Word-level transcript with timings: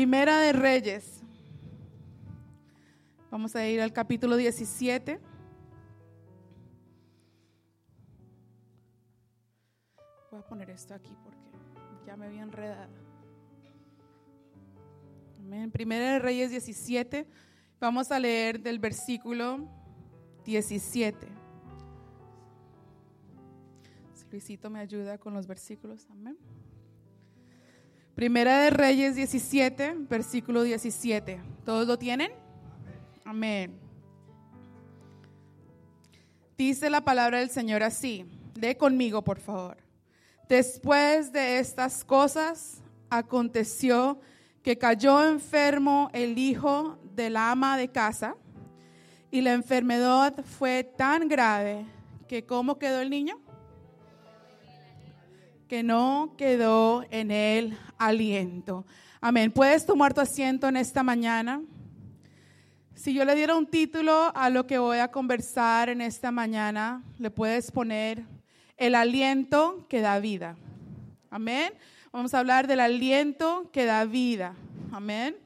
Primera 0.00 0.40
de 0.40 0.54
Reyes. 0.54 1.20
Vamos 3.30 3.54
a 3.54 3.68
ir 3.68 3.82
al 3.82 3.92
capítulo 3.92 4.36
17. 4.36 5.20
Voy 10.30 10.40
a 10.40 10.42
poner 10.46 10.70
esto 10.70 10.94
aquí 10.94 11.14
porque 11.22 11.50
ya 12.06 12.16
me 12.16 12.24
había 12.24 12.40
enredado. 12.40 12.90
Amén. 15.38 15.70
Primera 15.70 16.14
de 16.14 16.18
Reyes 16.18 16.48
17. 16.48 17.26
Vamos 17.78 18.10
a 18.10 18.18
leer 18.18 18.58
del 18.58 18.78
versículo 18.78 19.68
17. 20.46 21.28
Si 24.14 24.26
Luisito 24.30 24.70
me 24.70 24.78
ayuda 24.78 25.18
con 25.18 25.34
los 25.34 25.46
versículos. 25.46 26.08
Amén. 26.10 26.38
Primera 28.20 28.64
de 28.64 28.68
Reyes 28.68 29.14
17, 29.14 29.94
versículo 30.00 30.62
17. 30.62 31.40
¿Todos 31.64 31.86
lo 31.86 31.98
tienen? 31.98 32.30
Amén. 33.24 33.80
Dice 36.58 36.90
la 36.90 37.00
palabra 37.00 37.38
del 37.38 37.48
Señor 37.48 37.82
así. 37.82 38.26
Lee 38.56 38.74
conmigo, 38.74 39.24
por 39.24 39.38
favor. 39.38 39.78
Después 40.50 41.32
de 41.32 41.60
estas 41.60 42.04
cosas, 42.04 42.82
aconteció 43.08 44.20
que 44.62 44.76
cayó 44.76 45.26
enfermo 45.26 46.10
el 46.12 46.36
hijo 46.36 46.98
de 47.14 47.30
la 47.30 47.50
ama 47.50 47.78
de 47.78 47.88
casa 47.88 48.36
y 49.30 49.40
la 49.40 49.54
enfermedad 49.54 50.44
fue 50.44 50.84
tan 50.84 51.26
grave 51.26 51.86
que 52.28 52.44
¿cómo 52.44 52.78
quedó 52.78 53.00
el 53.00 53.08
niño? 53.08 53.40
Que 55.70 55.84
no 55.84 56.34
quedó 56.36 57.04
en 57.12 57.30
él 57.30 57.78
aliento. 57.96 58.84
Amén. 59.20 59.52
¿Puedes 59.52 59.86
tomar 59.86 60.12
tu 60.12 60.20
asiento 60.20 60.66
en 60.66 60.76
esta 60.76 61.04
mañana? 61.04 61.62
Si 62.96 63.14
yo 63.14 63.24
le 63.24 63.36
diera 63.36 63.54
un 63.54 63.68
título 63.68 64.32
a 64.34 64.50
lo 64.50 64.66
que 64.66 64.78
voy 64.78 64.98
a 64.98 65.12
conversar 65.12 65.88
en 65.88 66.00
esta 66.00 66.32
mañana, 66.32 67.04
le 67.20 67.30
puedes 67.30 67.70
poner 67.70 68.24
el 68.78 68.96
aliento 68.96 69.86
que 69.88 70.00
da 70.00 70.18
vida. 70.18 70.56
Amén. 71.30 71.72
Vamos 72.10 72.34
a 72.34 72.40
hablar 72.40 72.66
del 72.66 72.80
aliento 72.80 73.70
que 73.72 73.84
da 73.84 74.04
vida. 74.06 74.56
Amén. 74.90 75.36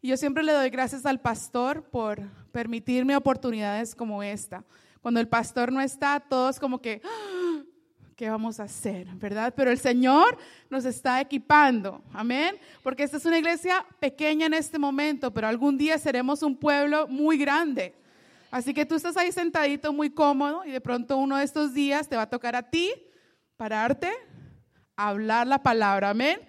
Y 0.00 0.06
yo 0.06 0.16
siempre 0.16 0.44
le 0.44 0.52
doy 0.52 0.70
gracias 0.70 1.04
al 1.04 1.20
pastor 1.20 1.82
por 1.82 2.20
permitirme 2.52 3.16
oportunidades 3.16 3.96
como 3.96 4.22
esta. 4.22 4.62
Cuando 5.00 5.18
el 5.18 5.26
pastor 5.26 5.72
no 5.72 5.80
está, 5.80 6.20
todos 6.20 6.60
como 6.60 6.80
que, 6.80 7.02
¡Ah! 7.04 7.37
¿Qué 8.18 8.28
vamos 8.28 8.58
a 8.58 8.64
hacer? 8.64 9.06
¿Verdad? 9.14 9.54
Pero 9.56 9.70
el 9.70 9.78
Señor 9.78 10.36
nos 10.68 10.84
está 10.84 11.20
equipando. 11.20 12.02
Amén. 12.12 12.56
Porque 12.82 13.04
esta 13.04 13.16
es 13.16 13.24
una 13.24 13.38
iglesia 13.38 13.86
pequeña 14.00 14.46
en 14.46 14.54
este 14.54 14.76
momento, 14.76 15.32
pero 15.32 15.46
algún 15.46 15.78
día 15.78 15.96
seremos 15.98 16.42
un 16.42 16.56
pueblo 16.56 17.06
muy 17.06 17.38
grande. 17.38 17.94
Así 18.50 18.74
que 18.74 18.84
tú 18.84 18.96
estás 18.96 19.16
ahí 19.16 19.30
sentadito 19.30 19.92
muy 19.92 20.10
cómodo 20.10 20.64
y 20.64 20.72
de 20.72 20.80
pronto 20.80 21.16
uno 21.16 21.36
de 21.36 21.44
estos 21.44 21.74
días 21.74 22.08
te 22.08 22.16
va 22.16 22.22
a 22.22 22.28
tocar 22.28 22.56
a 22.56 22.68
ti 22.68 22.92
pararte, 23.56 24.10
hablar 24.96 25.46
la 25.46 25.62
palabra. 25.62 26.10
Amén. 26.10 26.40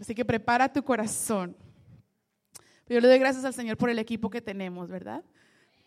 Así 0.00 0.14
que 0.14 0.24
prepara 0.24 0.72
tu 0.72 0.84
corazón. 0.84 1.56
Yo 2.88 3.00
le 3.00 3.08
doy 3.08 3.18
gracias 3.18 3.44
al 3.44 3.54
Señor 3.54 3.76
por 3.76 3.90
el 3.90 3.98
equipo 3.98 4.30
que 4.30 4.40
tenemos, 4.40 4.88
¿verdad? 4.90 5.24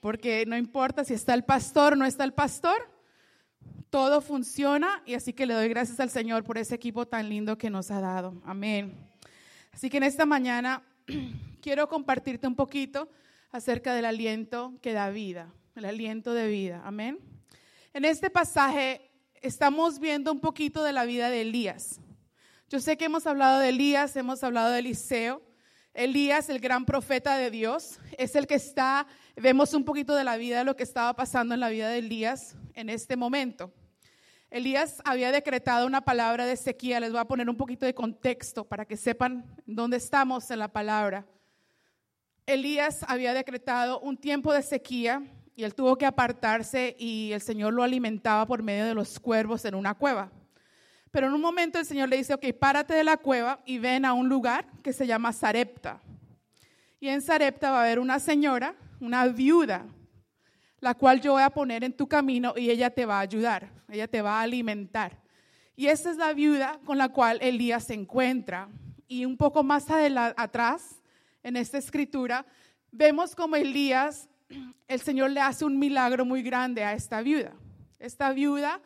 Porque 0.01 0.43
no 0.45 0.57
importa 0.57 1.05
si 1.05 1.13
está 1.13 1.33
el 1.33 1.45
pastor 1.45 1.93
o 1.93 1.95
no 1.95 2.05
está 2.05 2.25
el 2.25 2.33
pastor, 2.33 2.86
todo 3.89 4.21
funciona 4.21 5.01
y 5.05 5.13
así 5.13 5.33
que 5.33 5.45
le 5.45 5.53
doy 5.53 5.69
gracias 5.69 5.99
al 5.99 6.09
Señor 6.09 6.43
por 6.43 6.57
ese 6.57 6.75
equipo 6.75 7.07
tan 7.07 7.29
lindo 7.29 7.57
que 7.57 7.69
nos 7.69 7.91
ha 7.91 8.01
dado. 8.01 8.41
Amén. 8.45 8.93
Así 9.71 9.89
que 9.89 9.97
en 9.97 10.03
esta 10.03 10.25
mañana 10.25 10.83
quiero 11.61 11.87
compartirte 11.87 12.47
un 12.47 12.55
poquito 12.55 13.09
acerca 13.51 13.93
del 13.93 14.05
aliento 14.05 14.73
que 14.81 14.93
da 14.93 15.09
vida, 15.09 15.53
el 15.75 15.85
aliento 15.85 16.33
de 16.33 16.47
vida. 16.47 16.81
Amén. 16.85 17.19
En 17.93 18.05
este 18.05 18.29
pasaje 18.29 19.09
estamos 19.41 19.99
viendo 19.99 20.31
un 20.31 20.39
poquito 20.39 20.83
de 20.83 20.93
la 20.93 21.05
vida 21.05 21.29
de 21.29 21.41
Elías. 21.41 21.99
Yo 22.69 22.79
sé 22.79 22.97
que 22.97 23.05
hemos 23.05 23.25
hablado 23.25 23.59
de 23.59 23.69
Elías, 23.69 24.15
hemos 24.15 24.43
hablado 24.43 24.71
de 24.71 24.79
Eliseo. 24.79 25.41
Elías, 25.93 26.49
el 26.49 26.59
gran 26.59 26.85
profeta 26.85 27.37
de 27.37 27.49
Dios, 27.49 27.99
es 28.17 28.35
el 28.35 28.45
que 28.45 28.55
está, 28.55 29.07
vemos 29.35 29.73
un 29.73 29.83
poquito 29.85 30.13
de 30.13 30.23
la 30.23 30.37
vida, 30.37 30.59
de 30.59 30.63
lo 30.63 30.75
que 30.75 30.83
estaba 30.83 31.15
pasando 31.15 31.55
en 31.55 31.59
la 31.59 31.69
vida 31.69 31.89
de 31.89 31.99
Elías 31.99 32.55
en 32.77 32.89
este 32.89 33.17
momento. 33.17 33.73
Elías 34.49 35.01
había 35.03 35.31
decretado 35.31 35.85
una 35.85 36.01
palabra 36.01 36.45
de 36.45 36.55
sequía, 36.55 37.01
les 37.01 37.11
voy 37.11 37.19
a 37.19 37.25
poner 37.25 37.49
un 37.49 37.57
poquito 37.57 37.85
de 37.85 37.93
contexto 37.93 38.63
para 38.63 38.85
que 38.85 38.95
sepan 38.95 39.43
dónde 39.65 39.97
estamos 39.97 40.49
en 40.51 40.59
la 40.59 40.69
palabra. 40.69 41.25
Elías 42.45 43.03
había 43.09 43.33
decretado 43.33 43.99
un 43.99 44.15
tiempo 44.15 44.53
de 44.53 44.61
sequía 44.61 45.21
y 45.55 45.63
él 45.63 45.75
tuvo 45.75 45.97
que 45.97 46.05
apartarse 46.05 46.95
y 46.97 47.31
el 47.33 47.41
Señor 47.41 47.73
lo 47.73 47.83
alimentaba 47.83 48.45
por 48.45 48.63
medio 48.63 48.85
de 48.85 48.93
los 48.93 49.19
cuervos 49.19 49.65
en 49.65 49.75
una 49.75 49.95
cueva. 49.95 50.31
Pero 51.11 51.27
en 51.27 51.33
un 51.33 51.41
momento 51.41 51.79
el 51.79 51.85
Señor 51.85 52.09
le 52.09 52.17
dice, 52.17 52.35
ok, 52.35 52.45
párate 52.57 52.93
de 52.93 53.03
la 53.03 53.17
cueva 53.17 53.59
y 53.65 53.79
ven 53.79 54.05
a 54.05 54.13
un 54.13 54.29
lugar 54.29 54.65
que 54.83 54.93
se 54.93 55.07
llama 55.07 55.33
Sarepta. 55.33 55.99
Y 56.99 57.09
en 57.09 57.21
Sarepta 57.21 57.71
va 57.71 57.79
a 57.79 57.83
haber 57.85 57.99
una 57.99 58.19
señora, 58.19 58.75
una 58.99 59.25
viuda, 59.27 59.85
la 60.79 60.93
cual 60.93 61.21
yo 61.21 61.33
voy 61.33 61.43
a 61.43 61.49
poner 61.49 61.83
en 61.83 61.93
tu 61.93 62.07
camino 62.07 62.53
y 62.55 62.69
ella 62.69 62.89
te 62.89 63.05
va 63.05 63.17
a 63.17 63.21
ayudar, 63.21 63.69
ella 63.89 64.07
te 64.07 64.21
va 64.21 64.39
a 64.39 64.43
alimentar. 64.43 65.19
Y 65.75 65.87
esa 65.87 66.11
es 66.11 66.17
la 66.17 66.33
viuda 66.33 66.79
con 66.85 66.97
la 66.97 67.09
cual 67.09 67.39
Elías 67.41 67.85
se 67.85 67.93
encuentra. 67.93 68.69
Y 69.07 69.25
un 69.25 69.37
poco 69.37 69.63
más 69.63 69.85
atrás, 69.89 71.01
en 71.43 71.55
esta 71.55 71.77
escritura, 71.77 72.45
vemos 72.91 73.35
como 73.35 73.55
Elías, 73.55 74.27
el 74.87 74.99
Señor 74.99 75.31
le 75.31 75.39
hace 75.39 75.65
un 75.65 75.77
milagro 75.77 76.25
muy 76.25 76.41
grande 76.41 76.83
a 76.83 76.93
esta 76.93 77.21
viuda. 77.21 77.53
Esta 77.99 78.31
viuda 78.31 78.81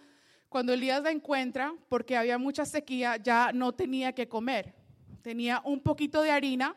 cuando 0.49 0.73
Elías 0.73 1.01
la 1.01 1.11
encuentra, 1.11 1.73
porque 1.87 2.17
había 2.17 2.37
mucha 2.37 2.65
sequía, 2.65 3.15
ya 3.15 3.51
no 3.53 3.71
tenía 3.71 4.11
que 4.11 4.27
comer. 4.27 4.73
Tenía 5.21 5.61
un 5.63 5.79
poquito 5.79 6.21
de 6.21 6.31
harina 6.31 6.75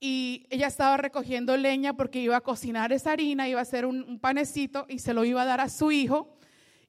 y 0.00 0.46
ella 0.50 0.68
estaba 0.68 0.96
recogiendo 0.96 1.56
leña 1.56 1.94
porque 1.94 2.20
iba 2.20 2.36
a 2.36 2.40
cocinar 2.40 2.92
esa 2.92 3.12
harina, 3.12 3.48
iba 3.48 3.58
a 3.58 3.62
hacer 3.62 3.84
un, 3.84 4.18
panecito 4.20 4.86
y 4.88 5.00
se 5.00 5.12
lo 5.12 5.24
iba 5.24 5.42
a 5.42 5.46
dar 5.46 5.60
a 5.60 5.68
su 5.68 5.90
hijo. 5.90 6.36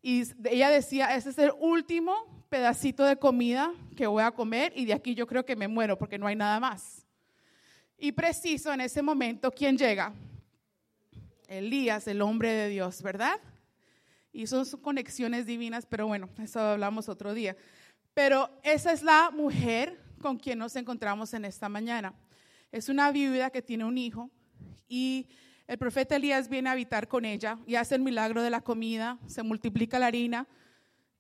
Y 0.02 0.24
ella 0.46 0.70
decía, 0.70 1.16
ese 1.16 1.32
es 1.32 1.38
el 1.40 1.52
último 1.60 2.46
pedacito 2.50 3.04
de 3.04 3.18
comida 3.18 3.74
que 3.96 4.08
voy 4.08 4.24
a 4.24 4.32
comer 4.32 4.74
y 4.76 4.86
de 4.86 4.94
aquí 4.94 5.16
yo 5.16 5.28
creo 5.28 5.44
que 5.44 5.56
me 5.56 5.68
muero 5.68 5.98
porque 5.98 6.18
no 6.18 6.28
hay 6.28 6.36
nada 6.36 6.60
más. 6.60 7.06
Y 7.98 8.12
preciso 8.12 8.72
en 8.72 8.82
ese 8.82 9.02
momento, 9.02 9.52
¿quién 9.52 9.78
llega? 9.78 10.14
Elías, 11.48 12.08
el 12.08 12.22
hombre 12.22 12.52
de 12.52 12.70
Dios, 12.70 13.02
¿verdad? 13.02 13.40
Y 14.32 14.46
son 14.46 14.66
conexiones 14.82 15.48
divinas, 15.48 15.86
pero 15.88 16.06
bueno, 16.06 16.30
eso 16.42 16.60
hablamos 16.60 17.10
otro 17.10 17.34
día. 17.34 17.58
Pero 18.14 18.50
esa 18.64 18.94
es 18.94 19.02
la 19.02 19.32
mujer 19.32 20.00
con 20.22 20.38
quien 20.38 20.60
nos 20.60 20.76
encontramos 20.76 21.34
en 21.34 21.46
esta 21.46 21.68
mañana. 21.68 22.14
Es 22.72 22.90
una 22.90 23.12
viuda 23.12 23.50
que 23.50 23.62
tiene 23.62 23.86
un 23.86 23.98
hijo 23.98 24.30
y 24.88 25.28
el 25.68 25.78
profeta 25.78 26.16
Elías 26.16 26.50
viene 26.50 26.70
a 26.70 26.74
habitar 26.74 27.08
con 27.08 27.26
ella 27.26 27.60
y 27.66 27.76
hace 27.76 27.96
el 27.96 28.02
milagro 28.02 28.42
de 28.42 28.50
la 28.50 28.62
comida, 28.62 29.20
se 29.28 29.44
multiplica 29.44 30.00
la 30.00 30.08
harina 30.08 30.48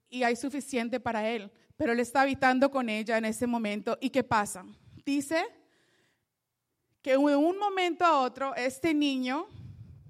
y 0.10 0.24
hay 0.24 0.36
suficiente 0.36 1.00
para 1.00 1.28
él. 1.28 1.52
Pero 1.78 1.94
él 1.94 2.00
está 2.00 2.22
habitando 2.22 2.70
con 2.70 2.90
ella 2.90 3.18
en 3.18 3.26
ese 3.26 3.48
momento. 3.48 3.98
¿Y 4.02 4.10
qué 4.10 4.24
pasa? 4.24 4.66
Dice 5.06 5.46
que 7.02 7.12
de 7.12 7.18
un 7.18 7.58
momento 7.58 8.06
a 8.06 8.20
otro 8.22 8.54
este 8.56 8.94
niño, 8.94 9.48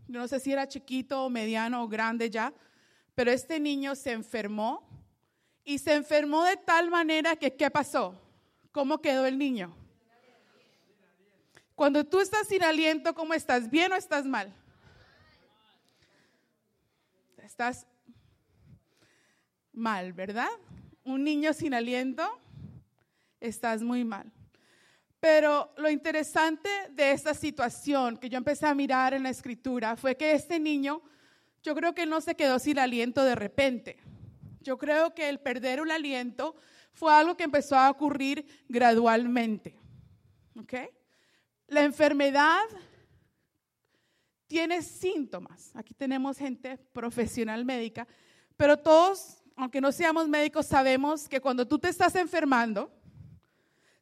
no 0.08 0.28
sé 0.28 0.40
si 0.40 0.52
era 0.52 0.68
chiquito 0.68 1.26
o 1.26 1.30
mediano 1.30 1.84
o 1.84 1.88
grande 1.88 2.30
ya, 2.30 2.54
pero 3.14 3.32
este 3.32 3.60
niño 3.60 3.96
se 3.96 4.14
enfermó 4.14 4.88
y 5.64 5.78
se 5.78 5.94
enfermó 5.94 6.44
de 6.44 6.58
tal 6.58 6.90
manera 6.90 7.36
que, 7.36 7.56
¿qué 7.56 7.70
pasó? 7.70 8.20
¿Cómo 8.72 9.02
quedó 9.02 9.26
el 9.26 9.38
niño? 9.38 9.76
Cuando 11.80 12.04
tú 12.04 12.20
estás 12.20 12.46
sin 12.46 12.62
aliento, 12.62 13.16
¿cómo 13.16 13.34
estás? 13.34 13.70
¿Bien 13.70 13.90
o 13.94 13.96
estás 13.96 14.26
mal? 14.26 14.54
Estás 17.42 17.88
mal, 19.72 20.12
¿verdad? 20.12 20.50
Un 21.06 21.24
niño 21.24 21.54
sin 21.54 21.74
aliento, 21.74 22.38
estás 23.40 23.82
muy 23.82 24.04
mal. 24.04 24.30
Pero 25.22 25.74
lo 25.78 25.90
interesante 25.90 26.70
de 26.90 27.14
esta 27.14 27.34
situación 27.34 28.18
que 28.18 28.28
yo 28.28 28.38
empecé 28.38 28.66
a 28.66 28.76
mirar 28.76 29.14
en 29.14 29.24
la 29.24 29.30
escritura 29.30 29.96
fue 29.96 30.18
que 30.18 30.34
este 30.34 30.60
niño 30.60 31.02
yo 31.64 31.74
creo 31.76 31.96
que 31.96 32.06
no 32.06 32.20
se 32.20 32.36
quedó 32.36 32.60
sin 32.60 32.78
aliento 32.78 33.24
de 33.24 33.36
repente. 33.36 33.96
Yo 34.60 34.78
creo 34.78 35.16
que 35.16 35.30
el 35.30 35.40
perder 35.40 35.80
un 35.80 35.92
aliento 35.92 36.58
fue 36.92 37.14
algo 37.14 37.38
que 37.38 37.46
empezó 37.46 37.78
a 37.78 37.90
ocurrir 37.90 38.66
gradualmente. 38.68 39.78
¿Ok? 40.60 40.74
La 41.70 41.84
enfermedad 41.84 42.64
tiene 44.48 44.82
síntomas. 44.82 45.70
Aquí 45.76 45.94
tenemos 45.94 46.36
gente 46.36 46.78
profesional 46.92 47.64
médica, 47.64 48.08
pero 48.58 48.76
todos, 48.76 49.44
aunque 49.56 49.80
no 49.80 49.92
seamos 49.92 50.28
médicos, 50.28 50.66
sabemos 50.66 51.30
que 51.30 51.40
cuando 51.40 51.68
tú 51.68 51.78
te 51.78 51.90
estás 51.90 52.16
enfermando, 52.16 52.92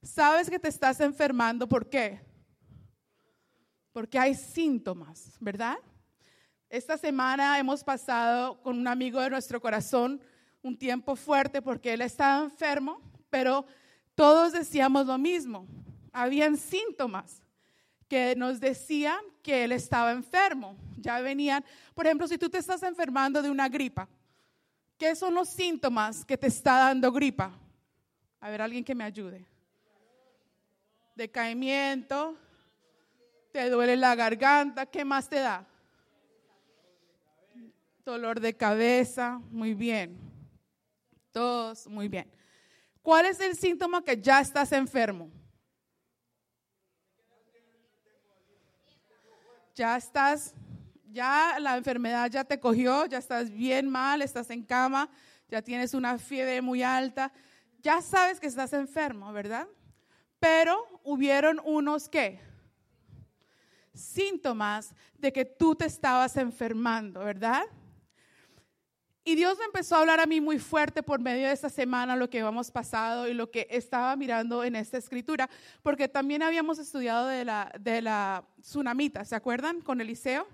sabes 0.02 0.50
que 0.50 0.58
te 0.58 0.70
estás 0.70 1.02
enfermando, 1.02 1.68
¿por 1.68 1.90
qué? 1.90 2.22
Porque 3.92 4.18
hay 4.18 4.34
síntomas, 4.34 5.36
¿verdad? 5.42 5.78
Esta 6.70 6.98
semana 6.98 7.60
hemos 7.60 7.84
pasado 7.84 8.62
con 8.62 8.80
un 8.80 8.88
amigo 8.88 9.20
de 9.20 9.30
nuestro 9.30 9.60
corazón 9.60 10.22
un 10.62 10.78
tiempo 10.78 11.18
fuerte 11.18 11.62
porque 11.62 11.94
él 11.94 12.02
estaba 12.02 12.46
enfermo, 12.46 13.02
pero 13.30 13.66
todos 14.16 14.54
decíamos 14.54 15.06
lo 15.06 15.18
mismo. 15.18 15.68
Habían 16.14 16.56
síntomas 16.56 17.42
que 18.08 18.36
nos 18.36 18.60
decían 18.60 19.20
que 19.44 19.64
él 19.64 19.72
estaba 19.72 20.12
enfermo. 20.12 20.76
Ya 20.98 21.20
venían, 21.22 21.64
por 21.94 22.06
ejemplo, 22.06 22.28
si 22.28 22.38
tú 22.38 22.50
te 22.50 22.58
estás 22.58 22.84
enfermando 22.84 23.42
de 23.42 23.50
una 23.50 23.70
gripa, 23.70 24.08
¿qué 24.98 25.16
son 25.16 25.36
los 25.36 25.50
síntomas 25.50 26.26
que 26.26 26.38
te 26.38 26.48
está 26.48 26.78
dando 26.80 27.12
gripa? 27.12 27.52
A 28.40 28.50
ver, 28.50 28.62
alguien 28.62 28.84
que 28.84 28.96
me 28.96 29.04
ayude. 29.04 29.46
Decaimiento, 31.16 32.38
te 33.52 33.70
duele 33.70 33.98
la 33.98 34.16
garganta, 34.16 34.86
¿qué 34.86 35.04
más 35.04 35.28
te 35.28 35.40
da? 35.40 35.66
Dolor 38.06 38.40
de 38.40 38.56
cabeza, 38.56 39.42
muy 39.52 39.74
bien. 39.74 40.18
Todos, 41.32 41.88
muy 41.88 42.08
bien. 42.08 42.32
¿Cuál 43.02 43.26
es 43.26 43.40
el 43.40 43.56
síntoma 43.56 44.04
que 44.04 44.22
ya 44.22 44.40
estás 44.40 44.72
enfermo? 44.72 45.30
Ya 49.78 49.96
estás, 49.96 50.56
ya 51.12 51.60
la 51.60 51.78
enfermedad 51.78 52.32
ya 52.32 52.44
te 52.44 52.60
cogió, 52.60 53.06
ya 53.06 53.20
estás 53.20 53.52
bien 53.52 53.88
mal, 53.88 54.24
estás 54.24 54.50
en 54.50 54.64
cama, 54.64 55.08
ya 55.50 55.62
tienes 55.62 55.94
una 55.94 56.18
fiebre 56.18 56.64
muy 56.64 56.82
alta, 56.82 57.32
ya 57.84 58.02
sabes 58.02 58.40
que 58.40 58.48
estás 58.48 58.74
enfermo, 58.74 59.32
¿verdad? 59.32 59.68
Pero 60.40 60.84
hubieron 61.04 61.62
unos 61.64 62.10
que 62.10 62.40
síntomas 63.94 64.96
de 65.20 65.32
que 65.32 65.46
tú 65.46 65.76
te 65.76 65.86
estabas 65.86 66.38
enfermando, 66.38 67.20
¿verdad? 67.20 67.62
Y 69.28 69.36
Dios 69.36 69.58
me 69.58 69.66
empezó 69.66 69.96
a 69.96 70.00
hablar 70.00 70.22
a 70.22 70.26
mí 70.26 70.40
muy 70.40 70.58
fuerte 70.58 71.04
por 71.04 71.20
medio 71.20 71.48
de 71.48 71.52
esta 71.52 71.68
semana, 71.68 72.16
lo 72.16 72.30
que 72.30 72.38
hemos 72.38 72.72
pasado 72.72 73.28
y 73.28 73.34
lo 73.34 73.52
que 73.52 73.68
estaba 73.70 74.16
mirando 74.16 74.64
en 74.64 74.74
esta 74.78 74.98
escritura, 74.98 75.50
porque 75.84 76.08
también 76.08 76.42
habíamos 76.42 76.80
estudiado 76.80 77.28
de 77.28 77.44
la, 77.44 77.70
de 77.78 78.02
la 78.02 78.46
tsunamita, 78.62 79.26
¿se 79.26 79.36
acuerdan? 79.36 79.82
Con 79.82 80.00
Eliseo. 80.00 80.48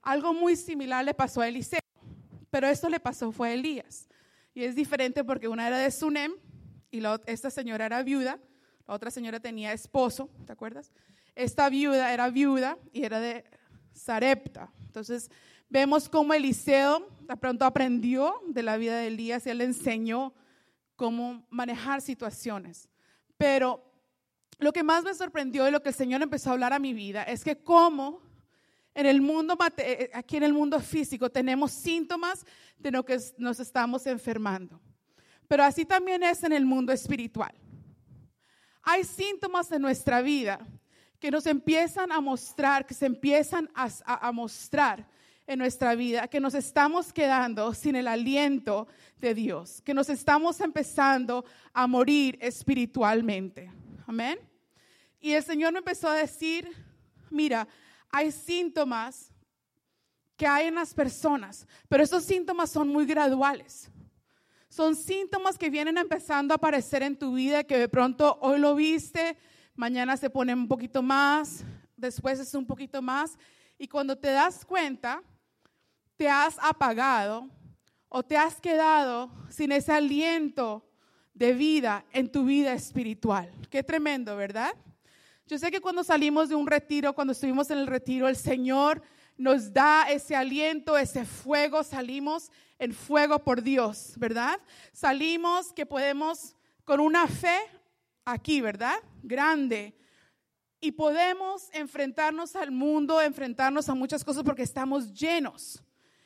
Algo 0.00 0.32
muy 0.32 0.54
similar 0.54 1.04
le 1.04 1.12
pasó 1.12 1.40
a 1.40 1.48
Eliseo, 1.48 1.80
pero 2.52 2.68
esto 2.68 2.88
le 2.88 3.00
pasó 3.00 3.32
fue 3.32 3.48
a 3.48 3.54
Elías. 3.54 4.06
Y 4.54 4.62
es 4.62 4.76
diferente 4.76 5.24
porque 5.24 5.48
una 5.48 5.66
era 5.66 5.78
de 5.78 5.90
Sunem 5.90 6.34
y 6.92 7.00
la, 7.00 7.20
esta 7.26 7.50
señora 7.50 7.86
era 7.86 8.00
viuda, 8.04 8.38
la 8.86 8.94
otra 8.94 9.10
señora 9.10 9.40
tenía 9.40 9.72
esposo, 9.72 10.30
¿te 10.46 10.52
acuerdas? 10.52 10.92
Esta 11.34 11.68
viuda 11.68 12.14
era 12.14 12.30
viuda 12.30 12.78
y 12.92 13.02
era 13.02 13.18
de 13.18 13.44
Sarepta. 13.92 14.70
Entonces, 14.86 15.32
Vemos 15.74 16.08
cómo 16.08 16.32
Eliseo 16.32 17.04
de 17.22 17.36
pronto 17.36 17.64
aprendió 17.64 18.40
de 18.46 18.62
la 18.62 18.76
vida 18.76 18.96
de 18.96 19.08
Elías 19.08 19.44
y 19.44 19.50
él 19.50 19.60
enseñó 19.60 20.32
cómo 20.94 21.44
manejar 21.50 22.00
situaciones. 22.00 22.88
Pero 23.36 23.84
lo 24.60 24.72
que 24.72 24.84
más 24.84 25.02
me 25.02 25.12
sorprendió 25.14 25.66
y 25.66 25.72
lo 25.72 25.82
que 25.82 25.88
el 25.88 25.94
Señor 25.96 26.22
empezó 26.22 26.50
a 26.50 26.52
hablar 26.52 26.72
a 26.72 26.78
mi 26.78 26.94
vida 26.94 27.24
es 27.24 27.42
que 27.42 27.56
cómo 27.56 28.22
en 28.94 29.06
el 29.06 29.20
mundo, 29.20 29.58
eh, 29.78 30.12
aquí 30.14 30.36
en 30.36 30.44
el 30.44 30.52
mundo 30.52 30.78
físico, 30.78 31.28
tenemos 31.28 31.72
síntomas 31.72 32.46
de 32.78 32.92
lo 32.92 33.04
que 33.04 33.18
nos 33.38 33.58
estamos 33.58 34.06
enfermando. 34.06 34.80
Pero 35.48 35.64
así 35.64 35.84
también 35.84 36.22
es 36.22 36.44
en 36.44 36.52
el 36.52 36.64
mundo 36.64 36.92
espiritual. 36.92 37.52
Hay 38.80 39.02
síntomas 39.02 39.72
en 39.72 39.82
nuestra 39.82 40.22
vida 40.22 40.60
que 41.18 41.32
nos 41.32 41.46
empiezan 41.46 42.12
a 42.12 42.20
mostrar, 42.20 42.86
que 42.86 42.94
se 42.94 43.06
empiezan 43.06 43.68
a, 43.74 43.88
a 44.06 44.30
mostrar 44.30 45.12
en 45.46 45.58
nuestra 45.58 45.94
vida, 45.94 46.28
que 46.28 46.40
nos 46.40 46.54
estamos 46.54 47.12
quedando 47.12 47.74
sin 47.74 47.96
el 47.96 48.08
aliento 48.08 48.88
de 49.18 49.34
Dios, 49.34 49.82
que 49.82 49.94
nos 49.94 50.08
estamos 50.08 50.60
empezando 50.60 51.44
a 51.72 51.86
morir 51.86 52.38
espiritualmente. 52.40 53.70
Amén. 54.06 54.38
Y 55.20 55.32
el 55.32 55.42
Señor 55.42 55.72
me 55.72 55.78
empezó 55.78 56.08
a 56.08 56.14
decir, 56.14 56.70
mira, 57.30 57.68
hay 58.10 58.30
síntomas 58.30 59.32
que 60.36 60.46
hay 60.46 60.66
en 60.66 60.74
las 60.74 60.94
personas, 60.94 61.66
pero 61.88 62.02
esos 62.02 62.24
síntomas 62.24 62.70
son 62.70 62.88
muy 62.88 63.06
graduales. 63.06 63.90
Son 64.68 64.96
síntomas 64.96 65.56
que 65.56 65.70
vienen 65.70 65.98
empezando 65.98 66.52
a 66.52 66.56
aparecer 66.56 67.02
en 67.02 67.16
tu 67.16 67.34
vida, 67.34 67.62
que 67.62 67.78
de 67.78 67.88
pronto 67.88 68.38
hoy 68.40 68.58
lo 68.58 68.74
viste, 68.74 69.36
mañana 69.76 70.16
se 70.16 70.30
pone 70.30 70.52
un 70.52 70.66
poquito 70.66 71.00
más, 71.00 71.64
después 71.96 72.40
es 72.40 72.54
un 72.54 72.66
poquito 72.66 73.00
más, 73.00 73.38
y 73.78 73.86
cuando 73.86 74.18
te 74.18 74.30
das 74.30 74.64
cuenta, 74.64 75.22
te 76.16 76.28
has 76.28 76.56
apagado 76.60 77.48
o 78.08 78.22
te 78.22 78.36
has 78.36 78.60
quedado 78.60 79.30
sin 79.48 79.72
ese 79.72 79.92
aliento 79.92 80.88
de 81.34 81.52
vida 81.52 82.04
en 82.12 82.30
tu 82.30 82.44
vida 82.44 82.72
espiritual. 82.72 83.50
Qué 83.70 83.82
tremendo, 83.82 84.36
¿verdad? 84.36 84.72
Yo 85.46 85.58
sé 85.58 85.70
que 85.70 85.80
cuando 85.80 86.04
salimos 86.04 86.48
de 86.48 86.54
un 86.54 86.66
retiro, 86.66 87.12
cuando 87.14 87.32
estuvimos 87.32 87.70
en 87.70 87.78
el 87.78 87.86
retiro, 87.86 88.28
el 88.28 88.36
Señor 88.36 89.02
nos 89.36 89.72
da 89.72 90.04
ese 90.10 90.36
aliento, 90.36 90.96
ese 90.96 91.24
fuego, 91.24 91.82
salimos 91.82 92.50
en 92.78 92.94
fuego 92.94 93.40
por 93.40 93.62
Dios, 93.62 94.14
¿verdad? 94.16 94.58
Salimos 94.92 95.72
que 95.72 95.84
podemos 95.84 96.56
con 96.84 97.00
una 97.00 97.26
fe 97.26 97.58
aquí, 98.24 98.60
¿verdad? 98.60 98.96
Grande. 99.22 99.94
Y 100.80 100.92
podemos 100.92 101.68
enfrentarnos 101.72 102.56
al 102.56 102.70
mundo, 102.70 103.20
enfrentarnos 103.20 103.88
a 103.88 103.94
muchas 103.94 104.24
cosas 104.24 104.44
porque 104.44 104.62
estamos 104.62 105.12
llenos. 105.12 105.83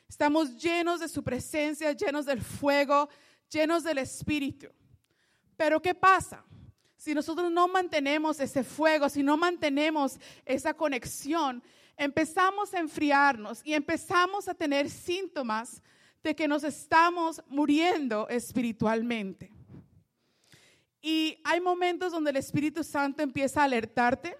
Estamos 0.08 0.56
llenos 0.56 1.00
de 1.00 1.08
su 1.08 1.22
presencia, 1.22 1.92
llenos 1.92 2.24
del 2.24 2.40
fuego, 2.40 3.10
llenos 3.50 3.84
del 3.84 3.98
Espíritu. 3.98 4.68
Pero 5.56 5.82
¿qué 5.82 5.94
pasa? 5.94 6.44
Si 6.96 7.14
nosotros 7.14 7.52
no 7.52 7.68
mantenemos 7.68 8.40
ese 8.40 8.64
fuego, 8.64 9.08
si 9.10 9.22
no 9.22 9.36
mantenemos 9.36 10.18
esa 10.46 10.72
conexión, 10.72 11.62
empezamos 11.96 12.72
a 12.72 12.78
enfriarnos 12.78 13.60
y 13.64 13.74
empezamos 13.74 14.48
a 14.48 14.54
tener 14.54 14.88
síntomas 14.88 15.82
de 16.22 16.34
que 16.34 16.48
nos 16.48 16.64
estamos 16.64 17.42
muriendo 17.46 18.28
espiritualmente. 18.28 19.52
Y 21.02 21.38
hay 21.44 21.60
momentos 21.60 22.12
donde 22.12 22.30
el 22.30 22.36
Espíritu 22.36 22.82
Santo 22.82 23.22
empieza 23.22 23.60
a 23.60 23.64
alertarte 23.64 24.36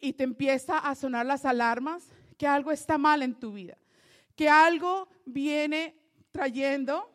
y 0.00 0.14
te 0.14 0.24
empieza 0.24 0.78
a 0.78 0.94
sonar 0.94 1.26
las 1.26 1.44
alarmas 1.44 2.04
que 2.36 2.46
algo 2.46 2.72
está 2.72 2.96
mal 2.96 3.22
en 3.22 3.34
tu 3.34 3.52
vida 3.52 3.76
que 4.38 4.48
algo 4.48 5.08
viene 5.26 5.96
trayendo 6.30 7.12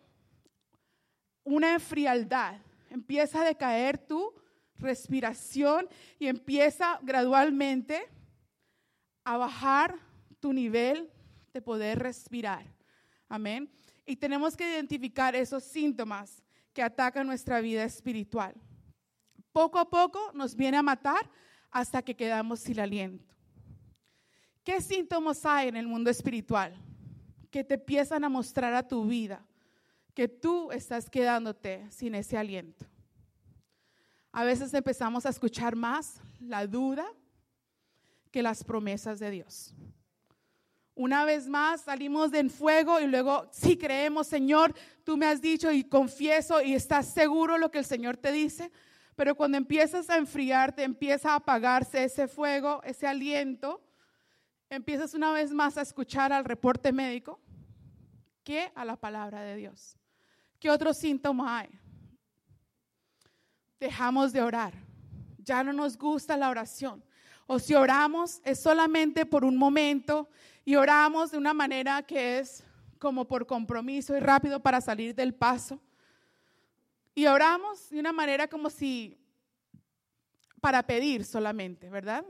una 1.46 1.80
frialdad. 1.80 2.60
Empieza 2.89 3.42
a 3.42 3.46
decaer 3.46 3.98
tu 3.98 4.34
respiración 4.75 5.88
y 6.20 6.27
empieza 6.27 7.00
gradualmente 7.01 8.06
a 9.24 9.38
bajar 9.38 9.98
tu 10.42 10.51
nivel 10.51 11.10
de 11.53 11.62
poder 11.62 12.00
respirar. 12.00 12.65
Amén. 13.30 13.72
Y 14.06 14.18
tenemos 14.18 14.58
que 14.58 14.70
identificar 14.70 15.34
esos 15.34 15.63
síntomas 15.63 16.44
que 16.74 16.84
atacan 16.84 17.25
nuestra 17.25 17.62
vida 17.62 17.86
espiritual. 17.86 18.53
Poco 19.53 19.80
a 19.80 19.89
poco 19.89 20.30
nos 20.34 20.58
viene 20.58 20.75
a 20.75 20.84
matar 20.84 21.32
hasta 21.72 22.01
que 22.01 22.18
quedamos 22.18 22.60
sin 22.60 22.82
aliento. 22.82 23.34
¿Qué 24.62 24.82
síntomas 24.82 25.46
hay 25.46 25.70
en 25.70 25.77
el 25.77 25.88
mundo 25.88 26.10
espiritual? 26.10 26.77
Que 27.53 27.63
te 27.63 27.75
empiezan 27.75 28.24
a 28.24 28.29
mostrar 28.29 28.74
a 28.74 28.88
tu 28.88 29.05
vida 29.05 29.45
que 30.15 30.27
tú 30.27 30.72
estás 30.72 31.07
quedándote 31.07 31.86
sin 31.91 32.15
ese 32.15 32.36
aliento. 32.36 32.88
A 34.31 34.43
veces 34.43 34.74
empezamos 34.74 35.27
a 35.27 35.29
escuchar 35.29 35.75
más 35.75 36.19
la 36.39 36.65
duda 36.65 37.05
que 38.31 38.41
las 38.41 38.63
promesas 38.63 39.19
de 39.19 39.29
Dios. 39.29 39.72
Una 40.95 41.25
vez 41.25 41.48
más 41.48 41.81
salimos 41.81 42.31
de 42.31 42.50
fuego 42.50 43.00
y 43.00 43.05
luego 43.05 43.48
sí 43.51 43.77
creemos, 43.77 44.25
Señor, 44.25 44.74
tú 45.03 45.15
me 45.15 45.27
has 45.27 45.39
dicho 45.39 45.72
y 45.72 45.83
confieso 45.83 46.60
y 46.60 46.74
estás 46.74 47.13
seguro 47.13 47.60
lo 47.60 47.69
que 47.69 47.77
el 47.77 47.86
Señor 47.86 48.17
te 48.17 48.31
dice, 48.31 48.72
pero 49.15 49.36
cuando 49.36 49.57
empiezas 49.57 50.10
a 50.10 50.17
enfriarte, 50.17 50.81
empieza 50.81 51.33
a 51.33 51.36
apagarse 51.36 52.03
ese 52.03 52.27
fuego, 52.27 52.81
ese 52.83 53.05
aliento, 53.05 53.79
empiezas 54.72 55.13
una 55.13 55.31
vez 55.31 55.51
más 55.51 55.77
a 55.77 55.83
escuchar 55.83 56.33
al 56.33 56.45
reporte 56.45 56.91
médico 56.91 57.42
que 58.43 58.71
a 58.75 58.85
la 58.85 58.95
palabra 58.95 59.41
de 59.41 59.55
Dios. 59.55 59.97
¿Qué 60.59 60.69
otro 60.69 60.93
síntoma 60.93 61.59
hay? 61.59 61.69
Dejamos 63.79 64.31
de 64.31 64.41
orar. 64.41 64.73
Ya 65.38 65.63
no 65.63 65.73
nos 65.73 65.97
gusta 65.97 66.38
la 66.38 66.50
oración. 66.50 67.03
O 67.47 67.59
si 67.59 67.73
oramos 67.73 68.41
es 68.45 68.62
solamente 68.62 69.25
por 69.25 69.43
un 69.43 69.57
momento 69.57 70.29
y 70.63 70.75
oramos 70.75 71.31
de 71.31 71.38
una 71.38 71.53
manera 71.53 72.01
que 72.03 72.39
es 72.39 72.63
como 73.00 73.27
por 73.27 73.45
compromiso 73.45 74.15
y 74.15 74.19
rápido 74.19 74.62
para 74.62 74.79
salir 74.79 75.13
del 75.13 75.33
paso. 75.33 75.81
Y 77.13 77.25
oramos 77.25 77.89
de 77.89 78.00
una 78.00 78.13
manera 78.13 78.47
como 78.47 78.69
si 78.69 79.19
para 80.62 80.81
pedir 80.83 81.25
solamente, 81.25 81.89
¿verdad? 81.89 82.23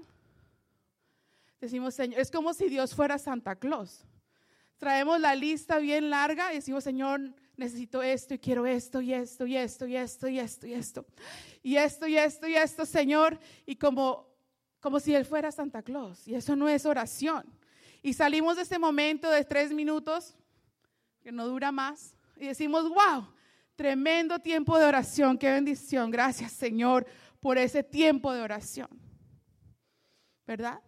Decimos, 1.62 1.93
Señor, 1.93 2.20
es 2.20 2.32
como 2.32 2.53
si 2.55 2.67
Dios 2.67 2.96
fuera 2.96 3.20
Santa 3.20 3.55
Claus. 3.55 4.03
Traemos 4.77 5.20
la 5.20 5.36
lista 5.36 5.77
bien 5.80 6.10
larga 6.10 6.51
y 6.51 6.58
decimos, 6.58 6.84
Señor, 6.84 7.22
necesito 7.56 8.01
esto 8.03 8.34
y 8.34 8.39
quiero 8.39 8.65
esto 8.65 9.01
y 9.01 9.13
esto 9.13 9.46
y 9.46 9.58
esto 9.58 9.88
y 9.88 9.96
esto 9.96 10.27
y 10.27 10.38
esto 10.39 10.68
y 10.68 10.74
esto 10.74 11.06
y 11.62 11.77
esto 11.77 12.08
y 12.08 12.18
esto 12.18 12.48
y 12.48 12.56
esto, 12.56 12.86
Señor, 12.86 13.39
y 13.65 13.75
como 13.75 14.34
como 14.84 15.00
si 15.00 15.15
él 15.15 15.24
fuera 15.24 15.50
Santa 15.50 15.82
Claus, 15.82 16.27
y 16.27 16.36
eso 16.36 16.58
no 16.58 16.68
es 16.68 16.86
oración. 16.86 17.46
Y 18.01 18.12
salimos 18.12 18.58
de 18.58 18.63
ese 18.63 18.77
momento 18.77 19.32
de 19.32 19.46
tres 19.46 19.72
minutos, 19.72 20.36
que 21.22 21.32
no 21.32 21.48
dura 21.48 21.72
más, 21.72 22.18
y 22.36 22.48
decimos, 22.48 22.89
wow, 22.89 23.25
tremendo 23.77 24.39
tiempo 24.39 24.77
de 24.77 24.84
oración, 24.84 25.38
qué 25.38 25.50
bendición, 25.51 26.12
gracias 26.12 26.51
Señor 26.51 27.08
por 27.39 27.58
ese 27.58 27.82
tiempo 27.82 28.34
de 28.34 28.42
oración. 28.42 28.89
¿Verdad? 30.46 30.82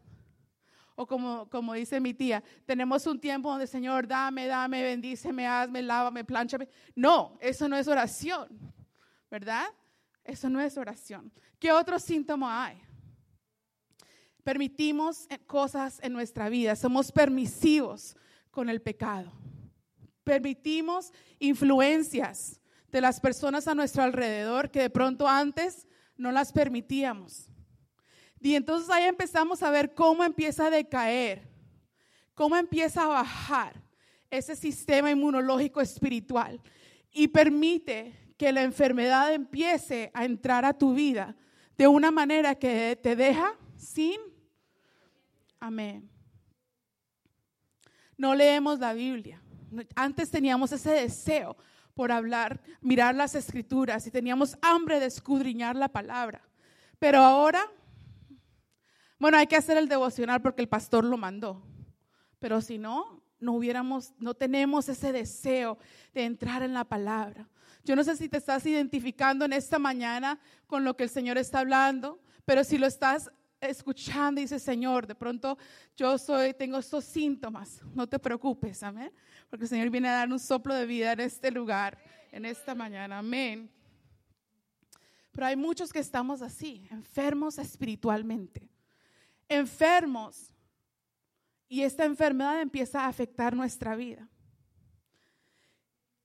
O 0.95 1.05
como, 1.05 1.49
como 1.49 1.73
dice 1.73 1.99
mi 1.99 2.13
tía, 2.13 2.41
tenemos 2.65 3.05
un 3.05 3.19
tiempo 3.19 3.49
donde 3.49 3.67
Señor, 3.67 4.07
dame, 4.07 4.47
dame, 4.47 4.81
bendíceme, 4.81 5.45
hazme, 5.45 5.81
lávame, 5.81 6.23
planchame. 6.23 6.69
No, 6.95 7.37
eso 7.41 7.67
no 7.67 7.75
es 7.75 7.87
oración, 7.87 8.47
¿verdad? 9.29 9.65
Eso 10.23 10.49
no 10.49 10.61
es 10.61 10.77
oración. 10.77 11.31
¿Qué 11.59 11.71
otro 11.71 11.99
síntoma 11.99 12.65
hay? 12.65 12.81
Permitimos 14.43 15.27
cosas 15.47 15.99
en 16.01 16.13
nuestra 16.13 16.49
vida, 16.49 16.75
somos 16.75 17.11
permisivos 17.11 18.15
con 18.51 18.69
el 18.69 18.81
pecado. 18.81 19.33
Permitimos 20.23 21.11
influencias 21.39 22.61
de 22.91 23.01
las 23.01 23.19
personas 23.19 23.67
a 23.67 23.75
nuestro 23.75 24.03
alrededor 24.03 24.71
que 24.71 24.81
de 24.81 24.89
pronto 24.89 25.27
antes 25.27 25.87
no 26.15 26.31
las 26.31 26.53
permitíamos. 26.53 27.49
Y 28.39 28.55
entonces 28.55 28.89
ahí 28.89 29.05
empezamos 29.05 29.63
a 29.63 29.71
ver 29.71 29.93
cómo 29.93 30.23
empieza 30.23 30.67
a 30.67 30.69
decaer, 30.69 31.47
cómo 32.33 32.55
empieza 32.55 33.03
a 33.03 33.07
bajar 33.07 33.81
ese 34.29 34.55
sistema 34.55 35.11
inmunológico 35.11 35.81
espiritual 35.81 36.61
y 37.11 37.27
permite 37.27 38.33
que 38.37 38.51
la 38.51 38.63
enfermedad 38.63 39.33
empiece 39.33 40.11
a 40.13 40.25
entrar 40.25 40.65
a 40.65 40.73
tu 40.73 40.93
vida 40.93 41.35
de 41.77 41.87
una 41.87 42.11
manera 42.11 42.55
que 42.55 42.99
te 43.01 43.15
deja 43.15 43.57
sin. 43.75 44.19
Amén. 45.59 46.09
No 48.17 48.35
leemos 48.35 48.79
la 48.79 48.93
Biblia. 48.93 49.41
Antes 49.95 50.29
teníamos 50.29 50.71
ese 50.71 50.91
deseo 50.91 51.57
por 51.93 52.11
hablar, 52.11 52.61
mirar 52.81 53.15
las 53.15 53.35
escrituras 53.35 54.05
y 54.05 54.11
teníamos 54.11 54.57
hambre 54.61 54.99
de 54.99 55.05
escudriñar 55.05 55.75
la 55.75 55.89
palabra. 55.89 56.41
Pero 56.99 57.19
ahora 57.19 57.71
bueno, 59.17 59.37
hay 59.37 59.47
que 59.47 59.55
hacer 59.55 59.77
el 59.77 59.87
devocional 59.87 60.41
porque 60.41 60.61
el 60.61 60.67
pastor 60.67 61.05
lo 61.05 61.17
mandó. 61.17 61.63
Pero 62.39 62.61
si 62.61 62.77
no, 62.77 63.23
no 63.39 63.53
hubiéramos, 63.53 64.13
no 64.19 64.33
tenemos 64.33 64.89
ese 64.89 65.11
deseo 65.11 65.77
de 66.13 66.25
entrar 66.25 66.63
en 66.63 66.73
la 66.73 66.83
palabra. 66.83 67.47
Yo 67.83 67.95
no 67.95 68.03
sé 68.03 68.15
si 68.17 68.27
te 68.27 68.37
estás 68.37 68.65
identificando 68.65 69.45
en 69.45 69.53
esta 69.53 69.79
mañana 69.79 70.39
con 70.67 70.83
lo 70.83 70.97
que 70.97 71.03
el 71.03 71.09
Señor 71.09 71.37
está 71.37 71.59
hablando, 71.59 72.19
pero 72.43 72.63
si 72.63 72.77
lo 72.77 72.87
estás 72.87 73.31
escuchando 73.61 74.41
y 74.41 74.43
dices, 74.43 74.61
Señor, 74.61 75.07
de 75.07 75.15
pronto 75.15 75.57
yo 75.95 76.17
soy, 76.17 76.53
tengo 76.53 76.77
estos 76.77 77.05
síntomas, 77.05 77.81
no 77.93 78.07
te 78.07 78.19
preocupes, 78.19 78.83
amén, 78.83 79.11
porque 79.49 79.65
el 79.65 79.69
Señor 79.69 79.89
viene 79.89 80.09
a 80.09 80.13
dar 80.13 80.31
un 80.31 80.39
soplo 80.39 80.73
de 80.73 80.85
vida 80.85 81.13
en 81.13 81.21
este 81.21 81.51
lugar, 81.51 81.97
en 82.31 82.45
esta 82.45 82.75
mañana, 82.75 83.19
amén. 83.19 83.71
Pero 85.31 85.47
hay 85.47 85.55
muchos 85.55 85.93
que 85.93 85.99
estamos 85.99 86.41
así, 86.41 86.87
enfermos 86.91 87.57
espiritualmente 87.57 88.69
enfermos 89.49 90.53
y 91.67 91.81
esta 91.81 92.05
enfermedad 92.05 92.61
empieza 92.61 93.01
a 93.01 93.07
afectar 93.07 93.55
nuestra 93.55 93.95
vida. 93.95 94.29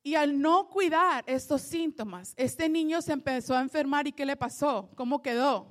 Y 0.03 0.15
al 0.15 0.41
no 0.41 0.69
cuidar 0.69 1.25
estos 1.27 1.61
síntomas, 1.63 2.33
este 2.37 2.69
niño 2.69 3.03
se 3.03 3.13
empezó 3.13 3.55
a 3.55 3.61
enfermar 3.61 4.07
y 4.07 4.13
¿qué 4.13 4.25
le 4.25 4.37
pasó? 4.37 4.91
¿Cómo 4.95 5.23
quedó? 5.23 5.69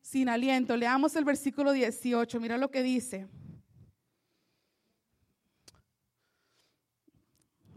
Sin 0.00 0.28
aliento. 0.28 0.76
Leamos 0.76 1.14
el 1.16 1.24
versículo 1.24 1.72
18, 1.72 2.40
mira 2.40 2.56
lo 2.56 2.70
que 2.70 2.82
dice. 2.82 3.26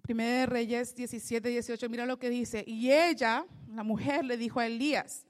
Primera 0.02 0.40
de 0.40 0.46
Reyes 0.46 0.96
17, 0.96 1.50
18, 1.50 1.90
mira 1.90 2.06
lo 2.06 2.18
que 2.18 2.30
dice. 2.30 2.64
Y 2.66 2.92
ella, 2.92 3.46
la 3.68 3.84
mujer, 3.84 4.24
le 4.26 4.38
dijo 4.38 4.60
a 4.60 4.66
Elías, 4.66 5.28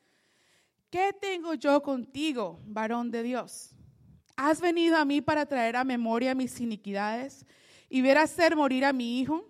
¿qué 0.89 1.13
tengo 1.19 1.53
yo 1.53 1.81
contigo, 1.81 2.59
varón 2.65 3.11
de 3.11 3.23
Dios? 3.23 3.75
¿Has 4.35 4.61
venido 4.61 4.97
a 4.97 5.05
mí 5.05 5.21
para 5.21 5.45
traer 5.45 5.75
a 5.75 5.83
memoria 5.83 6.33
mis 6.33 6.59
iniquidades 6.59 7.45
y 7.89 8.01
ver 8.01 8.17
hacer 8.17 8.55
morir 8.55 8.85
a 8.85 8.93
mi 8.93 9.19
hijo? 9.19 9.45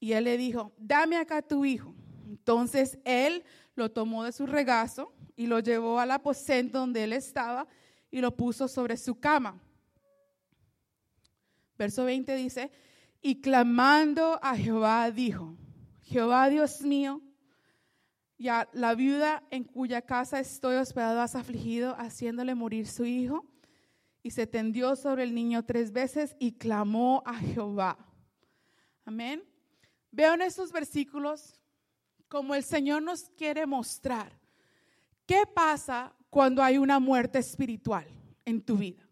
Y 0.00 0.12
él 0.12 0.24
le 0.24 0.36
dijo, 0.36 0.72
dame 0.78 1.16
acá 1.16 1.42
tu 1.42 1.64
hijo. 1.64 1.94
Entonces 2.26 2.98
él 3.04 3.44
lo 3.74 3.90
tomó 3.90 4.24
de 4.24 4.32
su 4.32 4.46
regazo 4.46 5.12
y 5.36 5.46
lo 5.46 5.60
llevó 5.60 6.00
al 6.00 6.10
aposento 6.10 6.78
donde 6.78 7.04
él 7.04 7.12
estaba 7.12 7.66
y 8.10 8.20
lo 8.20 8.34
puso 8.34 8.68
sobre 8.68 8.96
su 8.96 9.20
cama. 9.20 9.60
Verso 11.76 12.04
20 12.04 12.34
dice, 12.36 12.70
y 13.20 13.40
clamando 13.40 14.38
a 14.42 14.56
Jehová 14.56 15.10
dijo, 15.10 15.54
Jehová 16.02 16.48
Dios 16.48 16.80
mío, 16.82 17.20
y 18.38 18.48
a 18.48 18.68
la 18.72 18.94
viuda 18.94 19.42
en 19.50 19.64
cuya 19.64 20.02
casa 20.02 20.40
estoy 20.40 20.76
hospedado 20.76 21.20
has 21.20 21.34
afligido, 21.34 21.94
haciéndole 21.98 22.54
morir 22.54 22.86
su 22.86 23.04
hijo. 23.04 23.46
Y 24.22 24.30
se 24.32 24.46
tendió 24.46 24.96
sobre 24.96 25.22
el 25.22 25.34
niño 25.34 25.64
tres 25.64 25.92
veces 25.92 26.36
y 26.38 26.52
clamó 26.52 27.22
a 27.24 27.34
Jehová. 27.34 27.96
Amén. 29.04 29.44
Veo 30.10 30.34
en 30.34 30.42
estos 30.42 30.72
versículos 30.72 31.60
como 32.28 32.54
el 32.54 32.64
Señor 32.64 33.02
nos 33.02 33.30
quiere 33.30 33.66
mostrar 33.66 34.32
qué 35.26 35.44
pasa 35.46 36.12
cuando 36.28 36.62
hay 36.62 36.76
una 36.76 36.98
muerte 36.98 37.38
espiritual 37.38 38.06
en 38.44 38.60
tu 38.60 38.76
vida. 38.76 39.08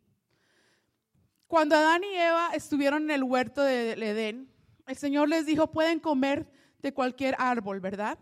Cuando 1.46 1.76
Adán 1.76 2.02
y 2.02 2.14
Eva 2.16 2.50
estuvieron 2.54 3.04
en 3.04 3.10
el 3.12 3.22
huerto 3.22 3.62
del 3.62 4.02
Edén, 4.02 4.50
el 4.86 4.96
Señor 4.96 5.28
les 5.28 5.46
dijo, 5.46 5.70
pueden 5.70 6.00
comer 6.00 6.50
de 6.82 6.92
cualquier 6.92 7.36
árbol, 7.38 7.78
¿verdad? 7.80 8.18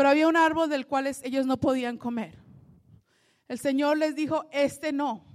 Pero 0.00 0.08
había 0.08 0.28
un 0.28 0.36
árbol 0.38 0.70
del 0.70 0.86
cual 0.86 1.14
ellos 1.24 1.44
no 1.44 1.60
podían 1.60 1.98
comer. 1.98 2.38
El 3.48 3.58
Señor 3.58 3.98
les 3.98 4.16
dijo, 4.16 4.46
este 4.50 4.92
no. 4.92 5.26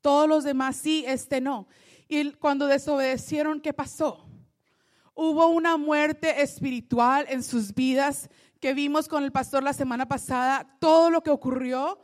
Todos 0.00 0.26
los 0.26 0.42
demás 0.42 0.76
sí, 0.76 1.04
este 1.06 1.42
no. 1.42 1.68
Y 2.08 2.32
cuando 2.32 2.66
desobedecieron, 2.66 3.60
¿qué 3.60 3.74
pasó? 3.74 4.26
Hubo 5.12 5.48
una 5.48 5.76
muerte 5.76 6.40
espiritual 6.40 7.26
en 7.28 7.42
sus 7.42 7.74
vidas 7.74 8.30
que 8.58 8.72
vimos 8.72 9.06
con 9.06 9.22
el 9.22 9.32
pastor 9.32 9.62
la 9.62 9.74
semana 9.74 10.08
pasada, 10.08 10.66
todo 10.80 11.10
lo 11.10 11.22
que 11.22 11.28
ocurrió 11.28 12.00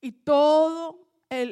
y 0.00 0.12
todo 0.12 1.00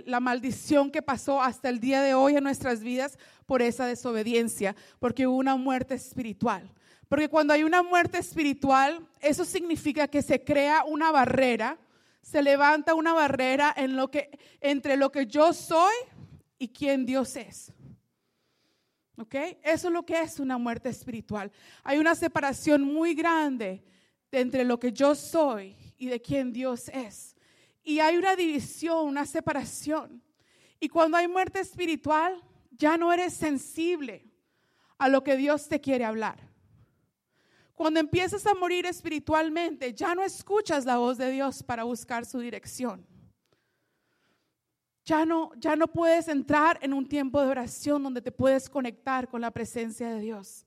la 0.06 0.20
maldición 0.20 0.92
que 0.92 1.02
pasó 1.02 1.42
hasta 1.42 1.68
el 1.68 1.80
día 1.80 2.02
de 2.02 2.14
hoy 2.14 2.36
en 2.36 2.44
nuestras 2.44 2.84
vidas 2.84 3.18
por 3.46 3.62
esa 3.62 3.86
desobediencia, 3.86 4.76
porque 5.00 5.26
hubo 5.26 5.38
una 5.38 5.56
muerte 5.56 5.94
espiritual. 5.94 6.72
Porque 7.12 7.28
cuando 7.28 7.52
hay 7.52 7.62
una 7.62 7.83
muerte 7.83 8.16
espiritual, 8.16 9.07
eso 9.21 9.45
significa 9.45 10.09
que 10.09 10.23
se 10.23 10.42
crea 10.42 10.83
una 10.85 11.12
barrera, 11.12 11.76
se 12.23 12.42
levanta 12.42 12.95
una 12.95 13.12
barrera 13.12 13.71
en 13.76 13.97
lo 13.97 14.11
que, 14.11 14.31
entre 14.62 14.97
lo 14.97 15.12
que 15.12 15.26
yo 15.26 15.52
soy 15.52 15.92
y 16.59 16.69
quién 16.69 17.04
Dios 17.04 17.37
es. 17.37 17.71
¿Ok? 19.19 19.35
Eso 19.62 19.88
es 19.88 19.92
lo 19.92 20.07
que 20.07 20.23
es 20.23 20.40
una 20.40 20.57
muerte 20.57 20.88
espiritual. 20.88 21.52
Hay 21.85 21.99
una 21.99 22.14
separación 22.14 22.81
muy 22.83 23.12
grande 23.12 23.85
entre 24.31 24.64
lo 24.64 24.81
que 24.81 24.90
yo 24.90 25.14
soy 25.14 25.76
y 25.99 26.07
de 26.07 26.23
quién 26.23 26.50
Dios 26.50 26.88
es. 26.88 27.37
Y 27.83 27.99
hay 27.99 28.16
una 28.16 28.35
división, 28.37 29.07
una 29.07 29.26
separación. 29.26 30.23
Y 30.81 30.88
cuando 30.88 31.19
hay 31.19 31.28
muerte 31.28 31.61
espiritual, 31.61 32.42
ya 32.71 32.97
no 32.97 33.12
eres 33.12 33.35
sensible 33.35 34.25
a 34.97 35.11
lo 35.11 35.23
que 35.23 35.37
Dios 35.37 35.69
te 35.69 35.78
quiere 35.78 36.07
hablar. 36.07 36.51
Cuando 37.74 38.00
empiezas 38.00 38.46
a 38.46 38.54
morir 38.54 38.86
espiritualmente, 38.86 39.94
ya 39.94 40.14
no 40.14 40.22
escuchas 40.22 40.84
la 40.84 40.98
voz 40.98 41.18
de 41.18 41.30
Dios 41.30 41.62
para 41.62 41.84
buscar 41.84 42.26
su 42.26 42.38
dirección. 42.38 43.06
Ya 45.04 45.26
no, 45.26 45.50
ya 45.56 45.74
no 45.74 45.88
puedes 45.88 46.28
entrar 46.28 46.78
en 46.82 46.92
un 46.92 47.08
tiempo 47.08 47.40
de 47.40 47.48
oración 47.48 48.02
donde 48.02 48.22
te 48.22 48.30
puedes 48.30 48.68
conectar 48.68 49.28
con 49.28 49.40
la 49.40 49.50
presencia 49.50 50.10
de 50.10 50.20
Dios. 50.20 50.64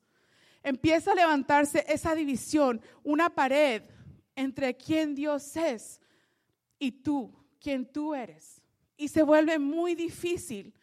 Empieza 0.61 1.11
a 1.11 1.15
levantarse 1.15 1.85
esa 1.87 2.15
división, 2.15 2.81
una 3.03 3.29
pared 3.29 3.83
entre 4.35 4.75
quien 4.75 5.15
Dios 5.15 5.55
es 5.55 6.01
y 6.79 6.91
tú, 6.91 7.33
quien 7.59 7.85
tú 7.85 8.13
eres. 8.13 8.61
Y 8.97 9.07
se 9.07 9.23
vuelve 9.23 9.57
muy 9.59 9.95
difícil 9.95 10.73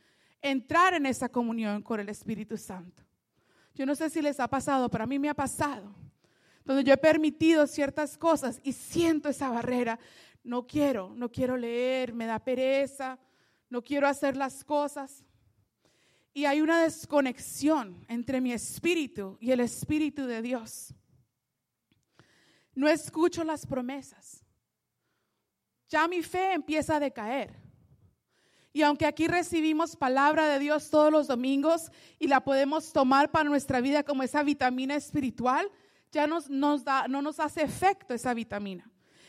entrar 0.41 0.95
en 0.95 1.05
esa 1.05 1.29
comunión 1.29 1.83
con 1.83 2.01
el 2.01 2.09
Espíritu 2.09 2.57
Santo. 2.57 3.03
Yo 3.75 3.85
no 3.85 3.95
sé 3.95 4.09
si 4.09 4.23
les 4.23 4.41
ha 4.41 4.49
pasado, 4.49 4.89
pero 4.89 5.05
a 5.05 5.07
mí 5.07 5.19
me 5.19 5.29
ha 5.29 5.35
pasado 5.35 6.02
donde 6.65 6.85
yo 6.85 6.93
he 6.93 6.99
permitido 6.99 7.67
ciertas 7.67 8.17
cosas 8.17 8.61
y 8.63 8.73
siento 8.73 9.29
esa 9.29 9.51
barrera. 9.51 9.99
no 10.45 10.67
quiero, 10.67 11.13
no 11.15 11.31
quiero 11.31 11.57
leer, 11.57 12.13
me 12.13 12.27
da 12.27 12.41
pereza, 12.41 13.19
no 13.71 13.83
quiero 13.83 14.09
hacer 14.09 14.37
las 14.37 14.65
cosas. 14.65 15.25
Y 16.35 16.47
hay 16.47 16.61
una 16.61 16.83
desconexión 16.83 18.05
entre 18.09 18.41
mi 18.41 18.53
espíritu 18.53 19.37
y 19.41 19.51
el 19.51 19.61
espíritu 19.61 20.27
de 20.27 20.43
Dios. 20.43 20.95
No 22.75 22.89
escucho 22.89 23.45
las 23.45 23.67
promesas. 23.67 24.43
Ya 25.89 26.09
mi 26.09 26.23
fe 26.23 26.55
empieza 26.55 26.97
a 26.97 27.01
decaer. 27.01 27.55
Y 28.73 28.81
aunque 28.81 29.05
aquí 29.05 29.29
recibimos 29.29 29.97
palabra 29.97 30.49
de 30.49 30.59
Dios 30.59 30.89
todos 30.89 31.13
los 31.13 31.27
domingos 31.27 31.91
y 32.19 32.29
la 32.29 32.43
podemos 32.43 32.93
tomar 32.93 33.31
para 33.31 33.49
nuestra 33.49 33.83
vida 33.83 34.03
como 34.03 34.23
esa 34.23 34.43
vitamina 34.43 34.97
espiritual, 34.97 35.71
ya 36.13 36.27
nos, 36.27 36.49
no 36.49 36.79
nos 37.09 37.41
hace 37.41 37.63
efecto 37.63 38.15
esa 38.15 38.35
vitamina. 38.35 38.89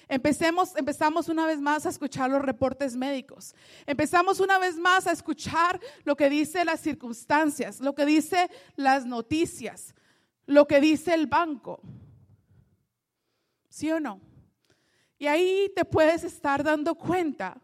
Empecemos, 0.10 0.75
empezamos 0.75 1.30
una 1.30 1.48
vez 1.48 1.60
más 1.60 1.86
a 1.86 1.90
escuchar 1.90 2.30
los 2.30 2.42
reportes 2.42 2.96
médicos. 2.96 3.56
Empezamos 3.86 4.42
una 4.42 4.60
vez 4.60 4.78
más 4.78 5.08
a 5.08 5.13
escuchar 5.13 5.80
lo 6.04 6.16
que 6.16 6.30
dice 6.30 6.66
las 6.66 6.82
circunstancias, 6.82 7.80
lo 7.80 7.96
que 7.96 8.06
dice 8.06 8.50
las 8.75 9.06
noticias, 9.06 9.96
lo 10.46 10.68
que 10.68 10.82
dice 10.82 11.13
el 11.13 11.28
banco. 11.28 11.82
¿Sí 13.70 13.90
o 13.92 14.00
no? 14.00 14.20
Y 15.18 15.28
ahí 15.28 15.72
te 15.74 15.86
puedes 15.86 16.25
estar 16.25 16.63
dando 16.63 16.96
cuenta 16.96 17.60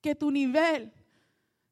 que 0.00 0.14
tu 0.14 0.30
nivel 0.30 0.92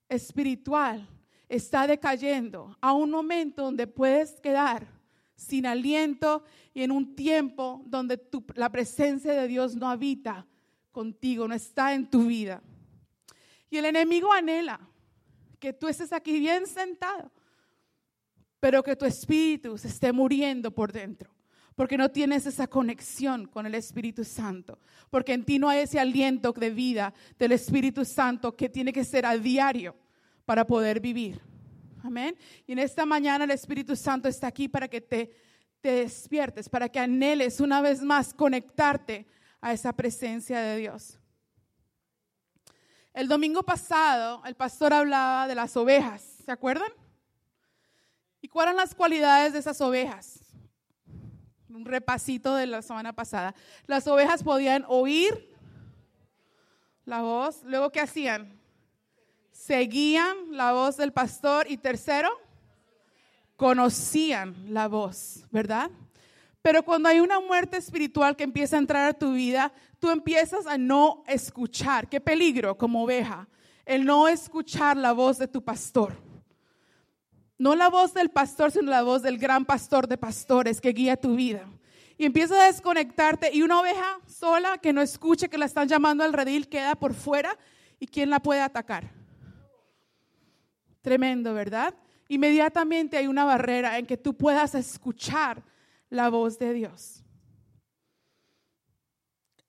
espiritual 0.09 1.09
está 1.49 1.87
decayendo 1.87 2.77
a 2.81 2.93
un 2.93 3.11
momento 3.11 3.63
donde 3.63 3.87
puedes 3.87 4.41
quedar 4.41 5.00
sin 5.41 5.67
aliento 5.67 6.45
y 6.75 6.83
en 6.83 6.93
un 6.93 7.17
tiempo 7.17 7.83
donde 7.87 8.21
la 8.55 8.71
presencia 8.71 9.33
de 9.33 9.49
Dios 9.49 9.75
no 9.75 9.89
habita 9.89 10.47
contigo, 10.93 11.49
no 11.49 11.55
está 11.55 11.95
en 11.95 12.09
tu 12.09 12.27
vida. 12.27 12.63
Y 13.71 13.79
el 13.79 13.87
enemigo 13.87 14.33
anhela 14.33 14.79
que 15.59 15.73
tú 15.73 15.89
estés 15.89 16.13
aquí 16.13 16.39
bien 16.39 16.67
sentado, 16.67 17.31
pero 18.59 18.83
que 18.83 18.97
tu 18.97 19.07
espíritu 19.07 19.79
se 19.79 19.89
esté 19.89 20.13
muriendo 20.13 20.71
por 20.71 20.93
dentro, 20.93 21.31
porque 21.75 21.97
no 21.97 22.11
tienes 22.11 22.45
esa 22.45 22.67
conexión 22.67 23.47
con 23.47 23.65
el 23.65 23.75
Espíritu 23.75 24.25
Santo, 24.25 24.79
porque 25.09 25.33
en 25.33 25.45
ti 25.45 25.59
no 25.59 25.71
hay 25.71 25.81
ese 25.81 25.99
aliento 25.99 26.53
de 26.53 26.69
vida 26.69 27.15
del 27.39 27.53
Espíritu 27.53 28.05
Santo 28.05 28.55
que 28.55 28.69
tiene 28.69 28.93
que 28.93 29.05
ser 29.05 29.25
a 29.25 29.39
diario 29.39 29.97
para 30.45 30.67
poder 30.67 31.01
vivir. 31.01 31.41
Amén. 32.03 32.37
Y 32.67 32.73
en 32.73 32.79
esta 32.79 33.05
mañana 33.05 33.45
el 33.45 33.51
Espíritu 33.51 33.95
Santo 33.95 34.29
está 34.29 34.47
aquí 34.47 34.69
para 34.69 34.89
que 34.89 35.01
te, 35.01 35.35
te 35.81 35.93
despiertes, 35.93 36.69
para 36.69 36.89
que 36.89 36.99
anheles 36.99 37.61
una 37.61 37.81
vez 37.81 38.03
más 38.03 38.33
conectarte 38.33 39.27
a 39.61 39.73
esa 39.73 39.93
presencia 39.93 40.61
de 40.61 40.77
Dios. 40.77 41.19
El 43.13 43.29
domingo 43.29 43.63
pasado 43.63 44.43
el 44.45 44.55
pastor 44.55 44.93
hablaba 44.93 45.49
de 45.49 45.55
las 45.55 45.77
ovejas, 45.77 46.23
¿se 46.45 46.53
acuerdan? 46.53 46.91
¿Y 48.41 48.49
cuáles 48.49 48.73
eran 48.73 48.77
las 48.77 48.95
cualidades 48.95 49.53
de 49.53 49.59
esas 49.59 49.81
ovejas? 49.81 50.41
Un 51.69 51.85
repasito 51.85 52.55
de 52.55 52.67
la 52.67 52.83
semana 52.83 53.13
pasada. 53.13 53.55
Las 53.87 54.07
ovejas 54.07 54.43
podían 54.43 54.85
oír 54.89 55.55
la 57.05 57.23
voz, 57.23 57.63
luego 57.65 57.91
¿qué 57.91 58.01
hacían? 58.01 58.60
Seguían 59.51 60.37
la 60.51 60.73
voz 60.73 60.97
del 60.97 61.13
pastor 61.13 61.71
y 61.71 61.77
tercero, 61.77 62.31
conocían 63.57 64.55
la 64.73 64.89
voz, 64.89 65.45
¿verdad? 65.51 65.91
Pero 66.63 66.83
cuando 66.83 67.09
hay 67.09 67.21
una 67.21 67.41
muerte 67.41 67.77
espiritual 67.77 68.37
que 68.37 68.45
empieza 68.45 68.77
a 68.77 68.81
entrar 68.81 69.09
a 69.09 69.19
tu 69.19 69.33
vida, 69.33 69.73
tú 69.99 70.11
empiezas 70.11 70.67
a 70.67 70.77
no 70.77 71.25
escuchar. 71.27 72.09
Qué 72.09 72.21
peligro 72.21 72.77
como 72.77 73.05
oveja, 73.05 73.49
el 73.87 74.05
no 74.05 74.29
escuchar 74.29 74.97
la 74.97 75.13
voz 75.13 75.39
de 75.39 75.49
tu 75.49 75.63
pastor. 75.63 76.15
No 77.59 77.75
la 77.75 77.89
voz 77.89 78.15
del 78.15 78.31
pastor, 78.31 78.71
sino 78.73 78.91
la 78.91 79.03
voz 79.03 79.23
del 79.23 79.39
gran 79.39 79.65
pastor 79.65 80.07
de 80.07 80.17
pastores 80.17 80.81
que 80.81 80.93
guía 80.93 81.17
tu 81.17 81.35
vida. 81.35 81.67
Y 82.17 82.25
empieza 82.27 82.59
a 82.59 82.67
desconectarte 82.67 83.51
y 83.53 83.63
una 83.63 83.81
oveja 83.81 84.21
sola 84.27 84.79
que 84.79 84.93
no 84.93 85.01
escuche 85.01 85.49
que 85.49 85.59
la 85.59 85.67
están 85.67 85.89
llamando 85.89 86.25
al 86.25 86.33
redil 86.33 86.69
queda 86.69 86.95
por 86.95 87.15
fuera 87.15 87.57
y 87.99 88.07
¿quién 88.07 88.31
la 88.31 88.41
puede 88.41 88.61
atacar? 88.61 89.20
Tremendo, 91.01 91.55
¿verdad? 91.55 91.95
Inmediatamente 92.29 93.17
hay 93.17 93.27
una 93.27 93.45
barrera 93.45 93.99
en 93.99 94.07
que 94.07 94.17
tú 94.17 94.37
puedas 94.37 94.75
escuchar 94.75 95.63
la 96.09 96.29
voz 96.29 96.59
de 96.59 96.73
Dios. 96.73 97.25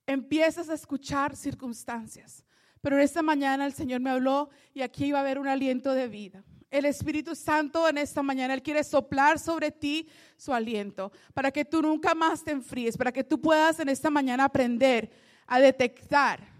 Empiezas 0.06 0.68
a 0.68 0.74
escuchar 0.74 1.36
circunstancias. 1.36 2.44
Pero 2.80 2.98
esta 2.98 3.22
mañana 3.22 3.64
el 3.64 3.72
Señor 3.72 4.00
me 4.00 4.10
habló 4.10 4.50
y 4.74 4.82
aquí 4.82 5.06
iba 5.06 5.18
a 5.18 5.22
haber 5.22 5.38
un 5.38 5.46
aliento 5.46 5.94
de 5.94 6.08
vida. 6.08 6.44
El 6.68 6.84
Espíritu 6.84 7.34
Santo 7.34 7.88
en 7.88 7.98
esta 7.98 8.22
mañana, 8.22 8.54
Él 8.54 8.62
quiere 8.62 8.82
soplar 8.82 9.38
sobre 9.38 9.70
ti 9.70 10.08
su 10.36 10.52
aliento 10.52 11.12
para 11.32 11.50
que 11.52 11.64
tú 11.64 11.82
nunca 11.82 12.14
más 12.14 12.42
te 12.42 12.50
enfríes, 12.50 12.96
para 12.96 13.12
que 13.12 13.22
tú 13.22 13.40
puedas 13.40 13.78
en 13.78 13.88
esta 13.88 14.10
mañana 14.10 14.44
aprender 14.44 15.12
a 15.46 15.60
detectar 15.60 16.51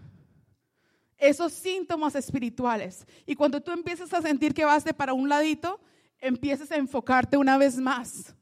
esos 1.23 1.53
síntomas 1.53 2.15
espirituales. 2.15 3.07
Y 3.25 3.35
cuando 3.35 3.61
tú 3.61 3.71
empiezas 3.71 4.13
a 4.13 4.21
sentir 4.21 4.53
que 4.53 4.65
vas 4.65 4.83
de 4.83 4.93
para 4.93 5.13
un 5.13 5.29
ladito, 5.29 5.79
empiezas 6.19 6.69
a 6.71 6.75
enfocarte 6.75 7.37
una 7.37 7.57
vez 7.57 7.77
más 7.77 8.35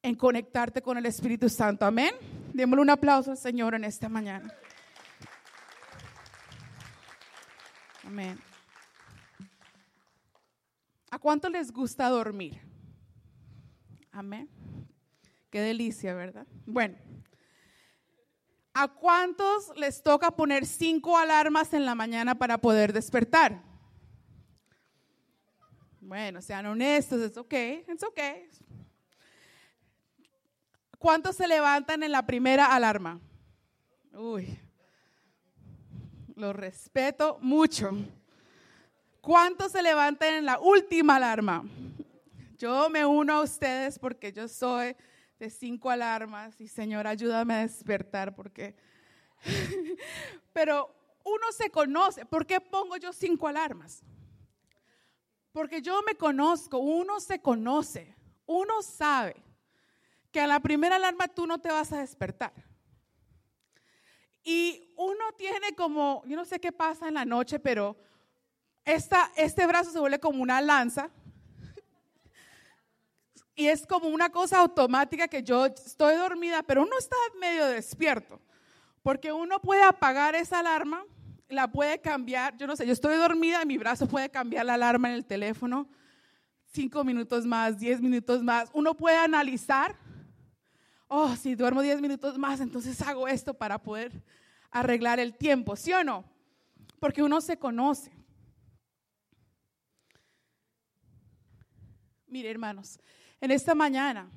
en 0.00 0.14
conectarte 0.14 0.80
con 0.80 0.96
el 0.96 1.06
Espíritu 1.06 1.48
Santo. 1.48 1.84
Amén. 1.84 2.14
Démosle 2.54 2.82
un 2.82 2.90
aplauso 2.90 3.32
al 3.32 3.36
Señor 3.36 3.74
en 3.74 3.84
esta 3.84 4.08
mañana. 4.08 4.54
Amén. 8.06 8.38
¿A 11.10 11.18
cuánto 11.18 11.48
les 11.48 11.72
gusta 11.72 12.08
dormir? 12.08 12.60
Amén. 14.12 14.48
Qué 15.50 15.60
delicia, 15.60 16.14
¿verdad? 16.14 16.46
Bueno. 16.64 16.96
¿A 18.82 18.88
cuántos 18.88 19.76
les 19.76 20.02
toca 20.02 20.30
poner 20.30 20.64
cinco 20.64 21.18
alarmas 21.18 21.74
en 21.74 21.84
la 21.84 21.94
mañana 21.94 22.38
para 22.38 22.56
poder 22.56 22.94
despertar? 22.94 23.60
Bueno, 26.00 26.40
sean 26.40 26.64
honestos, 26.64 27.20
es 27.20 27.36
ok, 27.36 27.52
es 27.52 28.02
ok. 28.02 28.20
¿Cuántos 30.98 31.36
se 31.36 31.46
levantan 31.46 32.02
en 32.02 32.10
la 32.10 32.24
primera 32.24 32.74
alarma? 32.74 33.20
Uy, 34.14 34.58
lo 36.34 36.54
respeto 36.54 37.36
mucho. 37.42 37.90
¿Cuántos 39.20 39.72
se 39.72 39.82
levantan 39.82 40.32
en 40.32 40.46
la 40.46 40.58
última 40.58 41.16
alarma? 41.16 41.66
Yo 42.56 42.88
me 42.88 43.04
uno 43.04 43.34
a 43.34 43.40
ustedes 43.42 43.98
porque 43.98 44.32
yo 44.32 44.48
soy 44.48 44.96
de 45.40 45.48
cinco 45.48 45.88
alarmas 45.88 46.60
y 46.60 46.68
Señor, 46.68 47.06
ayúdame 47.06 47.54
a 47.54 47.60
despertar 47.60 48.36
porque... 48.36 48.76
Pero 50.52 50.94
uno 51.24 51.50
se 51.52 51.70
conoce. 51.70 52.26
¿Por 52.26 52.46
qué 52.46 52.60
pongo 52.60 52.98
yo 52.98 53.12
cinco 53.12 53.48
alarmas? 53.48 54.02
Porque 55.50 55.80
yo 55.80 56.02
me 56.02 56.14
conozco, 56.14 56.78
uno 56.78 57.18
se 57.20 57.40
conoce, 57.40 58.14
uno 58.46 58.82
sabe 58.82 59.34
que 60.30 60.40
a 60.40 60.46
la 60.46 60.60
primera 60.60 60.96
alarma 60.96 61.26
tú 61.26 61.46
no 61.46 61.58
te 61.58 61.72
vas 61.72 61.90
a 61.92 62.00
despertar. 62.00 62.52
Y 64.44 64.92
uno 64.96 65.32
tiene 65.38 65.74
como, 65.74 66.22
yo 66.26 66.36
no 66.36 66.44
sé 66.44 66.60
qué 66.60 66.70
pasa 66.70 67.08
en 67.08 67.14
la 67.14 67.24
noche, 67.24 67.58
pero 67.58 67.96
esta, 68.84 69.32
este 69.36 69.66
brazo 69.66 69.90
se 69.90 69.98
vuelve 69.98 70.20
como 70.20 70.42
una 70.42 70.60
lanza 70.60 71.10
y 73.60 73.68
es 73.68 73.86
como 73.86 74.08
una 74.08 74.30
cosa 74.30 74.58
automática 74.60 75.28
que 75.28 75.42
yo 75.42 75.66
estoy 75.66 76.16
dormida, 76.16 76.62
pero 76.62 76.80
uno 76.80 76.96
está 76.98 77.14
medio 77.38 77.66
despierto, 77.66 78.40
porque 79.02 79.34
uno 79.34 79.60
puede 79.60 79.82
apagar 79.82 80.34
esa 80.34 80.60
alarma, 80.60 81.04
la 81.46 81.70
puede 81.70 82.00
cambiar, 82.00 82.56
yo 82.56 82.66
no 82.66 82.74
sé, 82.74 82.86
yo 82.86 82.94
estoy 82.94 83.16
dormida, 83.16 83.66
mi 83.66 83.76
brazo 83.76 84.08
puede 84.08 84.30
cambiar 84.30 84.64
la 84.64 84.74
alarma 84.74 85.10
en 85.10 85.16
el 85.16 85.26
teléfono, 85.26 85.90
cinco 86.72 87.04
minutos 87.04 87.44
más, 87.44 87.78
diez 87.78 88.00
minutos 88.00 88.42
más, 88.42 88.70
uno 88.72 88.96
puede 88.96 89.18
analizar, 89.18 89.94
oh, 91.06 91.36
si 91.36 91.54
duermo 91.54 91.82
diez 91.82 92.00
minutos 92.00 92.38
más, 92.38 92.60
entonces 92.60 92.98
hago 93.02 93.28
esto 93.28 93.52
para 93.52 93.76
poder 93.76 94.24
arreglar 94.70 95.20
el 95.20 95.36
tiempo, 95.36 95.76
¿sí 95.76 95.92
o 95.92 96.02
no? 96.02 96.24
Porque 96.98 97.22
uno 97.22 97.42
se 97.42 97.58
conoce. 97.58 98.10
Mire, 102.26 102.50
hermanos, 102.50 102.98
en 103.40 103.50
esta 103.50 103.74
mañana, 103.74 104.28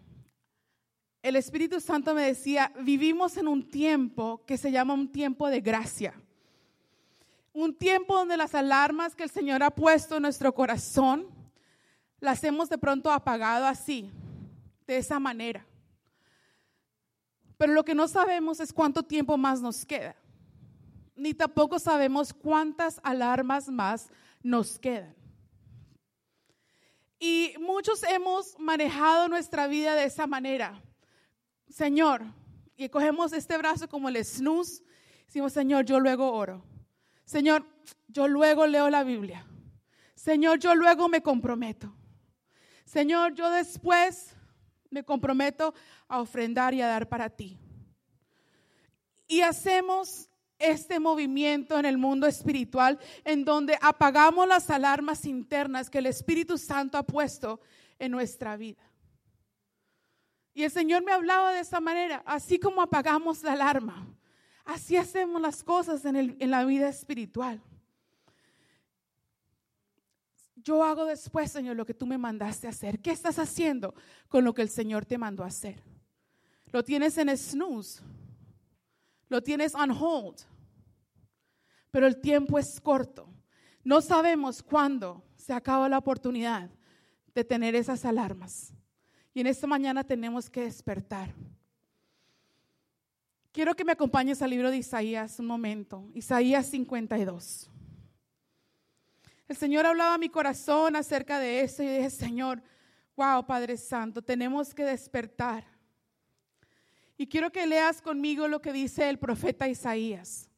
el 1.22 1.36
Espíritu 1.38 1.80
Santo 1.80 2.14
me 2.14 2.24
decía, 2.24 2.72
vivimos 2.82 3.38
en 3.38 3.48
un 3.48 3.70
tiempo 3.70 4.44
que 4.46 4.58
se 4.58 4.72
llama 4.72 4.94
un 4.94 5.12
tiempo 5.12 5.48
de 5.50 5.62
gracia. 5.62 6.14
Un 7.54 7.74
tiempo 7.74 8.16
donde 8.16 8.36
las 8.36 8.54
alarmas 8.56 9.16
que 9.16 9.24
el 9.24 9.30
Señor 9.30 9.64
ha 9.64 9.70
puesto 9.70 10.18
en 10.18 10.24
nuestro 10.24 10.54
corazón, 10.54 11.28
las 12.20 12.44
hemos 12.44 12.70
de 12.70 12.78
pronto 12.78 13.12
apagado 13.12 13.66
así, 13.66 14.12
de 14.86 14.98
esa 14.98 15.20
manera. 15.20 15.66
Pero 17.58 17.74
lo 17.74 17.86
que 17.86 17.96
no 17.96 18.08
sabemos 18.08 18.60
es 18.60 18.74
cuánto 18.74 19.04
tiempo 19.04 19.38
más 19.38 19.62
nos 19.62 19.86
queda. 19.86 20.16
ni 21.16 21.34
tampoco 21.34 21.78
sabemos 21.78 22.34
cuántas 22.34 23.00
alarmas 23.04 23.70
más 23.70 24.10
nos 24.42 24.80
quedan. 24.80 25.23
Y 27.26 27.56
muchos 27.58 28.04
hemos 28.04 28.60
manejado 28.60 29.30
nuestra 29.30 29.68
vida 29.68 29.96
de 29.96 30.04
esa 30.04 30.28
manera. 30.28 30.84
Señor, 31.70 32.22
y 32.76 32.90
cogemos 32.90 33.32
este 33.32 33.58
brazo 33.58 33.88
como 33.88 34.10
el 34.10 34.26
snooze, 34.26 34.84
decimos, 35.26 35.54
Señor, 35.54 35.86
yo 35.86 36.02
luego 36.02 36.34
oro. 36.34 36.66
Señor, 37.24 37.66
yo 38.10 38.28
luego 38.28 38.68
leo 38.68 38.90
la 38.90 39.06
Biblia. 39.06 39.48
Señor, 40.16 40.60
yo 40.60 40.76
luego 40.76 41.08
me 41.08 41.22
comprometo. 41.22 41.96
Señor, 42.84 43.34
yo 43.36 43.50
después 43.52 44.36
me 44.90 45.06
comprometo 45.06 45.74
a 46.10 46.20
ofrendar 46.20 46.74
y 46.74 46.82
a 46.82 46.88
dar 46.88 47.08
para 47.08 47.30
ti. 47.30 47.58
Y 49.30 49.40
hacemos 49.40 50.30
este 50.64 51.00
movimiento 51.00 51.78
en 51.78 51.86
el 51.86 51.98
mundo 51.98 52.26
espiritual 52.26 52.98
en 53.26 53.44
donde 53.44 53.78
apagamos 53.82 54.48
las 54.48 54.70
alarmas 54.70 55.26
internas 55.26 55.90
que 55.90 56.00
el 56.00 56.06
Espíritu 56.06 56.58
Santo 56.58 56.98
ha 56.98 57.04
puesto 57.04 57.60
en 58.00 58.12
nuestra 58.12 58.56
vida. 58.58 58.82
Y 60.54 60.64
el 60.64 60.72
Señor 60.72 61.04
me 61.04 61.12
hablaba 61.12 61.52
de 61.52 61.60
esta 61.60 61.82
manera, 61.82 62.24
así 62.26 62.60
como 62.60 62.82
apagamos 62.82 63.44
la 63.44 63.54
alarma, 63.54 64.08
así 64.66 64.96
hacemos 64.96 65.42
las 65.42 65.64
cosas 65.64 66.06
en, 66.06 66.16
en 66.40 66.52
la 66.52 66.64
vida 66.64 66.88
espiritual. 66.88 67.62
Yo 70.56 70.84
hago 70.84 71.06
después, 71.06 71.52
Señor, 71.52 71.76
lo 71.76 71.86
que 71.86 71.94
tú 71.94 72.06
me 72.06 72.18
mandaste 72.18 72.68
a 72.68 72.70
hacer. 72.70 73.02
¿Qué 73.02 73.12
estás 73.12 73.38
haciendo 73.38 73.94
con 74.30 74.46
lo 74.46 74.54
que 74.54 74.62
el 74.62 74.70
Señor 74.70 75.06
te 75.06 75.18
mandó 75.18 75.44
a 75.44 75.48
hacer? 75.48 75.84
Lo 76.72 76.84
tienes 76.84 77.18
en 77.18 77.36
snooze, 77.38 78.02
lo 79.28 79.44
tienes 79.44 79.76
on 79.76 79.92
hold, 79.92 80.38
pero 81.94 82.08
el 82.08 82.20
tiempo 82.20 82.58
es 82.58 82.82
corto. 82.82 83.30
No 83.84 84.02
sabemos 84.02 84.64
cuándo 84.64 85.24
se 85.38 85.54
acaba 85.54 85.88
la 85.88 86.00
oportunidad 86.00 86.72
de 87.36 87.44
tener 87.44 87.76
esas 87.76 88.04
alarmas. 88.04 88.74
Y 89.32 89.42
en 89.42 89.46
esta 89.46 89.68
mañana 89.68 90.04
tenemos 90.04 90.50
que 90.50 90.62
despertar. 90.62 91.32
Quiero 93.52 93.76
que 93.76 93.86
me 93.86 93.92
acompañes 93.92 94.42
al 94.42 94.50
libro 94.50 94.72
de 94.72 94.78
Isaías 94.78 95.38
un 95.38 95.46
momento, 95.46 96.10
Isaías 96.16 96.66
52. 96.66 97.70
El 99.48 99.56
Señor 99.56 99.86
hablaba 99.86 100.16
a 100.16 100.18
mi 100.18 100.30
corazón 100.30 100.96
acerca 100.96 101.38
de 101.38 101.62
eso 101.62 101.84
y 101.84 101.90
dije, 101.90 102.10
Señor, 102.10 102.64
wow, 103.16 103.46
Padre 103.46 103.78
Santo, 103.78 104.24
tenemos 104.24 104.74
que 104.74 104.84
despertar. 104.84 105.64
Y 107.18 107.28
quiero 107.28 107.52
que 107.52 107.68
leas 107.68 108.02
conmigo 108.02 108.48
lo 108.48 108.64
que 108.64 108.74
dice 108.74 109.08
el 109.08 109.20
profeta 109.20 109.68
Isaías. 109.68 110.50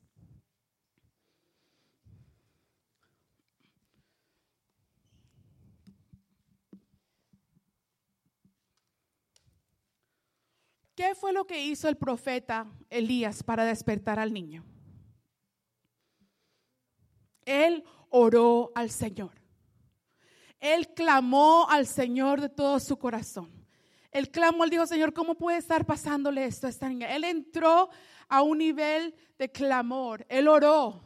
¿Qué 10.95 11.13
fue 11.13 11.33
lo 11.33 11.45
que 11.45 11.63
hizo 11.65 11.89
el 11.89 11.97
profeta 11.97 12.67
Elías 12.89 13.43
para 13.43 13.65
despertar 13.65 14.17
al 14.17 14.31
niño? 14.31 14.63
Él 17.43 17.83
oró 18.09 18.71
al 18.75 18.89
Señor. 18.89 19.31
Él 20.59 20.93
clamó 20.93 21.67
al 21.69 21.85
Señor 21.85 22.39
de 22.39 22.49
todo 22.49 22.79
su 22.79 22.97
corazón. 22.97 23.51
Él 24.11 24.31
clamó, 24.31 24.63
él 24.63 24.69
dijo, 24.69 24.87
Señor, 24.87 25.13
¿cómo 25.13 25.35
puede 25.35 25.57
estar 25.57 25.85
pasándole 25.85 26.45
esto 26.45 26.67
a 26.67 26.69
esta 26.69 26.87
niña? 26.87 27.13
Él 27.13 27.25
entró 27.25 27.89
a 28.29 28.41
un 28.41 28.57
nivel 28.57 29.13
de 29.37 29.51
clamor. 29.51 30.25
Él 30.29 30.47
oró. 30.47 31.01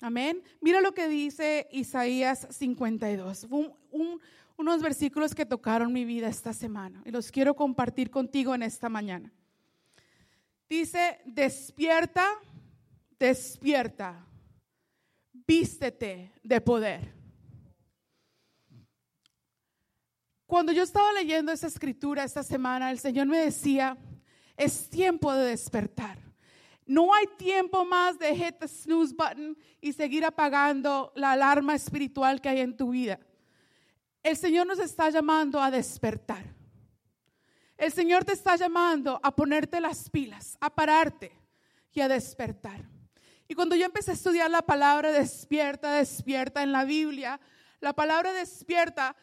Amén. 0.00 0.40
Mira 0.60 0.80
lo 0.80 0.92
que 0.92 1.08
dice 1.08 1.66
Isaías 1.72 2.46
52. 2.50 3.48
un, 3.50 4.20
unos 4.56 4.82
versículos 4.82 5.34
que 5.34 5.46
tocaron 5.46 5.92
mi 5.92 6.04
vida 6.04 6.28
esta 6.28 6.52
semana 6.52 7.02
y 7.04 7.10
los 7.10 7.30
quiero 7.30 7.54
compartir 7.54 8.10
contigo 8.10 8.54
en 8.54 8.62
esta 8.62 8.88
mañana. 8.88 9.32
Dice, 10.68 11.20
despierta, 11.24 12.26
despierta, 13.18 14.26
vístete 15.32 16.32
de 16.42 16.60
poder. 16.60 17.14
Cuando 20.46 20.72
yo 20.72 20.82
estaba 20.82 21.12
leyendo 21.12 21.52
esa 21.52 21.66
escritura 21.66 22.24
esta 22.24 22.42
semana, 22.42 22.90
el 22.90 22.98
Señor 22.98 23.26
me 23.26 23.38
decía, 23.38 23.98
es 24.56 24.88
tiempo 24.88 25.32
de 25.32 25.50
despertar. 25.50 26.18
No 26.86 27.12
hay 27.12 27.26
tiempo 27.36 27.84
más 27.84 28.16
de 28.18 28.34
hit 28.34 28.58
the 28.60 28.68
snooze 28.68 29.12
button 29.12 29.58
y 29.80 29.92
seguir 29.92 30.24
apagando 30.24 31.12
la 31.16 31.32
alarma 31.32 31.74
espiritual 31.74 32.40
que 32.40 32.48
hay 32.48 32.60
en 32.60 32.76
tu 32.76 32.90
vida. 32.90 33.18
El 34.26 34.36
Señor 34.36 34.66
nos 34.66 34.80
está 34.80 35.08
llamando 35.08 35.62
a 35.62 35.70
despertar. 35.70 36.42
El 37.78 37.92
Señor 37.92 38.24
te 38.24 38.32
está 38.32 38.56
llamando 38.56 39.20
a 39.22 39.30
ponerte 39.30 39.80
las 39.80 40.10
pilas, 40.10 40.58
a 40.60 40.68
pararte 40.68 41.30
y 41.92 42.00
a 42.00 42.08
despertar. 42.08 42.84
Y 43.46 43.54
cuando 43.54 43.76
yo 43.76 43.84
empecé 43.84 44.10
a 44.10 44.14
estudiar 44.14 44.50
la 44.50 44.62
palabra 44.62 45.12
despierta, 45.12 45.92
despierta 45.92 46.64
en 46.64 46.72
la 46.72 46.84
Biblia, 46.84 47.38
la 47.78 47.92
palabra 47.92 48.32
despierta 48.32 49.14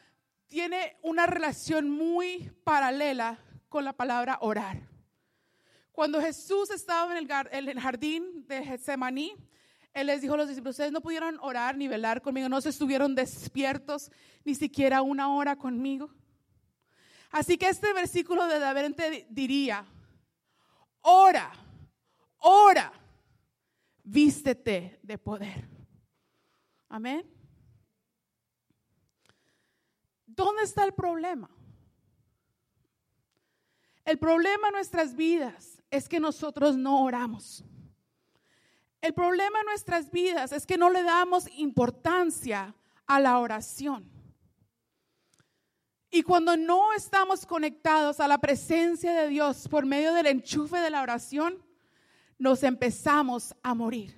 tiene 0.48 0.96
una 1.02 1.26
relación 1.26 1.90
muy 1.90 2.50
paralela 2.64 3.38
con 3.68 3.84
la 3.84 3.92
palabra 3.92 4.38
orar. 4.40 4.88
Cuando 5.92 6.22
Jesús 6.22 6.70
estaba 6.70 7.12
en 7.12 7.28
el, 7.52 7.80
jardín 7.82 8.48
de 8.48 8.64
Getsemaní, 8.64 9.36
él 9.94 10.08
les 10.08 10.22
dijo 10.22 10.34
a 10.34 10.38
los 10.38 10.48
discípulos, 10.48 10.74
ustedes 10.74 10.92
no 10.92 11.02
pudieron 11.02 11.38
orar 11.42 11.78
ni 11.78 11.88
velar 11.88 12.22
conmigo, 12.22 12.50
no 12.50 12.62
se 12.62 12.70
estuvieron 12.70 13.14
despiertos 13.14 14.12
ni 14.44 14.56
siquiera 14.56 15.02
una 15.02 15.34
hora 15.34 15.56
conmigo. 15.56 16.10
Así 17.30 17.58
que 17.58 17.70
este 17.70 17.94
versículo 17.94 18.48
de 18.48 18.60
David 18.60 18.96
diría, 19.30 19.86
ora, 21.02 21.52
ora, 22.38 22.92
vístete 24.04 25.00
de 25.02 25.18
poder. 25.18 25.68
Amén. 26.90 27.30
¿Dónde 30.26 30.64
está 30.64 30.84
el 30.84 30.94
problema? 30.94 31.50
El 34.06 34.18
problema 34.18 34.68
en 34.68 34.74
nuestras 34.74 35.16
vidas 35.16 35.82
es 35.90 36.10
que 36.10 36.20
nosotros 36.20 36.76
no 36.76 37.04
oramos. 37.04 37.64
El 39.04 39.14
problema 39.14 39.60
en 39.60 39.66
nuestras 39.66 40.10
vidas 40.12 40.54
es 40.54 40.66
que 40.66 40.78
no 40.78 40.90
le 40.90 41.04
damos 41.04 41.46
importancia 41.58 42.74
a 43.06 43.20
la 43.20 43.38
oración. 43.40 44.10
Y 46.10 46.24
cuando 46.24 46.56
no 46.56 46.94
estamos 46.94 47.46
conectados 47.46 48.22
a 48.22 48.30
la 48.30 48.38
presencia 48.38 49.12
de 49.12 49.28
Dios 49.28 49.68
por 49.68 49.86
medio 49.86 50.14
del 50.14 50.28
enchufe 50.28 50.78
de 50.78 50.90
la 50.90 51.02
oración, 51.02 51.62
nos 52.40 52.64
empezamos 52.64 53.54
a 53.62 53.74
morir. 53.74 54.18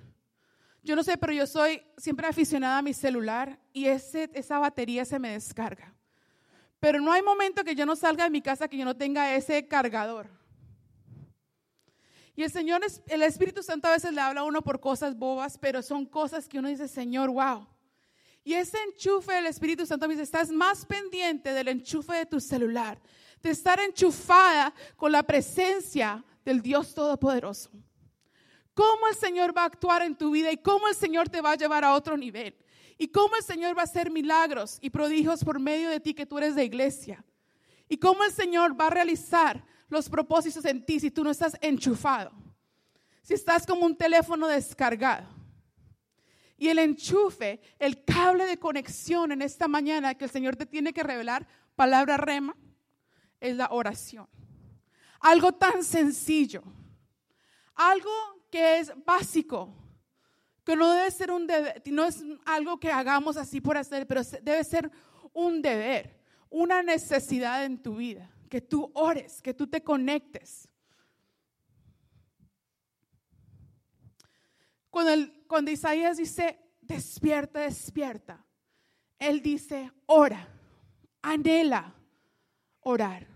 Yo 0.84 0.94
no 0.94 1.02
sé, 1.02 1.18
pero 1.18 1.32
yo 1.32 1.48
soy 1.48 1.82
siempre 1.96 2.28
aficionada 2.28 2.78
a 2.78 2.82
mi 2.82 2.94
celular 2.94 3.58
y 3.72 3.86
ese, 3.86 4.30
esa 4.34 4.60
batería 4.60 5.04
se 5.04 5.18
me 5.18 5.30
descarga. 5.30 5.92
Pero 6.78 7.00
no 7.00 7.10
hay 7.10 7.22
momento 7.22 7.64
que 7.64 7.74
yo 7.74 7.86
no 7.86 7.96
salga 7.96 8.22
de 8.22 8.30
mi 8.30 8.40
casa 8.40 8.68
que 8.68 8.78
yo 8.78 8.84
no 8.84 8.96
tenga 8.96 9.34
ese 9.34 9.66
cargador. 9.66 10.30
Y 12.36 12.42
el 12.42 12.50
Señor, 12.50 12.82
el 13.06 13.22
Espíritu 13.22 13.62
Santo 13.62 13.88
a 13.88 13.92
veces 13.92 14.12
le 14.12 14.20
habla 14.20 14.42
a 14.42 14.44
uno 14.44 14.60
por 14.60 14.78
cosas 14.78 15.16
bobas, 15.16 15.56
pero 15.56 15.82
son 15.82 16.04
cosas 16.04 16.46
que 16.46 16.58
uno 16.58 16.68
dice, 16.68 16.86
Señor, 16.86 17.30
wow. 17.30 17.66
Y 18.44 18.52
ese 18.52 18.76
enchufe 18.82 19.32
del 19.32 19.46
Espíritu 19.46 19.86
Santo 19.86 20.06
me 20.06 20.12
dice, 20.12 20.24
estás 20.24 20.50
más 20.50 20.84
pendiente 20.84 21.54
del 21.54 21.68
enchufe 21.68 22.12
de 22.12 22.26
tu 22.26 22.38
celular, 22.38 23.00
de 23.42 23.50
estar 23.50 23.80
enchufada 23.80 24.74
con 24.96 25.10
la 25.10 25.22
presencia 25.22 26.22
del 26.44 26.60
Dios 26.60 26.94
Todopoderoso. 26.94 27.70
Cómo 28.74 29.08
el 29.08 29.16
Señor 29.16 29.56
va 29.56 29.62
a 29.62 29.66
actuar 29.66 30.02
en 30.02 30.14
tu 30.14 30.30
vida 30.30 30.52
y 30.52 30.58
cómo 30.58 30.86
el 30.88 30.94
Señor 30.94 31.30
te 31.30 31.40
va 31.40 31.52
a 31.52 31.56
llevar 31.56 31.82
a 31.84 31.94
otro 31.94 32.18
nivel. 32.18 32.54
Y 32.98 33.08
cómo 33.08 33.34
el 33.36 33.42
Señor 33.42 33.76
va 33.76 33.80
a 33.80 33.84
hacer 33.84 34.10
milagros 34.10 34.78
y 34.82 34.90
prodigios 34.90 35.42
por 35.42 35.58
medio 35.58 35.88
de 35.88 36.00
ti 36.00 36.12
que 36.12 36.26
tú 36.26 36.36
eres 36.36 36.54
de 36.54 36.64
iglesia. 36.64 37.24
Y 37.88 37.96
cómo 37.96 38.22
el 38.24 38.32
Señor 38.32 38.78
va 38.78 38.88
a 38.88 38.90
realizar 38.90 39.64
los 39.88 40.08
propósitos 40.08 40.64
en 40.64 40.84
ti 40.84 41.00
si 41.00 41.10
tú 41.10 41.22
no 41.22 41.30
estás 41.30 41.56
enchufado. 41.60 42.32
Si 43.22 43.34
estás 43.34 43.66
como 43.66 43.86
un 43.86 43.96
teléfono 43.96 44.46
descargado. 44.46 45.26
Y 46.56 46.68
el 46.68 46.78
enchufe, 46.78 47.60
el 47.78 48.04
cable 48.04 48.46
de 48.46 48.58
conexión 48.58 49.32
en 49.32 49.42
esta 49.42 49.68
mañana 49.68 50.14
que 50.14 50.24
el 50.24 50.30
Señor 50.30 50.56
te 50.56 50.64
tiene 50.64 50.92
que 50.92 51.02
revelar, 51.02 51.46
palabra 51.74 52.16
rema, 52.16 52.56
es 53.40 53.56
la 53.56 53.68
oración. 53.70 54.26
Algo 55.20 55.52
tan 55.52 55.84
sencillo, 55.84 56.62
algo 57.74 58.10
que 58.50 58.78
es 58.78 58.92
básico, 59.04 59.74
que 60.64 60.76
no 60.76 60.90
debe 60.92 61.10
ser 61.10 61.30
un 61.30 61.46
deber, 61.46 61.82
no 61.86 62.04
es 62.04 62.24
algo 62.44 62.80
que 62.80 62.90
hagamos 62.90 63.36
así 63.36 63.60
por 63.60 63.76
hacer, 63.76 64.06
pero 64.06 64.22
debe 64.42 64.64
ser 64.64 64.90
un 65.32 65.60
deber, 65.60 66.18
una 66.48 66.82
necesidad 66.82 67.64
en 67.64 67.82
tu 67.82 67.96
vida 67.96 68.30
que 68.48 68.60
tú 68.60 68.90
ores, 68.94 69.42
que 69.42 69.54
tú 69.54 69.66
te 69.66 69.82
conectes. 69.82 70.68
Cuando, 74.90 75.12
el, 75.12 75.44
cuando 75.46 75.70
Isaías 75.70 76.16
dice, 76.16 76.58
despierta, 76.80 77.60
despierta, 77.60 78.44
él 79.18 79.42
dice, 79.42 79.92
ora, 80.06 80.48
anhela 81.22 81.94
orar, 82.80 83.26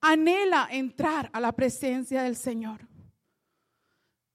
anhela 0.00 0.68
entrar 0.70 1.28
a 1.32 1.40
la 1.40 1.52
presencia 1.52 2.22
del 2.22 2.36
Señor. 2.36 2.86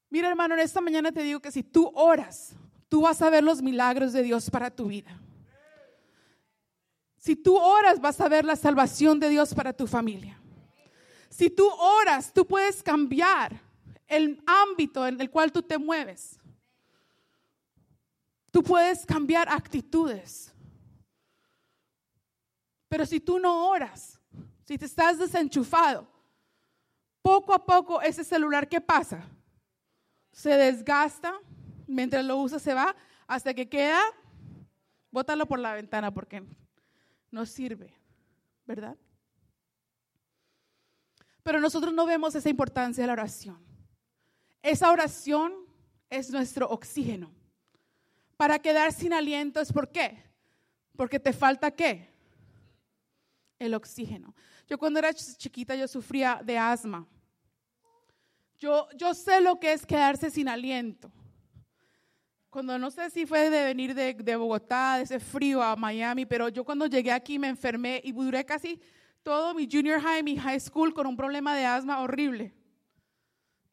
Mira 0.09 0.29
hermano, 0.29 0.53
en 0.53 0.61
esta 0.61 0.81
mañana 0.81 1.11
te 1.11 1.23
digo 1.23 1.39
que 1.39 1.51
si 1.51 1.63
tú 1.63 1.91
oras, 1.95 2.55
tú 2.87 3.01
vas 3.01 3.21
a 3.21 3.29
ver 3.29 3.43
los 3.43 3.61
milagros 3.61 4.13
de 4.13 4.23
Dios 4.23 4.49
para 4.49 4.69
tu 4.69 4.87
vida. 4.87 5.19
Si 7.25 7.35
tú 7.35 7.57
oras, 7.57 7.99
vas 7.99 8.21
a 8.21 8.29
ver 8.29 8.45
la 8.45 8.55
salvación 8.55 9.19
de 9.19 9.29
Dios 9.29 9.51
para 9.55 9.73
tu 9.73 9.87
familia. 9.87 10.39
Si 11.27 11.49
tú 11.49 11.67
oras, 11.67 12.31
tú 12.31 12.45
puedes 12.45 12.83
cambiar 12.83 13.59
el 14.05 14.43
ámbito 14.45 15.07
en 15.07 15.19
el 15.19 15.31
cual 15.31 15.51
tú 15.51 15.63
te 15.63 15.79
mueves. 15.79 16.39
Tú 18.51 18.61
puedes 18.61 19.07
cambiar 19.07 19.49
actitudes. 19.49 20.53
Pero 22.89 23.07
si 23.07 23.19
tú 23.19 23.39
no 23.39 23.69
oras, 23.69 24.19
si 24.67 24.77
te 24.77 24.85
estás 24.85 25.17
desenchufado, 25.17 26.07
poco 27.23 27.55
a 27.55 27.65
poco 27.65 28.03
ese 28.03 28.23
celular, 28.23 28.69
¿qué 28.69 28.79
pasa? 28.79 29.27
Se 30.31 30.51
desgasta, 30.51 31.33
mientras 31.87 32.23
lo 32.23 32.37
usas 32.37 32.61
se 32.61 32.75
va, 32.75 32.95
hasta 33.25 33.55
que 33.55 33.67
queda, 33.67 33.99
bótalo 35.09 35.47
por 35.47 35.57
la 35.57 35.73
ventana 35.73 36.13
porque 36.13 36.43
no 37.35 37.45
sirve, 37.45 37.93
¿verdad? 38.65 38.95
Pero 41.43 41.59
nosotros 41.59 41.93
no 41.93 42.05
vemos 42.05 42.33
esa 42.33 42.49
importancia 42.49 43.03
de 43.03 43.07
la 43.07 43.13
oración. 43.13 43.59
Esa 44.61 44.89
oración 44.89 45.53
es 46.09 46.31
nuestro 46.31 46.69
oxígeno. 46.69 47.29
Para 48.37 48.57
quedar 48.57 48.93
sin 48.93 49.11
aliento 49.11 49.59
es 49.59 49.73
por 49.73 49.91
qué? 49.91 50.23
Porque 50.95 51.19
te 51.19 51.33
falta 51.33 51.71
qué? 51.71 52.09
El 53.59 53.73
oxígeno. 53.73 54.33
Yo 54.67 54.77
cuando 54.77 54.99
era 54.99 55.13
chiquita 55.13 55.75
yo 55.75 55.89
sufría 55.89 56.41
de 56.41 56.57
asma. 56.57 57.05
Yo, 58.57 58.87
yo 58.95 59.13
sé 59.13 59.41
lo 59.41 59.59
que 59.59 59.73
es 59.73 59.85
quedarse 59.85 60.31
sin 60.31 60.47
aliento 60.47 61.11
cuando 62.55 62.79
no 62.79 62.89
sé 62.89 63.09
si 63.09 63.25
fue 63.25 63.49
de 63.49 63.65
venir 63.65 63.93
de, 63.93 64.13
de, 64.13 64.35
Bogotá, 64.37 64.95
de 64.95 65.03
ese 65.03 65.19
frío 65.19 65.61
a 65.61 65.75
Miami, 65.75 66.25
pero 66.25 66.47
yo 66.47 66.63
cuando 66.63 66.85
llegué 66.85 67.11
aquí 67.11 67.37
me 67.37 67.49
enfermé 67.49 67.99
y 68.01 68.13
duré 68.13 68.45
casi 68.45 68.79
todo 69.23 69.53
mi 69.53 69.67
junior 69.69 69.99
high, 69.99 70.23
mi 70.23 70.37
high 70.37 70.61
school 70.61 70.93
con 70.93 71.05
un 71.05 71.17
problema 71.17 71.53
de 71.53 71.65
asma 71.65 71.99
horrible. 71.99 72.53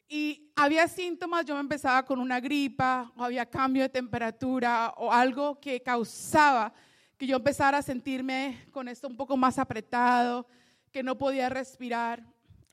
Y 0.09 0.51
había 0.53 0.89
síntomas, 0.89 1.45
yo 1.45 1.55
me 1.55 1.61
empezaba 1.61 2.03
con 2.03 2.19
una 2.19 2.41
gripa, 2.41 3.09
o 3.15 3.23
había 3.23 3.45
cambio 3.45 3.83
de 3.83 3.87
temperatura, 3.87 4.93
o 4.97 5.13
algo 5.13 5.61
que 5.61 5.81
causaba 5.81 6.73
que 7.17 7.25
yo 7.25 7.37
empezara 7.37 7.77
a 7.77 7.81
sentirme 7.81 8.65
con 8.69 8.89
esto 8.89 9.07
un 9.07 9.15
poco 9.15 9.37
más 9.37 9.59
apretado, 9.59 10.45
que 10.91 11.03
no 11.03 11.17
podía 11.17 11.47
respirar, 11.47 12.21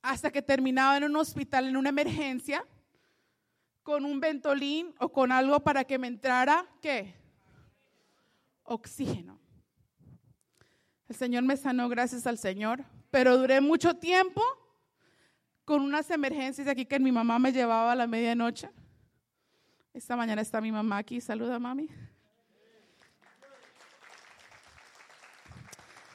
hasta 0.03 0.33
que 0.33 0.43
terminaba 0.43 0.97
en 0.97 1.05
un 1.05 1.15
hospital, 1.15 1.69
en 1.69 1.77
una 1.77 1.91
emergencia 1.91 2.67
con 3.91 4.05
un 4.05 4.21
ventolín 4.21 4.95
o 5.01 5.09
con 5.09 5.33
algo 5.33 5.59
para 5.59 5.83
que 5.83 5.99
me 5.99 6.07
entrara, 6.07 6.65
¿qué? 6.81 7.13
Oxígeno. 8.63 9.37
El 11.09 11.17
Señor 11.17 11.43
me 11.43 11.57
sanó 11.57 11.89
gracias 11.89 12.25
al 12.29 12.39
Señor, 12.39 12.85
pero 13.11 13.37
duré 13.37 13.61
mucho 13.61 13.97
tiempo 13.97 14.45
con 15.65 15.83
unas 15.83 16.09
emergencias 16.09 16.69
aquí 16.69 16.87
que 16.87 17.01
mi 17.01 17.11
mamá 17.11 17.41
me 17.41 17.51
llevaba 17.51 17.91
a 17.91 17.97
la 17.97 18.07
medianoche. 18.07 18.71
Esta 19.93 20.15
mañana 20.15 20.41
está 20.41 20.61
mi 20.61 20.71
mamá 20.71 20.99
aquí. 20.99 21.21
Saluda, 21.21 21.59
mami. 21.59 21.89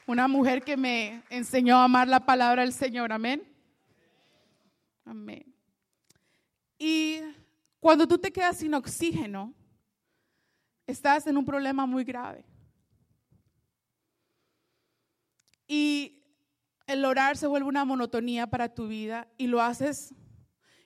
Una 0.07 0.29
mujer 0.29 0.63
que 0.63 0.77
me 0.77 1.23
enseñó 1.29 1.75
a 1.75 1.83
amar 1.83 2.07
la 2.07 2.25
palabra 2.25 2.61
del 2.61 2.71
Señor. 2.71 3.11
Amén. 3.11 3.43
Amén. 5.03 5.54
Cuando 7.85 8.07
tú 8.07 8.17
te 8.17 8.33
quedas 8.33 8.57
sin 8.57 8.73
oxígeno, 8.73 9.53
estás 10.87 11.27
en 11.27 11.37
un 11.37 11.45
problema 11.45 11.85
muy 11.85 12.03
grave. 12.03 12.43
Y 15.67 16.23
el 16.87 17.05
orar 17.05 17.37
se 17.37 17.45
vuelve 17.45 17.69
una 17.69 17.85
monotonía 17.85 18.47
para 18.47 18.73
tu 18.73 18.87
vida 18.87 19.27
y 19.37 19.45
lo 19.45 19.61
haces, 19.61 20.15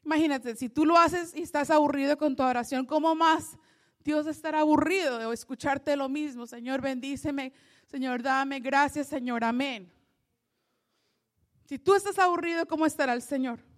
imagínate, 0.04 0.58
si 0.58 0.68
tú 0.68 0.86
lo 0.86 0.98
haces 0.98 1.34
y 1.34 1.44
estás 1.44 1.70
aburrido 1.70 2.18
con 2.18 2.36
tu 2.36 2.44
oración, 2.44 2.86
¿cómo 2.86 3.16
más 3.16 3.58
Dios 4.04 4.28
estará 4.28 4.60
aburrido 4.60 5.20
de 5.20 5.34
escucharte 5.34 5.96
lo 5.96 6.10
mismo? 6.10 6.48
Señor, 6.48 6.82
bendíceme, 6.82 7.54
Señor, 7.86 8.22
dame 8.22 8.60
gracias, 8.60 9.08
Señor, 9.08 9.46
amén. 9.46 9.90
Si 11.64 11.80
tú 11.80 11.96
estás 11.96 12.20
aburrido, 12.20 12.66
¿cómo 12.66 12.86
estará 12.86 13.14
el 13.14 13.22
Señor? 13.22 13.69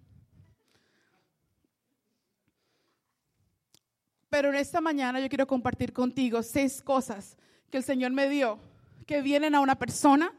Pero 4.32 4.48
en 4.48 4.54
esta 4.54 4.80
mañana 4.80 5.20
yo 5.20 5.28
quiero 5.28 5.46
compartir 5.46 5.92
contigo 5.92 6.42
seis 6.42 6.80
cosas 6.80 7.36
que 7.68 7.76
el 7.76 7.84
Señor 7.84 8.12
me 8.12 8.30
dio, 8.30 8.58
que 9.06 9.20
vienen 9.20 9.54
a 9.54 9.60
una 9.60 9.78
persona 9.78 10.32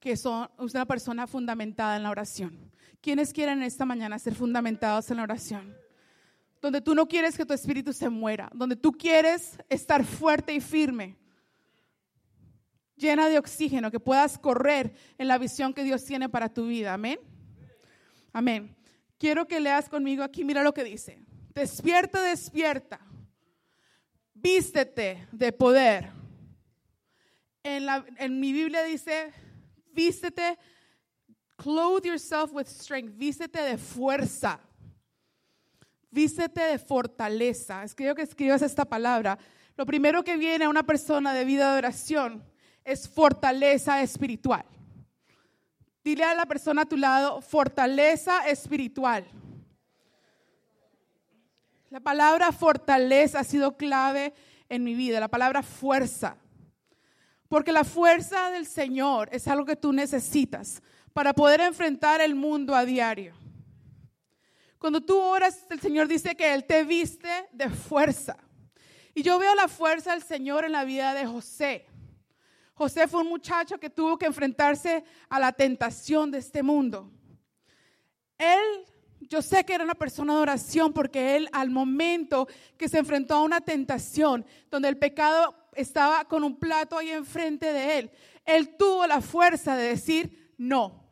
que 0.00 0.16
son 0.16 0.48
una 0.56 0.86
persona 0.86 1.26
fundamentada 1.26 1.98
en 1.98 2.04
la 2.04 2.10
oración. 2.10 2.72
¿Quiénes 3.02 3.34
quieren 3.34 3.62
esta 3.62 3.84
mañana 3.84 4.18
ser 4.18 4.34
fundamentados 4.34 5.10
en 5.10 5.18
la 5.18 5.24
oración? 5.24 5.76
Donde 6.62 6.80
tú 6.80 6.94
no 6.94 7.06
quieres 7.06 7.36
que 7.36 7.44
tu 7.44 7.52
espíritu 7.52 7.92
se 7.92 8.08
muera, 8.08 8.48
donde 8.54 8.76
tú 8.76 8.92
quieres 8.92 9.58
estar 9.68 10.06
fuerte 10.06 10.54
y 10.54 10.62
firme, 10.62 11.18
llena 12.96 13.28
de 13.28 13.38
oxígeno, 13.38 13.90
que 13.90 14.00
puedas 14.00 14.38
correr 14.38 14.94
en 15.18 15.28
la 15.28 15.36
visión 15.36 15.74
que 15.74 15.84
Dios 15.84 16.02
tiene 16.02 16.30
para 16.30 16.48
tu 16.48 16.66
vida. 16.66 16.94
Amén. 16.94 17.20
Amén. 18.32 18.74
Quiero 19.18 19.46
que 19.46 19.60
leas 19.60 19.90
conmigo 19.90 20.22
aquí, 20.22 20.44
mira 20.44 20.62
lo 20.62 20.72
que 20.72 20.82
dice. 20.82 21.22
Despierta, 21.52 22.22
despierta 22.22 23.07
vístete 24.40 25.26
de 25.32 25.52
poder. 25.52 26.10
En, 27.62 27.86
la, 27.86 28.04
en 28.16 28.40
mi 28.40 28.52
Biblia 28.52 28.82
dice, 28.84 29.32
vístete, 29.92 30.58
clothe 31.56 32.06
yourself 32.06 32.52
with 32.52 32.66
strength, 32.66 33.16
vístete 33.16 33.60
de 33.60 33.76
fuerza, 33.76 34.60
vístete 36.10 36.60
de 36.60 36.78
fortaleza. 36.78 37.82
Es 37.84 37.94
que 37.94 38.14
que 38.14 38.22
escribas 38.22 38.62
esta 38.62 38.84
palabra. 38.84 39.38
Lo 39.76 39.86
primero 39.86 40.24
que 40.24 40.36
viene 40.36 40.64
a 40.64 40.68
una 40.68 40.82
persona 40.82 41.32
de 41.32 41.44
vida 41.44 41.72
de 41.72 41.78
oración 41.78 42.44
es 42.84 43.08
fortaleza 43.08 44.02
espiritual. 44.02 44.64
Dile 46.02 46.24
a 46.24 46.34
la 46.34 46.46
persona 46.46 46.82
a 46.82 46.86
tu 46.86 46.96
lado, 46.96 47.40
fortaleza 47.42 48.48
espiritual. 48.48 49.26
La 51.90 52.00
palabra 52.00 52.52
fortaleza 52.52 53.40
ha 53.40 53.44
sido 53.44 53.76
clave 53.76 54.34
en 54.68 54.84
mi 54.84 54.94
vida, 54.94 55.20
la 55.20 55.28
palabra 55.28 55.62
fuerza. 55.62 56.36
Porque 57.48 57.72
la 57.72 57.84
fuerza 57.84 58.50
del 58.50 58.66
Señor 58.66 59.30
es 59.32 59.48
algo 59.48 59.64
que 59.64 59.76
tú 59.76 59.92
necesitas 59.92 60.82
para 61.14 61.32
poder 61.32 61.60
enfrentar 61.62 62.20
el 62.20 62.34
mundo 62.34 62.74
a 62.74 62.84
diario. 62.84 63.34
Cuando 64.78 65.00
tú 65.00 65.18
oras, 65.18 65.66
el 65.70 65.80
Señor 65.80 66.06
dice 66.06 66.36
que 66.36 66.52
Él 66.52 66.64
te 66.64 66.84
viste 66.84 67.28
de 67.52 67.70
fuerza. 67.70 68.36
Y 69.14 69.22
yo 69.22 69.38
veo 69.38 69.54
la 69.54 69.66
fuerza 69.66 70.12
del 70.12 70.22
Señor 70.22 70.64
en 70.64 70.72
la 70.72 70.84
vida 70.84 71.14
de 71.14 71.26
José. 71.26 71.86
José 72.74 73.08
fue 73.08 73.22
un 73.22 73.28
muchacho 73.28 73.80
que 73.80 73.90
tuvo 73.90 74.16
que 74.18 74.26
enfrentarse 74.26 75.02
a 75.28 75.40
la 75.40 75.52
tentación 75.52 76.30
de 76.30 76.38
este 76.38 76.62
mundo. 76.62 77.10
Él 78.36 78.84
yo 79.20 79.42
sé 79.42 79.64
que 79.64 79.74
era 79.74 79.84
una 79.84 79.94
persona 79.94 80.34
de 80.34 80.40
oración 80.40 80.92
porque 80.92 81.36
él 81.36 81.48
al 81.52 81.70
momento 81.70 82.48
que 82.76 82.88
se 82.88 82.98
enfrentó 82.98 83.34
a 83.34 83.42
una 83.42 83.60
tentación 83.60 84.44
donde 84.70 84.88
el 84.88 84.96
pecado 84.96 85.54
estaba 85.74 86.24
con 86.24 86.44
un 86.44 86.58
plato 86.58 86.96
ahí 86.96 87.10
enfrente 87.10 87.72
de 87.72 87.98
él, 87.98 88.10
él 88.44 88.76
tuvo 88.76 89.06
la 89.06 89.20
fuerza 89.20 89.76
de 89.76 89.88
decir 89.88 90.54
no. 90.56 91.04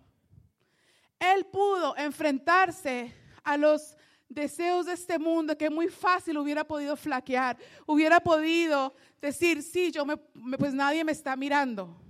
Él 1.19 1.47
pudo 1.47 1.97
enfrentarse 1.97 3.15
a 3.43 3.57
los 3.57 3.97
deseos 4.29 4.87
de 4.87 4.93
este 4.93 5.19
mundo 5.19 5.57
que 5.57 5.71
muy 5.71 5.89
fácil 5.89 6.39
hubiera 6.39 6.65
podido 6.65 6.97
flaquear, 6.97 7.57
hubiera 7.87 8.21
podido 8.21 8.95
decir, 9.21 9.63
sí, 9.63 9.91
yo 9.91 10.05
me, 10.05 10.17
pues 10.17 10.75
nadie 10.75 11.05
me 11.05 11.13
está 11.13 11.37
mirando. 11.37 12.06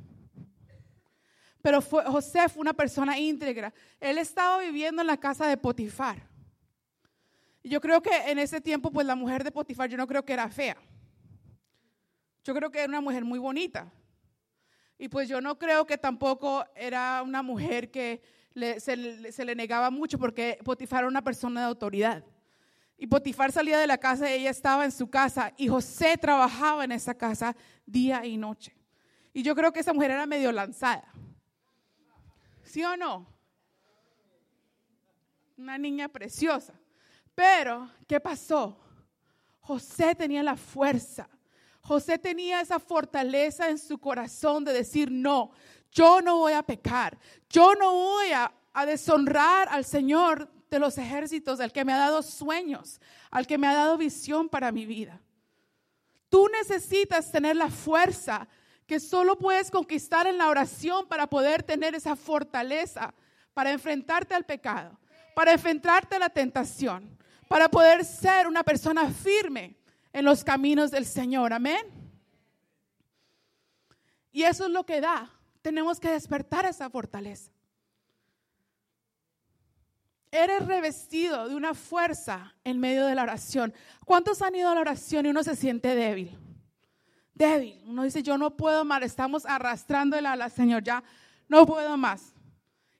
Pero 1.67 1.83
José 1.83 2.49
fue 2.49 2.61
una 2.61 2.75
persona 2.75 3.19
íntegra. 3.19 3.75
Él 3.99 4.19
estaba 4.19 4.61
viviendo 4.61 5.03
en 5.03 5.09
la 5.09 5.17
casa 5.17 5.49
de 5.49 5.57
Potifar. 5.57 6.23
Yo 7.65 7.81
creo 7.81 8.01
que 8.01 8.17
en 8.29 8.39
ese 8.39 8.61
tiempo, 8.61 8.93
pues 8.93 9.05
la 9.05 9.17
mujer 9.17 9.43
de 9.43 9.51
Potifar, 9.51 9.91
yo 9.91 9.97
no 9.97 10.07
creo 10.07 10.25
que 10.25 10.33
era 10.33 10.49
fea. 10.49 10.77
Yo 12.45 12.55
creo 12.55 12.71
que 12.71 12.79
era 12.79 12.89
una 12.89 13.01
mujer 13.01 13.25
muy 13.25 13.41
bonita. 13.41 13.93
Y 14.97 15.09
pues 15.09 15.29
yo 15.29 15.41
no 15.41 15.59
creo 15.59 15.85
que 15.85 15.99
tampoco 15.99 16.65
era 16.77 17.21
una 17.25 17.43
mujer 17.43 17.91
que 17.91 18.23
se, 18.79 19.33
se, 19.33 19.45
le 19.45 19.57
negaba 19.57 19.91
mucho 19.91 20.21
porque 20.21 20.61
Potifar 20.65 21.01
era 21.01 21.09
una 21.09 21.25
persona 21.25 21.63
de 21.63 21.67
autoridad. 21.67 22.25
Y 22.97 23.09
Potifar 23.09 23.51
salía 23.51 23.81
de 23.81 23.89
la 23.89 23.99
casa 23.99 24.31
y 24.31 24.35
ella 24.35 24.51
estaba 24.51 24.85
en 24.85 24.93
su 24.93 25.11
casa 25.11 25.53
y 25.57 25.67
José 25.67 26.17
trabajaba 26.17 26.85
en 26.85 26.93
esa 26.93 27.15
casa 27.15 27.57
día 27.87 28.25
y 28.25 28.37
noche. 28.37 28.73
Y 29.33 29.43
yo 29.43 29.57
creo 29.57 29.73
que 29.73 29.81
esa 29.81 29.93
mujer 29.93 30.13
era 30.13 30.27
medio 30.27 30.53
lanzada. 30.53 31.13
¿Sí 32.67 32.83
o 32.83 32.97
no? 32.97 33.27
Una 35.57 35.79
niña 35.79 36.09
preciosa. 36.09 36.75
Pero, 37.35 37.89
¿qué 38.07 38.21
pasó? 38.21 38.77
José 39.61 40.15
tenía 40.15 40.43
la 40.43 40.57
fuerza. 40.57 41.29
José 41.81 42.19
tenía 42.19 42.61
esa 42.61 42.81
fortaleza 42.81 43.71
en 43.71 43.79
su 43.79 43.99
corazón 43.99 44.65
de 44.65 44.73
decir, 44.73 45.11
no, 45.11 45.53
yo 45.93 46.21
no 46.21 46.39
voy 46.39 46.53
a 46.53 46.63
pecar. 46.63 47.17
Yo 47.49 47.75
no 47.75 47.93
voy 47.93 48.33
a, 48.33 48.53
deshonrar 48.85 49.69
al 49.71 49.85
Señor 49.87 50.51
de 50.69 50.79
los 50.79 50.99
ejércitos, 50.99 51.61
al 51.61 51.73
que 51.73 51.85
me 51.85 51.95
ha 51.95 51.99
dado 51.99 52.23
sueños, 52.23 53.01
al 53.31 53.47
que 53.47 53.57
me 53.57 53.67
ha 53.67 53.75
dado 53.75 53.97
visión 53.97 54.51
para 54.51 54.71
mi 54.73 54.85
vida. 54.85 55.23
Tú 56.29 56.49
necesitas 56.49 57.33
tener 57.33 57.57
la 57.57 57.71
fuerza 57.71 58.47
que 58.87 59.01
solo 59.01 59.37
puedes 59.39 59.71
conquistar 59.71 60.27
en 60.27 60.39
la 60.39 60.49
oración 60.49 61.07
para 61.07 61.27
poder 61.27 61.63
tener 61.63 61.95
esa 61.95 62.17
fortaleza, 62.17 63.15
para 63.55 63.73
enfrentarte 63.73 64.35
al 64.35 64.45
pecado, 64.45 64.99
para 65.35 65.53
enfrentarte 65.53 66.17
a 66.17 66.21
la 66.21 66.29
tentación, 66.29 67.19
para 67.49 67.69
poder 67.69 68.05
ser 68.05 68.47
una 68.47 68.63
persona 68.63 69.11
firme 69.11 69.77
en 70.13 70.25
los 70.25 70.45
caminos 70.45 70.91
del 70.91 71.07
Señor. 71.07 71.53
Amén. 71.53 71.87
Y 74.33 74.43
eso 74.43 74.67
es 74.67 74.71
lo 74.71 74.85
que 74.85 75.01
da. 75.01 75.31
Tenemos 75.63 75.99
que 75.99 76.11
despertar 76.11 76.65
esa 76.67 76.89
fortaleza 76.89 77.51
eres 80.37 80.67
revestido 80.67 81.49
de 81.49 81.55
una 81.55 81.75
fuerza 81.75 82.55
en 82.65 82.79
medio 82.79 83.07
de 83.07 83.15
la 83.15 83.23
oración. 83.23 83.73
¿Cuántos 84.05 84.43
han 84.43 84.55
ido 84.55 84.71
a 84.71 84.75
la 84.75 84.81
oración 84.81 85.27
y 85.27 85.31
uno 85.31 85.43
se 85.43 85.57
siente 85.57 85.95
débil? 85.95 86.37
Débil. 87.37 87.83
Uno 87.87 88.03
dice, 88.05 88.23
yo 88.23 88.39
no 88.39 88.57
puedo 88.57 88.85
más, 88.85 89.03
estamos 89.03 89.45
arrastrando 89.45 90.17
a 90.17 90.37
la 90.37 90.49
Señor, 90.49 90.83
ya 90.83 91.05
no 91.49 91.67
puedo 91.67 91.97
más. 91.99 92.33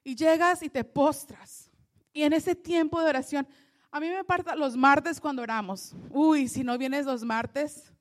Y 0.03 0.15
llegas 0.15 0.61
y 0.61 0.69
te 0.69 0.83
postras. 0.83 1.71
Y 2.13 2.21
en 2.21 2.33
ese 2.33 2.55
tiempo 2.55 3.01
de 3.01 3.09
oración, 3.09 3.47
a 3.91 3.99
mí 3.99 4.09
me 4.09 4.23
parta 4.23 4.55
los 4.55 4.77
martes 4.77 5.19
cuando 5.19 5.41
oramos. 5.41 5.93
Uy, 6.11 6.47
si 6.47 6.63
no 6.63 6.77
vienes 6.77 7.05
los 7.05 7.23
martes, 7.23 7.91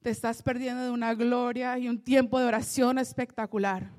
te 0.00 0.10
estás 0.10 0.42
perdiendo 0.42 0.84
de 0.84 0.90
una 0.90 1.12
gloria 1.14 1.76
y 1.76 1.88
un 1.88 2.00
tiempo 2.00 2.38
de 2.38 2.46
oración 2.46 2.98
espectacular. 2.98 3.90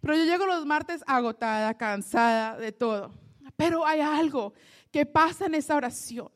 Pero 0.00 0.16
yo 0.16 0.24
llego 0.24 0.44
los 0.44 0.66
martes 0.66 1.04
agotada, 1.06 1.74
cansada 1.74 2.56
de 2.56 2.72
todo. 2.72 3.14
Pero 3.56 3.86
hay 3.86 4.00
algo 4.00 4.54
que 4.90 5.06
pasa 5.06 5.46
en 5.46 5.54
esa 5.54 5.76
oración. 5.76 6.30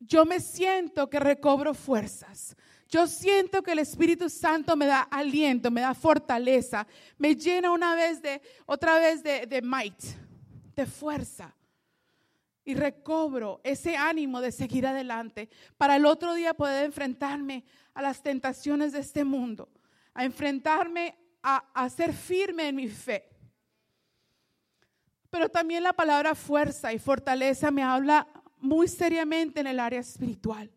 Yo 0.00 0.24
me 0.24 0.40
siento 0.40 1.10
que 1.10 1.20
recobro 1.20 1.74
fuerzas. 1.74 2.56
Yo 2.92 3.06
siento 3.06 3.62
que 3.62 3.72
el 3.72 3.78
Espíritu 3.78 4.28
Santo 4.28 4.76
me 4.76 4.84
da 4.84 5.00
aliento, 5.00 5.70
me 5.70 5.80
da 5.80 5.94
fortaleza, 5.94 6.86
me 7.16 7.34
llena 7.34 7.70
una 7.70 7.94
vez 7.94 8.20
de, 8.20 8.42
otra 8.66 8.98
vez 8.98 9.22
de, 9.22 9.46
de 9.46 9.62
might, 9.62 9.98
de 10.76 10.84
fuerza. 10.84 11.56
Y 12.66 12.74
recobro 12.74 13.62
ese 13.64 13.96
ánimo 13.96 14.42
de 14.42 14.52
seguir 14.52 14.86
adelante 14.86 15.48
para 15.78 15.96
el 15.96 16.04
otro 16.04 16.34
día 16.34 16.52
poder 16.52 16.84
enfrentarme 16.84 17.64
a 17.94 18.02
las 18.02 18.22
tentaciones 18.22 18.92
de 18.92 18.98
este 18.98 19.24
mundo, 19.24 19.70
a 20.12 20.26
enfrentarme 20.26 21.16
a, 21.42 21.64
a 21.72 21.88
ser 21.88 22.12
firme 22.12 22.68
en 22.68 22.76
mi 22.76 22.88
fe. 22.88 23.26
Pero 25.30 25.48
también 25.48 25.82
la 25.82 25.94
palabra 25.94 26.34
fuerza 26.34 26.92
y 26.92 26.98
fortaleza 26.98 27.70
me 27.70 27.82
habla 27.82 28.28
muy 28.58 28.86
seriamente 28.86 29.60
en 29.60 29.68
el 29.68 29.80
área 29.80 30.00
espiritual. 30.00 30.70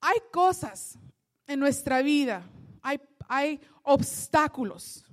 Hay 0.00 0.18
cosas 0.32 0.98
en 1.46 1.60
nuestra 1.60 2.02
vida, 2.02 2.42
hay, 2.82 3.00
hay 3.28 3.60
obstáculos 3.82 5.04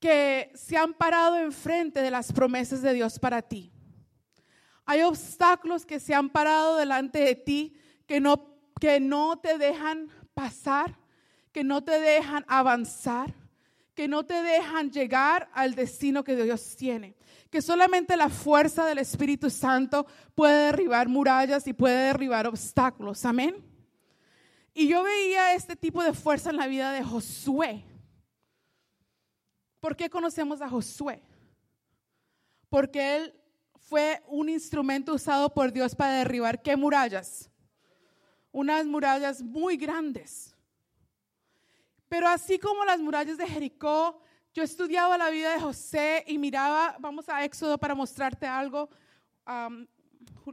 que 0.00 0.50
se 0.54 0.76
han 0.76 0.94
parado 0.94 1.38
enfrente 1.38 2.02
de 2.02 2.10
las 2.10 2.32
promesas 2.32 2.82
de 2.82 2.92
Dios 2.94 3.18
para 3.18 3.42
ti. 3.42 3.72
Hay 4.84 5.02
obstáculos 5.02 5.86
que 5.86 6.00
se 6.00 6.14
han 6.14 6.28
parado 6.28 6.76
delante 6.76 7.20
de 7.20 7.34
ti 7.34 7.76
que 8.06 8.20
no, 8.20 8.58
que 8.80 9.00
no 9.00 9.38
te 9.38 9.56
dejan 9.56 10.10
pasar, 10.34 10.98
que 11.52 11.64
no 11.64 11.82
te 11.82 11.98
dejan 12.00 12.44
avanzar 12.48 13.34
que 13.94 14.08
no 14.08 14.24
te 14.24 14.42
dejan 14.42 14.90
llegar 14.90 15.48
al 15.54 15.74
destino 15.74 16.24
que 16.24 16.36
Dios 16.36 16.76
tiene. 16.76 17.14
Que 17.54 17.62
solamente 17.62 18.16
la 18.16 18.28
fuerza 18.28 18.84
del 18.84 18.98
Espíritu 18.98 19.48
Santo 19.48 20.08
puede 20.34 20.72
derribar 20.72 21.08
murallas 21.08 21.64
y 21.68 21.72
puede 21.72 22.06
derribar 22.06 22.48
obstáculos. 22.48 23.24
Amén. 23.24 23.64
Y 24.74 24.88
yo 24.88 25.04
veía 25.04 25.54
este 25.54 25.76
tipo 25.76 26.02
de 26.02 26.12
fuerza 26.12 26.50
en 26.50 26.56
la 26.56 26.66
vida 26.66 26.90
de 26.90 27.04
Josué. 27.04 27.84
¿Por 29.78 29.94
qué 29.94 30.10
conocemos 30.10 30.60
a 30.62 30.68
Josué? 30.68 31.22
Porque 32.68 33.18
él 33.18 33.34
fue 33.76 34.20
un 34.26 34.48
instrumento 34.48 35.14
usado 35.14 35.54
por 35.54 35.72
Dios 35.72 35.94
para 35.94 36.14
derribar 36.14 36.60
qué 36.60 36.76
murallas? 36.76 37.52
Unas 38.50 38.84
murallas 38.84 39.40
muy 39.40 39.76
grandes. 39.76 40.56
Pero 42.08 42.26
así 42.26 42.58
como 42.58 42.84
las 42.84 42.98
murallas 42.98 43.38
de 43.38 43.46
Jericó, 43.46 44.20
yo 44.54 44.62
estudiaba 44.62 45.18
la 45.18 45.30
vida 45.30 45.52
de 45.52 45.60
José 45.60 46.22
y 46.28 46.38
miraba, 46.38 46.94
vamos 47.00 47.28
a 47.28 47.44
Éxodo 47.44 47.76
para 47.76 47.92
mostrarte 47.92 48.46
algo, 48.46 48.88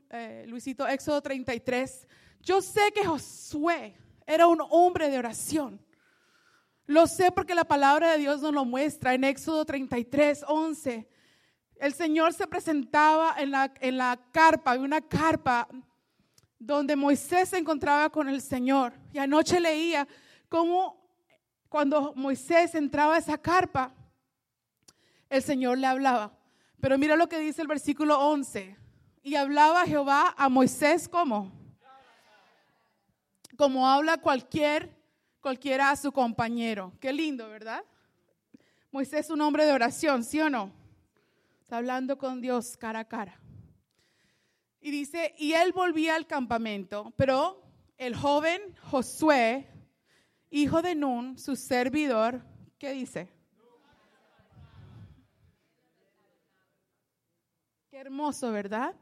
eh, 0.10 0.46
Luisito, 0.48 0.88
Éxodo 0.88 1.22
33. 1.22 2.08
Yo 2.42 2.64
sé 2.64 2.92
que 2.96 3.06
Josué 3.06 3.96
era 4.26 4.48
un 4.48 4.60
hombre 4.72 5.08
de 5.08 5.20
oración. 5.20 5.80
Lo 6.88 7.06
sé 7.06 7.32
porque 7.32 7.54
la 7.54 7.64
palabra 7.64 8.14
de 8.14 8.18
Dios 8.18 8.42
nos 8.42 8.52
lo 8.52 8.66
muestra 8.66 9.14
en 9.14 9.24
Éxodo 9.24 9.66
33, 9.66 10.46
11. 10.48 11.08
El 11.76 11.94
Señor 11.94 12.34
se 12.34 12.48
presentaba 12.48 13.36
en 13.38 13.52
la, 13.52 13.72
en 13.82 13.98
la 13.98 14.20
carpa, 14.32 14.78
una 14.78 15.02
carpa 15.02 15.68
donde 16.58 16.96
Moisés 16.96 17.50
se 17.50 17.60
encontraba 17.60 18.10
con 18.10 18.28
el 18.28 18.42
Señor. 18.42 18.94
Y 19.14 19.20
anoche 19.20 19.60
leía 19.60 20.08
cómo 20.50 21.01
cuando 21.72 22.12
Moisés 22.18 22.76
entraba 22.76 23.16
a 23.16 23.18
esa 23.18 23.38
carpa, 23.38 23.94
el 25.30 25.42
Señor 25.42 25.78
le 25.78 25.88
hablaba. 25.88 26.38
Pero 26.82 26.98
mira 26.98 27.16
lo 27.16 27.30
que 27.30 27.40
dice 27.40 27.62
el 27.62 27.70
versículo 27.70 28.20
11. 28.20 28.76
Y 29.24 29.36
hablaba 29.36 29.86
Jehová 29.86 30.36
a 30.38 30.50
Moisés 30.50 31.08
como 31.08 31.50
como 33.56 33.88
habla 33.88 34.18
cualquier 34.18 34.94
cualquiera 35.40 35.92
a 35.92 35.96
su 35.96 36.12
compañero. 36.12 36.92
Qué 37.00 37.14
lindo, 37.14 37.48
¿verdad? 37.48 37.86
Moisés 38.92 39.28
es 39.28 39.30
un 39.30 39.40
hombre 39.40 39.66
de 39.66 39.72
oración, 39.72 40.26
¿sí 40.26 40.42
o 40.42 40.50
no? 40.50 40.74
Está 41.62 41.78
hablando 41.78 42.18
con 42.18 42.42
Dios 42.42 42.76
cara 42.76 43.00
a 43.00 43.08
cara. 43.08 43.40
Y 44.82 44.92
dice, 44.92 45.36
y 45.38 45.54
él 45.54 45.72
volvía 45.72 46.16
al 46.16 46.28
campamento, 46.28 47.14
pero 47.16 47.64
el 47.98 48.14
joven 48.14 48.62
Josué 48.90 49.72
hijo 50.52 50.82
de 50.82 50.94
Nun, 50.94 51.40
su 51.40 51.56
servidor, 51.56 52.42
¿qué 52.78 52.92
dice? 52.92 53.30
Qué 57.90 57.98
hermoso, 57.98 58.52
¿verdad? 58.52 58.94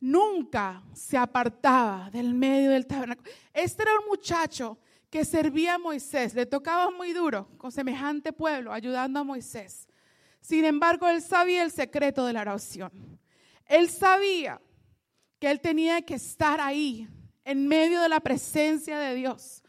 Nunca 0.00 0.82
se 0.92 1.16
apartaba 1.16 2.10
del 2.10 2.34
medio 2.34 2.70
del 2.70 2.86
tabernáculo. 2.86 3.30
Este 3.54 3.82
era 3.82 3.92
un 4.00 4.08
muchacho 4.08 4.78
que 5.08 5.24
servía 5.24 5.74
a 5.74 5.78
Moisés, 5.78 6.34
le 6.34 6.46
tocaba 6.46 6.90
muy 6.90 7.12
duro 7.12 7.48
con 7.56 7.72
semejante 7.72 8.32
pueblo, 8.32 8.72
ayudando 8.72 9.20
a 9.20 9.24
Moisés. 9.24 9.88
Sin 10.40 10.64
embargo, 10.64 11.08
él 11.08 11.20
sabía 11.20 11.62
el 11.62 11.70
secreto 11.70 12.24
de 12.24 12.32
la 12.32 12.42
oración. 12.42 13.18
Él 13.66 13.88
sabía 13.90 14.60
que 15.38 15.50
él 15.50 15.60
tenía 15.60 16.02
que 16.02 16.14
estar 16.14 16.60
ahí, 16.60 17.08
en 17.44 17.66
medio 17.66 18.00
de 18.00 18.08
la 18.08 18.20
presencia 18.20 18.98
de 18.98 19.14
Dios 19.14 19.59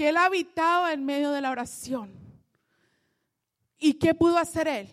que 0.00 0.08
él 0.08 0.16
habitaba 0.16 0.94
en 0.94 1.04
medio 1.04 1.30
de 1.30 1.42
la 1.42 1.50
oración. 1.50 2.10
¿Y 3.78 3.92
qué 3.92 4.14
pudo 4.14 4.38
hacer 4.38 4.66
él? 4.66 4.88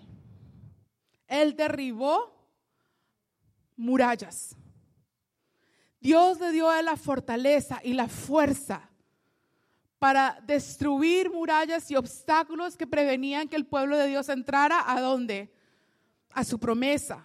Él 1.30 1.56
derribó 1.56 2.36
murallas. 3.78 4.54
Dios 6.02 6.42
le 6.42 6.52
dio 6.52 6.70
a 6.70 6.82
él 6.82 6.88
la 6.88 6.98
fortaleza 6.98 7.80
y 7.86 7.94
la 7.94 8.10
fuerza 8.10 8.90
para 9.98 10.42
destruir 10.46 11.32
murallas 11.32 11.90
y 11.90 11.96
obstáculos 11.96 12.76
que 12.76 12.86
prevenían 12.86 13.48
que 13.48 13.56
el 13.56 13.66
pueblo 13.66 13.96
de 13.96 14.08
Dios 14.08 14.28
entrara 14.28 14.92
a 14.92 15.00
dónde? 15.00 15.54
A 16.32 16.44
su 16.44 16.60
promesa. 16.60 17.24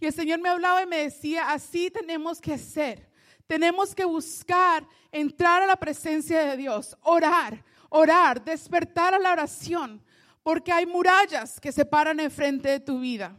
Y 0.00 0.06
el 0.06 0.12
Señor 0.12 0.40
me 0.40 0.48
hablaba 0.48 0.82
y 0.82 0.86
me 0.86 1.04
decía, 1.04 1.52
así 1.52 1.88
tenemos 1.88 2.40
que 2.40 2.58
ser. 2.58 3.11
Tenemos 3.52 3.94
que 3.94 4.06
buscar 4.06 4.88
entrar 5.10 5.62
a 5.62 5.66
la 5.66 5.76
presencia 5.76 6.42
de 6.42 6.56
Dios, 6.56 6.96
orar, 7.02 7.62
orar, 7.90 8.42
despertar 8.42 9.12
a 9.12 9.18
la 9.18 9.30
oración, 9.30 10.02
porque 10.42 10.72
hay 10.72 10.86
murallas 10.86 11.60
que 11.60 11.70
se 11.70 11.84
paran 11.84 12.18
enfrente 12.18 12.70
de 12.70 12.80
tu 12.80 13.00
vida. 13.00 13.36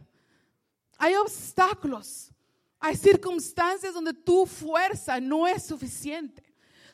Hay 0.98 1.16
obstáculos, 1.16 2.30
hay 2.78 2.94
circunstancias 2.94 3.92
donde 3.92 4.14
tu 4.14 4.46
fuerza 4.46 5.18
no 5.18 5.48
es 5.48 5.64
suficiente, 5.64 6.44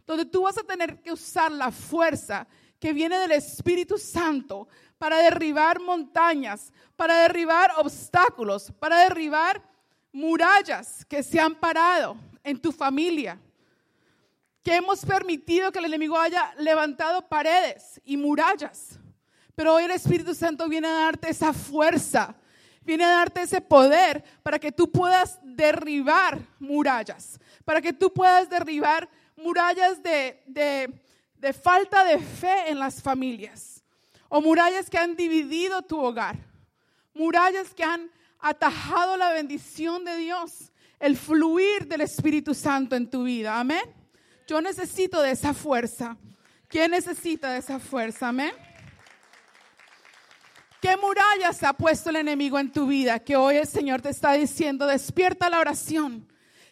donde 0.06 0.24
tú 0.24 0.44
vas 0.44 0.56
a 0.56 0.62
tener 0.62 1.02
que 1.02 1.12
usar 1.12 1.52
la 1.52 1.70
fuerza 1.70 2.46
que 2.78 2.94
viene 2.94 3.18
del 3.18 3.32
Espíritu 3.32 3.98
Santo 3.98 4.66
para 4.96 5.18
derribar 5.18 5.78
montañas, 5.78 6.72
para 6.96 7.20
derribar 7.20 7.70
obstáculos, 7.76 8.72
para 8.78 9.00
derribar 9.00 9.62
murallas 10.10 11.04
que 11.04 11.22
se 11.22 11.38
han 11.38 11.54
parado 11.54 12.29
en 12.42 12.60
tu 12.60 12.72
familia, 12.72 13.38
que 14.62 14.76
hemos 14.76 15.04
permitido 15.04 15.72
que 15.72 15.78
el 15.78 15.86
enemigo 15.86 16.18
haya 16.18 16.54
levantado 16.58 17.28
paredes 17.28 18.00
y 18.04 18.16
murallas. 18.16 18.98
Pero 19.54 19.74
hoy 19.74 19.84
el 19.84 19.90
Espíritu 19.90 20.34
Santo 20.34 20.68
viene 20.68 20.88
a 20.88 20.92
darte 20.92 21.30
esa 21.30 21.52
fuerza, 21.52 22.34
viene 22.82 23.04
a 23.04 23.10
darte 23.10 23.42
ese 23.42 23.60
poder 23.60 24.22
para 24.42 24.58
que 24.58 24.72
tú 24.72 24.90
puedas 24.90 25.38
derribar 25.42 26.38
murallas, 26.58 27.38
para 27.64 27.80
que 27.80 27.92
tú 27.92 28.12
puedas 28.12 28.48
derribar 28.48 29.08
murallas 29.36 30.02
de, 30.02 30.42
de 30.46 31.52
falta 31.52 32.04
de 32.04 32.18
fe 32.18 32.70
en 32.70 32.78
las 32.78 33.02
familias, 33.02 33.82
o 34.28 34.40
murallas 34.40 34.88
que 34.88 34.98
han 34.98 35.16
dividido 35.16 35.82
tu 35.82 35.98
hogar, 35.98 36.36
murallas 37.14 37.74
que 37.74 37.82
han 37.82 38.10
atajado 38.38 39.16
la 39.16 39.32
bendición 39.32 40.04
de 40.04 40.16
Dios, 40.16 40.69
el 41.00 41.16
fluir 41.16 41.88
del 41.88 42.02
Espíritu 42.02 42.54
Santo 42.54 42.94
en 42.94 43.08
tu 43.08 43.24
vida. 43.24 43.58
Amén. 43.58 43.82
Yo 44.46 44.60
necesito 44.60 45.22
de 45.22 45.30
esa 45.32 45.54
fuerza. 45.54 46.16
¿Quién 46.68 46.90
necesita 46.92 47.52
de 47.52 47.58
esa 47.58 47.80
fuerza? 47.80 48.28
Amén. 48.28 48.52
¿Qué 50.80 50.96
murallas 50.96 51.62
ha 51.62 51.72
puesto 51.72 52.10
el 52.10 52.16
enemigo 52.16 52.58
en 52.58 52.70
tu 52.70 52.86
vida? 52.86 53.18
Que 53.18 53.36
hoy 53.36 53.56
el 53.56 53.66
Señor 53.66 54.00
te 54.00 54.10
está 54.10 54.32
diciendo, 54.34 54.86
despierta 54.86 55.50
la 55.50 55.60
oración. 55.60 56.28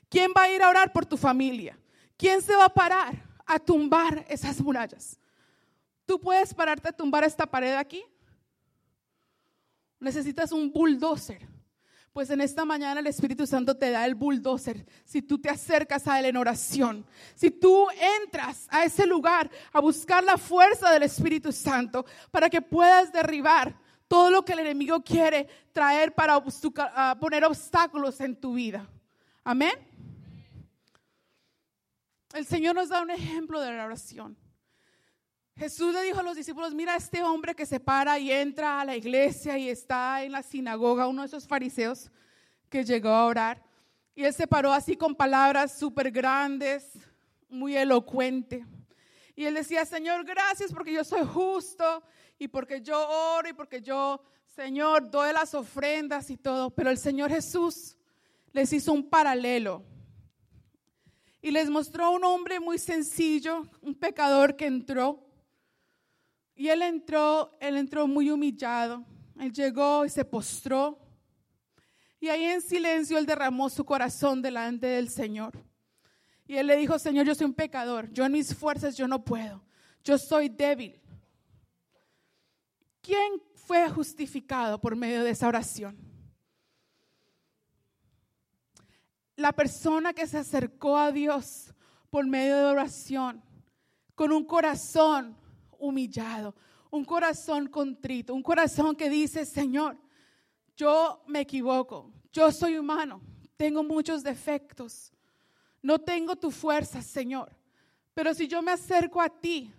¿Quién 0.09 0.33
va 0.37 0.43
a 0.43 0.51
ir 0.51 0.63
a 0.63 0.69
orar 0.69 0.93
por 0.93 1.05
tu 1.05 1.17
familia? 1.17 1.79
¿Quién 2.17 2.41
se 2.43 2.55
va 2.57 2.67
a 2.67 2.75
parar 2.75 3.23
a 3.47 3.59
tumbar 3.59 4.25
esas 4.29 4.61
murallas? 4.61 5.19
¿Tú 6.07 6.19
puedes 6.21 6.55
pararte 6.55 6.89
a 6.89 6.93
tumbar 6.93 7.25
esta 7.25 7.47
pared 7.47 7.75
aquí? 7.75 8.03
Necesitas 10.01 10.53
un 10.53 10.73
bulldozer. 10.73 11.58
Pues 12.19 12.31
en 12.31 12.41
esta 12.41 12.65
mañana 12.65 12.99
el 12.99 13.07
Espíritu 13.07 13.47
Santo 13.47 13.77
te 13.77 13.93
da 13.93 14.05
el 14.05 14.17
bulldozer. 14.17 14.85
Si 15.05 15.23
tú 15.23 15.39
te 15.39 15.51
acercas 15.51 16.09
a 16.09 16.19
Él 16.19 16.27
en 16.27 16.37
oración, 16.37 17.07
si 17.37 17.49
tú 17.49 17.87
entras 18.25 18.67
a 18.71 18.83
ese 18.83 19.07
lugar 19.07 19.49
a 19.73 19.79
buscar 19.79 20.25
la 20.25 20.37
fuerza 20.37 20.91
del 20.91 21.05
Espíritu 21.05 21.53
Santo 21.53 22.05
para 22.33 22.51
que 22.51 22.61
puedas 22.61 23.13
derribar 23.13 23.79
todo 24.09 24.33
lo 24.33 24.45
que 24.45 24.55
el 24.55 24.59
enemigo 24.59 25.01
quiere 25.01 25.47
traer 25.73 26.13
para 26.13 26.43
poner 27.21 27.45
obstáculos 27.45 28.21
en 28.21 28.35
tu 28.35 28.55
vida. 28.55 28.85
Amén. 29.45 29.79
El 32.35 32.47
Señor 32.47 32.75
nos 32.75 32.89
da 32.89 33.01
un 33.01 33.13
ejemplo 33.13 33.61
de 33.61 33.71
la 33.71 33.85
oración. 33.85 34.37
Jesús 35.59 35.93
le 35.93 36.03
dijo 36.03 36.21
a 36.21 36.23
los 36.23 36.37
discípulos, 36.37 36.73
mira 36.73 36.95
a 36.95 36.99
este 36.99 37.21
hombre 37.21 37.53
que 37.53 37.67
se 37.67 37.81
para 37.81 38.17
y 38.17 38.31
entra 38.31 38.81
a 38.81 38.85
la 38.85 38.95
iglesia 38.95 39.59
y 39.59 39.69
está 39.69 40.23
en 40.23 40.31
la 40.31 40.45
sinagoga, 40.45 41.09
uno 41.09 41.23
de 41.23 41.27
esos 41.27 41.49
fariseos 41.49 42.13
que 42.69 42.85
llegó 42.85 43.09
a 43.09 43.25
orar. 43.27 43.65
Y 44.15 44.23
él 44.23 44.33
se 44.33 44.47
paró 44.47 44.73
así 44.73 44.97
con 44.97 45.17
palabras 45.17 45.77
súper 45.77 46.13
grandes, 46.13 46.93
muy 47.49 47.77
elocuente. 47.77 48.65
Y 49.35 49.47
él 49.47 49.55
decía, 49.55 49.85
Señor, 49.85 50.25
gracias 50.25 50.73
porque 50.73 50.93
yo 50.93 51.03
soy 51.03 51.27
justo 51.27 52.05
y 52.39 52.47
porque 52.47 52.81
yo 52.81 53.09
oro 53.37 53.49
y 53.49 53.53
porque 53.53 53.83
yo, 53.83 54.23
Señor, 54.47 55.11
doy 55.11 55.33
las 55.33 55.55
ofrendas 55.55 56.31
y 56.31 56.37
todo. 56.37 56.71
Pero 56.71 56.91
el 56.91 56.99
Señor 56.99 57.31
Jesús 57.31 57.97
les 58.53 58.73
hizo 58.73 58.93
un 58.93 59.11
paralelo 59.11 59.85
y 61.43 61.51
les 61.51 61.69
mostró 61.69 62.13
un 62.13 62.23
hombre 62.23 62.61
muy 62.61 62.79
sencillo, 62.79 63.67
un 63.81 63.97
pecador 63.97 64.55
que 64.55 64.67
entró. 64.67 65.28
Y 66.59 66.69
él 66.71 66.83
entró, 66.83 67.57
él 67.61 67.77
entró 67.77 68.09
muy 68.09 68.33
humillado. 68.33 69.05
Él 69.39 69.53
llegó 69.53 70.05
y 70.05 70.11
se 70.11 70.25
postró. 70.25 70.99
Y 72.19 72.29
ahí 72.29 72.43
en 72.47 72.61
silencio 72.61 73.17
él 73.17 73.27
derramó 73.27 73.71
su 73.71 73.85
corazón 73.85 74.43
delante 74.43 74.89
del 74.89 75.09
Señor. 75.09 75.57
Y 76.49 76.57
él 76.57 76.67
le 76.67 76.77
dijo, 76.77 76.99
Señor, 76.99 77.25
yo 77.25 77.35
soy 77.37 77.45
un 77.45 77.55
pecador. 77.55 78.11
Yo 78.11 78.25
en 78.27 78.33
mis 78.33 78.53
fuerzas 78.53 78.97
yo 78.97 79.07
no 79.07 79.25
puedo. 79.25 79.63
Yo 80.03 80.19
soy 80.19 80.49
débil. 80.49 81.01
¿Quién 83.03 83.41
fue 83.55 83.89
justificado 83.89 84.81
por 84.81 84.97
medio 84.97 85.23
de 85.23 85.31
esa 85.31 85.47
oración? 85.47 85.97
La 89.37 89.53
persona 89.53 90.13
que 90.13 90.27
se 90.27 90.39
acercó 90.39 90.99
a 90.99 91.13
Dios 91.13 91.73
por 92.11 92.27
medio 92.27 92.57
de 92.57 92.65
oración, 92.65 93.45
con 94.17 94.33
un 94.33 94.45
corazón 94.45 95.37
humillado, 95.79 96.55
un 96.91 97.05
corazón 97.05 97.69
contrito, 97.69 98.35
un 98.35 98.43
corazón 98.43 98.97
que 98.97 99.09
dice, 99.09 99.45
Señor, 99.45 99.97
yo 100.77 101.23
me 101.27 101.41
equivoco, 101.41 102.13
yo 102.33 102.51
soy 102.53 102.79
humano, 102.79 103.21
tengo 103.57 103.83
muchos 103.83 104.23
defectos, 104.23 105.13
no 105.83 105.99
tengo 105.99 106.37
tu 106.37 106.51
fuerza, 106.51 107.03
Señor, 107.03 107.55
pero 108.15 108.35
si 108.35 108.47
yo 108.49 108.63
me 108.63 108.73
acerco 108.73 109.21
a 109.21 109.29
ti, 109.29 109.73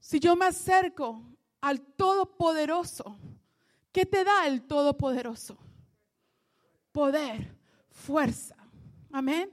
si 0.00 0.20
yo 0.20 0.36
me 0.36 0.46
acerco 0.46 1.22
al 1.64 1.80
Todopoderoso. 1.80 3.16
¿Qué 3.90 4.04
te 4.04 4.22
da 4.22 4.46
el 4.46 4.66
Todopoderoso? 4.66 5.56
Poder, 6.92 7.56
fuerza. 7.90 8.54
Amén. 9.10 9.50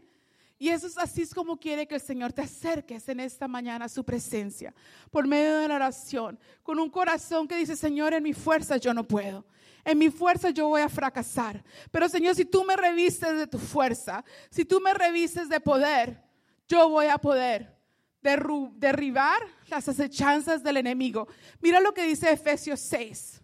Y 0.61 0.69
eso 0.69 0.85
es 0.85 0.95
así 0.95 1.23
es 1.23 1.33
como 1.33 1.57
quiere 1.57 1.87
que 1.87 1.95
el 1.95 2.01
Señor 2.01 2.33
te 2.33 2.43
acerques 2.43 3.09
en 3.09 3.19
esta 3.19 3.47
mañana 3.47 3.85
a 3.85 3.89
su 3.89 4.03
presencia, 4.03 4.75
por 5.09 5.25
medio 5.25 5.57
de 5.57 5.67
la 5.67 5.73
oración, 5.73 6.37
con 6.61 6.77
un 6.77 6.87
corazón 6.87 7.47
que 7.47 7.55
dice, 7.55 7.75
Señor, 7.75 8.13
en 8.13 8.21
mi 8.21 8.33
fuerza 8.33 8.77
yo 8.77 8.93
no 8.93 9.07
puedo. 9.07 9.43
En 9.83 9.97
mi 9.97 10.11
fuerza 10.11 10.51
yo 10.51 10.67
voy 10.67 10.81
a 10.81 10.87
fracasar. 10.87 11.63
Pero 11.89 12.07
Señor, 12.07 12.35
si 12.35 12.45
tú 12.45 12.63
me 12.63 12.75
revistes 12.75 13.39
de 13.39 13.47
tu 13.47 13.57
fuerza, 13.57 14.23
si 14.51 14.63
tú 14.63 14.79
me 14.79 14.93
revistes 14.93 15.49
de 15.49 15.59
poder, 15.59 16.21
yo 16.67 16.89
voy 16.89 17.07
a 17.07 17.17
poder 17.17 17.75
derribar 18.21 19.41
las 19.67 19.89
acechanzas 19.89 20.61
del 20.61 20.77
enemigo. 20.77 21.27
Mira 21.59 21.79
lo 21.79 21.91
que 21.91 22.03
dice 22.03 22.31
Efesios 22.31 22.79
6. 22.81 23.41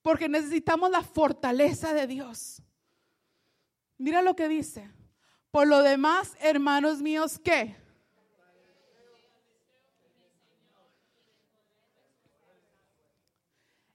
Porque 0.00 0.28
necesitamos 0.28 0.92
la 0.92 1.02
fortaleza 1.02 1.92
de 1.92 2.06
Dios. 2.06 2.62
Mira 3.96 4.22
lo 4.22 4.36
que 4.36 4.46
dice. 4.46 4.88
Por 5.50 5.66
lo 5.66 5.82
demás, 5.82 6.36
hermanos 6.40 7.00
míos, 7.00 7.38
¿qué? 7.42 7.76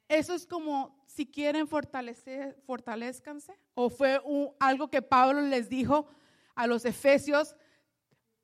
Eso 0.07 0.33
es 0.33 0.45
como 0.45 1.03
si 1.07 1.25
quieren 1.25 1.67
fortalecer, 1.67 2.55
fortalezcanse. 2.65 3.57
O 3.75 3.89
fue 3.89 4.21
algo 4.59 4.89
que 4.89 5.01
Pablo 5.01 5.41
les 5.41 5.69
dijo 5.69 6.07
a 6.55 6.67
los 6.67 6.85
efesios 6.85 7.55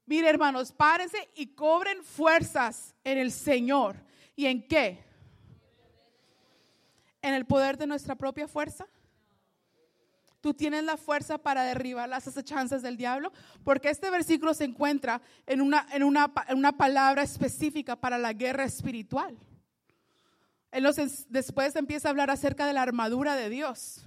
Mire, 0.10 0.28
hermanos, 0.28 0.72
párense 0.72 1.30
y 1.36 1.54
cobren 1.54 2.04
fuerzas 2.04 2.96
en 3.04 3.20
el 3.20 3.32
Señor. 3.32 3.96
¿Y 4.36 4.48
en 4.48 4.68
qué? 4.68 5.04
¿En 7.22 7.36
el 7.36 7.46
poder 7.46 7.78
de 7.78 7.86
nuestra 7.86 8.16
propia 8.16 8.48
fuerza? 8.48 8.88
¿Tú 10.42 10.54
tienes 10.54 10.84
la 10.84 10.96
fuerza 10.96 11.38
para 11.38 11.64
derribar 11.64 12.08
las 12.08 12.28
acechanzas 12.28 12.82
del 12.82 12.96
diablo? 12.96 13.34
Porque 13.64 13.90
este 13.90 14.10
versículo 14.10 14.54
se 14.54 14.64
encuentra 14.64 15.22
en 15.46 15.60
una, 15.60 15.86
en 15.92 16.04
una, 16.04 16.32
en 16.48 16.58
una 16.58 16.78
palabra 16.78 17.24
específica 17.24 17.98
para 17.98 18.18
la 18.18 18.32
guerra 18.32 18.64
espiritual. 18.64 19.38
Entonces, 20.72 21.26
después 21.30 21.76
empieza 21.76 22.08
a 22.08 22.12
hablar 22.12 22.30
acerca 22.30 22.68
de 22.68 22.74
la 22.74 22.84
armadura 22.84 23.36
de 23.36 23.50
Dios. 23.50 24.06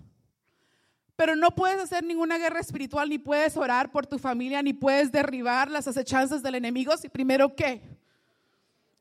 Pero 1.17 1.37
no 1.37 1.51
puedes 1.51 1.79
hacer 1.79 2.03
ninguna 2.03 2.39
guerra 2.39 2.61
espiritual, 2.61 3.11
ni 3.11 3.19
puedes 3.19 3.57
orar 3.57 3.93
por 3.93 4.07
tu 4.07 4.19
familia, 4.19 4.63
ni 4.63 4.73
puedes 4.73 5.13
derribar 5.13 5.71
las 5.71 5.87
acechanzas 5.87 6.43
del 6.43 6.55
enemigo 6.55 6.97
si 6.97 7.09
primero 7.09 7.55
qué? 7.55 7.83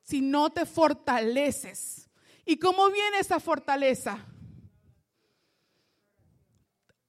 Si 0.04 0.20
no 0.20 0.50
te 0.50 0.66
fortaleces. 0.66 2.10
¿Y 2.46 2.58
cómo 2.58 2.90
viene 2.90 3.20
esa 3.20 3.40
fortaleza? 3.40 4.20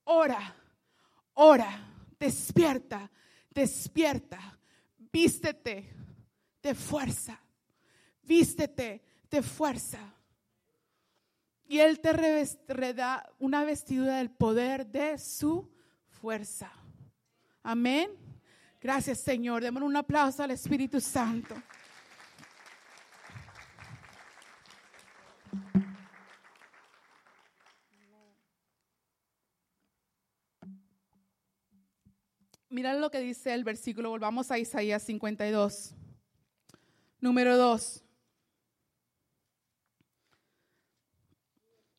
Ora, 0.05 0.55
ora, 1.35 1.71
despierta, 2.19 3.11
despierta, 3.51 4.59
vístete 4.99 5.95
de 6.63 6.75
fuerza, 6.75 7.41
vístete 8.23 9.03
de 9.31 9.43
fuerza 9.43 10.13
y 11.73 11.79
Él 11.81 12.01
te 12.01 12.93
da 12.93 13.27
una 13.39 13.65
vestidura 13.65 14.19
del 14.19 14.31
poder 14.31 14.87
de 14.87 15.17
su 15.17 15.71
fuerza. 16.07 16.71
Amén. 17.63 18.11
Gracias 18.79 19.21
Señor. 19.21 19.63
Démosle 19.63 19.87
un 19.87 19.97
aplauso 19.97 20.43
al 20.43 20.51
Espíritu 20.51 21.01
Santo. 21.01 21.55
Mira 32.73 32.95
lo 32.95 33.11
que 33.11 33.21
dice 33.21 33.53
el 33.53 33.65
versículo, 33.65 34.09
volvamos 34.09 34.51
a 34.51 34.59
Isaías 34.59 35.03
52. 35.03 35.95
Número 37.21 37.59
2. 37.59 38.03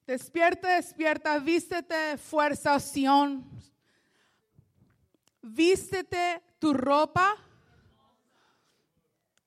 Despierta, 0.07 0.69
despierta, 0.69 1.37
vístete 1.37 2.17
fuerza, 2.17 2.79
Sion. 2.79 3.47
Vístete 5.43 6.41
tu 6.57 6.73
ropa. 6.73 7.37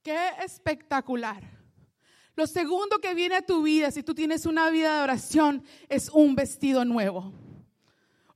Qué 0.05 0.29
espectacular. 0.45 1.43
Lo 2.37 2.47
segundo 2.47 3.01
que 3.01 3.15
viene 3.15 3.35
a 3.35 3.43
tu 3.45 3.65
vida, 3.65 3.91
si 3.91 4.05
tú 4.05 4.15
tienes 4.15 4.47
una 4.47 4.71
vida 4.71 4.99
de 4.99 5.03
oración, 5.03 5.65
es 5.89 6.09
un 6.09 6.37
vestido 6.37 6.85
nuevo. 6.85 7.33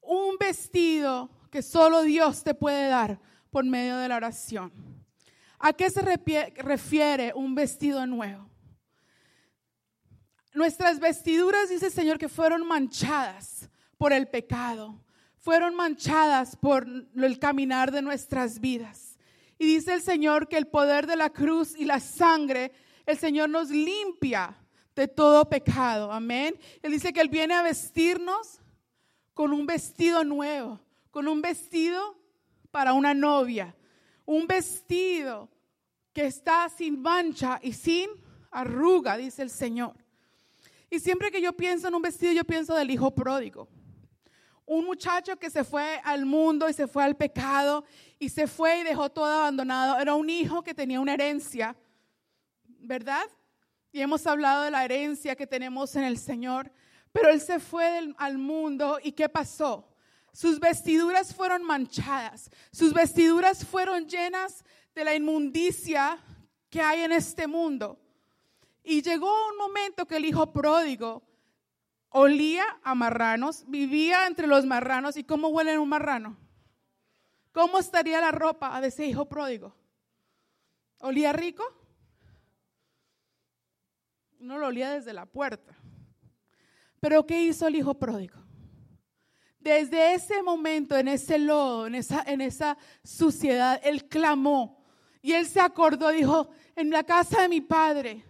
Un 0.03 0.37
vestido 0.41 1.31
que 1.51 1.63
solo 1.63 2.03
Dios 2.03 2.43
te 2.45 2.55
puede 2.55 2.89
dar 2.89 3.21
por 3.51 3.65
medio 3.65 3.97
de 3.97 4.09
la 4.09 4.17
oración. 4.17 4.73
¿A 5.59 5.73
qué 5.73 5.91
se 5.91 6.01
refiere 6.03 7.33
un 7.35 7.55
vestido 7.55 8.07
nuevo? 8.07 8.49
Nuestras 10.55 10.99
vestiduras, 10.99 11.69
dice 11.69 11.87
el 11.87 11.93
Señor, 11.93 12.19
que 12.19 12.29
fueron 12.29 12.67
manchadas 12.67 13.69
por 13.99 14.13
el 14.13 14.27
pecado, 14.27 15.01
fueron 15.39 15.75
manchadas 15.75 16.57
por 16.57 16.87
el 16.87 17.39
caminar 17.39 17.93
de 17.93 18.03
nuestras 18.03 18.61
vidas. 18.61 19.19
Y 19.59 19.67
dice 19.67 19.95
el 19.95 20.03
Señor 20.03 20.49
que 20.49 20.57
el 20.57 20.67
poder 20.67 21.07
de 21.07 21.17
la 21.17 21.31
cruz 21.31 21.75
y 21.77 21.85
la 21.85 22.01
sangre, 22.01 22.73
el 23.05 23.19
Señor 23.19 23.51
nos 23.51 23.69
limpia 23.69 24.57
de 24.97 25.07
todo 25.07 25.49
pecado. 25.49 26.11
Amén. 26.11 26.59
Él 26.83 26.93
dice 26.93 27.13
que 27.13 27.21
Él 27.21 27.29
viene 27.29 27.55
a 27.55 27.63
vestirnos 27.63 28.61
con 29.35 29.53
un 29.53 29.67
vestido 29.67 30.25
nuevo, 30.25 30.81
con 31.11 31.29
un 31.29 31.43
vestido 31.43 32.17
para 32.71 32.93
una 32.93 33.15
novia, 33.15 33.75
un 34.25 34.47
vestido 34.47 35.49
que 36.13 36.27
está 36.27 36.69
sin 36.69 37.01
mancha 37.01 37.59
y 37.63 37.73
sin 37.73 38.11
arruga, 38.51 39.17
dice 39.17 39.43
el 39.43 39.51
Señor. 39.51 39.95
Y 40.89 40.99
siempre 40.99 41.31
que 41.31 41.41
yo 41.41 41.53
pienso 41.53 41.89
en 41.89 41.95
un 41.95 42.03
vestido, 42.03 42.33
yo 42.33 42.45
pienso 42.45 42.75
del 42.75 42.91
hijo 42.91 43.15
pródigo. 43.15 43.69
Un 44.67 44.85
muchacho 44.85 45.37
que 45.37 45.51
se 45.51 45.65
fue 45.65 46.01
al 46.05 46.27
mundo 46.27 46.69
y 46.69 46.73
se 46.73 46.87
fue 46.87 47.03
al 47.03 47.17
pecado 47.17 47.85
y 48.19 48.29
se 48.29 48.47
fue 48.47 48.81
y 48.81 48.85
dejó 48.85 49.11
todo 49.11 49.27
abandonado. 49.27 49.99
Era 49.99 50.15
un 50.15 50.31
hijo 50.31 50.63
que 50.63 50.75
tenía 50.75 51.01
una 51.01 51.15
herencia, 51.15 51.77
¿verdad? 52.65 53.25
Y 53.93 54.01
hemos 54.01 54.27
hablado 54.27 54.65
de 54.65 54.71
la 54.71 54.85
herencia 54.85 55.35
que 55.35 55.47
tenemos 55.47 55.97
en 55.97 56.05
el 56.05 56.19
Señor. 56.19 56.71
Pero 57.13 57.31
él 57.31 57.41
se 57.41 57.59
fue 57.59 58.13
al 58.17 58.39
mundo 58.39 58.99
y 59.03 59.13
¿qué 59.13 59.29
pasó? 59.29 59.90
Sus 60.33 60.61
vestiduras 60.61 61.35
fueron 61.35 61.63
manchadas, 61.65 62.51
sus 62.73 62.93
vestiduras 62.93 63.65
fueron 63.65 64.07
llenas 64.07 64.65
de 64.95 65.05
la 65.05 65.15
inmundicia 65.15 66.19
que 66.69 66.81
hay 66.81 67.01
en 67.01 67.13
este 67.13 67.47
mundo. 67.47 67.99
Y 68.83 69.03
llegó 69.03 69.31
un 69.49 69.57
momento 69.57 70.07
que 70.07 70.17
el 70.17 70.25
hijo 70.25 70.53
pródigo 70.53 71.23
olía 72.11 72.65
a 72.83 72.95
marranos, 72.95 73.65
vivía 73.67 74.27
entre 74.27 74.47
los 74.47 74.65
marranos. 74.67 75.17
¿Y 75.17 75.25
cómo 75.25 75.49
huele 75.49 75.79
un 75.79 75.89
marrano? 75.89 76.37
¿Cómo 77.53 77.79
estaría 77.79 78.21
la 78.21 78.31
ropa 78.31 78.81
de 78.81 78.89
ese 78.89 79.07
hijo 79.07 79.29
pródigo? 79.29 79.75
¿Olía 81.01 81.33
rico? 81.33 81.65
No 84.39 84.59
lo 84.59 84.69
olía 84.69 84.93
desde 84.93 85.13
la 85.13 85.27
puerta. 85.27 85.77
Pero 87.01 87.27
¿qué 87.27 87.43
hizo 87.43 87.67
el 87.67 87.77
hijo 87.77 87.95
pródigo? 87.95 88.41
Desde 89.61 90.15
ese 90.15 90.43
momento, 90.43 90.97
en 90.97 91.09
ese 91.09 91.39
lodo, 91.39 91.87
en 91.87 91.95
esa, 91.95 92.23
en 92.27 92.41
esa 92.41 92.79
suciedad, 93.05 93.81
él 93.85 94.09
clamó 94.09 94.85
y 95.21 95.33
él 95.33 95.47
se 95.47 95.61
acordó, 95.61 96.09
dijo, 96.09 96.49
en 96.75 96.91
la 96.91 97.05
casa 97.05 97.43
de 97.43 97.49
mi 97.49 97.61
padre 97.61 98.25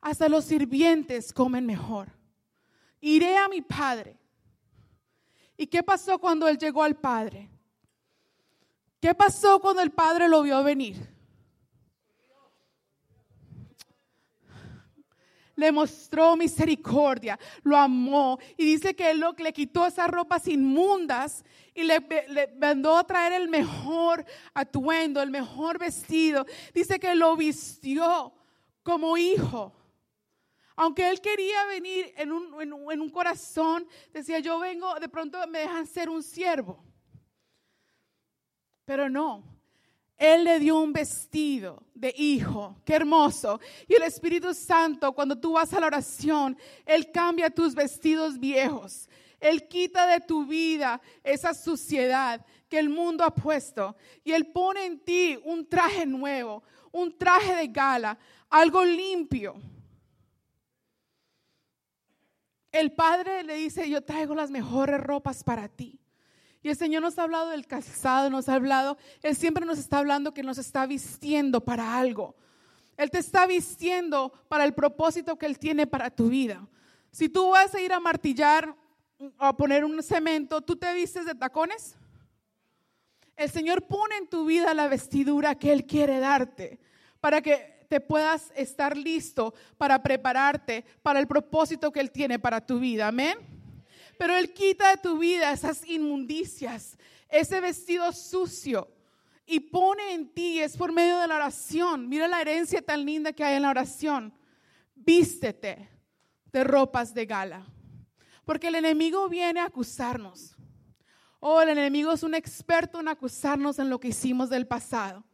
hasta 0.00 0.28
los 0.28 0.44
sirvientes 0.44 1.32
comen 1.32 1.66
mejor. 1.66 2.08
Iré 3.00 3.36
a 3.36 3.48
mi 3.48 3.62
padre. 3.62 4.18
¿Y 5.56 5.66
qué 5.66 5.82
pasó 5.82 6.18
cuando 6.18 6.48
él 6.48 6.58
llegó 6.58 6.82
al 6.82 6.96
padre? 6.96 7.50
¿Qué 9.00 9.14
pasó 9.14 9.60
cuando 9.60 9.82
el 9.82 9.92
padre 9.92 10.28
lo 10.28 10.42
vio 10.42 10.62
venir? 10.64 11.09
Le 15.60 15.72
mostró 15.72 16.36
misericordia, 16.36 17.38
lo 17.64 17.76
amó 17.76 18.38
y 18.56 18.64
dice 18.64 18.96
que 18.96 19.10
él 19.10 19.22
le 19.36 19.52
quitó 19.52 19.86
esas 19.86 20.08
ropas 20.08 20.48
inmundas 20.48 21.44
y 21.74 21.82
le, 21.82 22.00
mandó 22.58 22.96
a 22.96 23.04
traer 23.04 23.34
el 23.34 23.46
mejor 23.46 24.24
atuendo, 24.54 25.20
el 25.20 25.30
mejor 25.30 25.78
vestido. 25.78 26.46
Dice 26.72 26.98
que 26.98 27.14
lo 27.14 27.36
vistió 27.36 28.32
como 28.82 29.18
hijo. 29.18 29.74
Aunque 30.76 31.10
él 31.10 31.20
quería 31.20 31.66
venir 31.66 32.14
en 32.16 32.32
un, 32.32 33.10
corazón, 33.10 33.86
decía, 34.14 34.38
yo 34.38 34.60
vengo, 34.60 34.94
de 34.94 35.10
pronto 35.10 35.46
me 35.46 35.58
dejan 35.58 35.86
ser 35.86 36.08
un 36.08 36.22
siervo. 36.22 36.82
Pero 38.86 39.10
no, 39.10 39.44
él 40.20 40.44
le 40.44 40.58
dio 40.58 40.78
un 40.78 40.92
vestido 40.92 41.82
de 41.94 42.14
hijo, 42.14 42.76
qué 42.84 42.96
hermoso. 42.96 43.58
Y 43.88 43.94
el 43.94 44.02
Espíritu 44.02 44.52
Santo, 44.52 45.14
cuando 45.14 45.34
tú 45.34 45.52
vas 45.52 45.72
a 45.72 45.80
la 45.80 45.86
oración, 45.86 46.58
Él 46.84 47.10
cambia 47.10 47.48
tus 47.48 47.74
vestidos 47.74 48.38
viejos. 48.38 49.08
Él 49.40 49.66
quita 49.66 50.06
de 50.06 50.20
tu 50.20 50.44
vida 50.44 51.00
esa 51.24 51.54
suciedad 51.54 52.44
que 52.68 52.78
el 52.78 52.90
mundo 52.90 53.24
ha 53.24 53.34
puesto. 53.34 53.96
Y 54.22 54.32
Él 54.32 54.48
pone 54.48 54.84
en 54.84 55.00
ti 55.00 55.38
un 55.42 55.66
traje 55.66 56.04
nuevo, 56.04 56.62
un 56.92 57.16
traje 57.16 57.56
de 57.56 57.68
gala, 57.68 58.18
algo 58.50 58.84
limpio. 58.84 59.54
El 62.70 62.92
Padre 62.92 63.42
le 63.42 63.54
dice, 63.54 63.88
yo 63.88 64.02
traigo 64.02 64.34
las 64.34 64.50
mejores 64.50 65.00
ropas 65.00 65.42
para 65.42 65.66
ti. 65.66 65.99
Y 66.62 66.68
el 66.68 66.76
Señor 66.76 67.02
nos 67.02 67.18
ha 67.18 67.22
hablado 67.22 67.50
del 67.50 67.66
calzado, 67.66 68.28
nos 68.28 68.48
ha 68.48 68.54
hablado, 68.54 68.98
Él 69.22 69.34
siempre 69.34 69.64
nos 69.64 69.78
está 69.78 69.98
hablando 69.98 70.34
que 70.34 70.42
nos 70.42 70.58
está 70.58 70.86
vistiendo 70.86 71.62
para 71.62 71.98
algo. 71.98 72.34
Él 72.96 73.10
te 73.10 73.18
está 73.18 73.46
vistiendo 73.46 74.30
para 74.48 74.64
el 74.64 74.74
propósito 74.74 75.38
que 75.38 75.46
Él 75.46 75.58
tiene 75.58 75.86
para 75.86 76.10
tu 76.10 76.28
vida. 76.28 76.68
Si 77.10 77.30
tú 77.30 77.50
vas 77.50 77.74
a 77.74 77.80
ir 77.80 77.92
a 77.92 78.00
martillar 78.00 78.76
o 79.38 79.44
a 79.44 79.56
poner 79.56 79.84
un 79.86 80.02
cemento, 80.02 80.60
¿tú 80.60 80.76
te 80.76 80.92
vistes 80.92 81.24
de 81.24 81.34
tacones? 81.34 81.96
El 83.36 83.50
Señor 83.50 83.86
pone 83.86 84.16
en 84.18 84.28
tu 84.28 84.44
vida 84.44 84.74
la 84.74 84.86
vestidura 84.86 85.54
que 85.54 85.72
Él 85.72 85.86
quiere 85.86 86.20
darte 86.20 86.78
para 87.20 87.40
que 87.40 87.86
te 87.88 88.00
puedas 88.00 88.52
estar 88.54 88.96
listo 88.96 89.54
para 89.78 90.02
prepararte 90.02 90.84
para 91.02 91.20
el 91.20 91.26
propósito 91.26 91.90
que 91.90 92.00
Él 92.00 92.10
tiene 92.10 92.38
para 92.38 92.64
tu 92.64 92.78
vida. 92.78 93.08
Amén. 93.08 93.59
Pero 94.20 94.36
Él 94.36 94.52
quita 94.52 94.90
de 94.90 94.98
tu 94.98 95.16
vida 95.16 95.50
esas 95.50 95.82
inmundicias, 95.88 96.98
ese 97.30 97.58
vestido 97.58 98.12
sucio 98.12 98.86
y 99.46 99.60
pone 99.60 100.12
en 100.12 100.28
ti, 100.28 100.60
es 100.60 100.76
por 100.76 100.92
medio 100.92 101.18
de 101.20 101.26
la 101.26 101.36
oración. 101.36 102.06
Mira 102.06 102.28
la 102.28 102.42
herencia 102.42 102.82
tan 102.82 103.06
linda 103.06 103.32
que 103.32 103.42
hay 103.42 103.56
en 103.56 103.62
la 103.62 103.70
oración. 103.70 104.34
Vístete 104.94 105.88
de 106.52 106.64
ropas 106.64 107.14
de 107.14 107.24
gala. 107.24 107.64
Porque 108.44 108.66
el 108.66 108.74
enemigo 108.74 109.26
viene 109.30 109.60
a 109.60 109.64
acusarnos. 109.64 110.54
Oh, 111.38 111.62
el 111.62 111.70
enemigo 111.70 112.12
es 112.12 112.22
un 112.22 112.34
experto 112.34 113.00
en 113.00 113.08
acusarnos 113.08 113.78
en 113.78 113.88
lo 113.88 113.98
que 113.98 114.08
hicimos 114.08 114.50
del 114.50 114.66
pasado. 114.66 115.24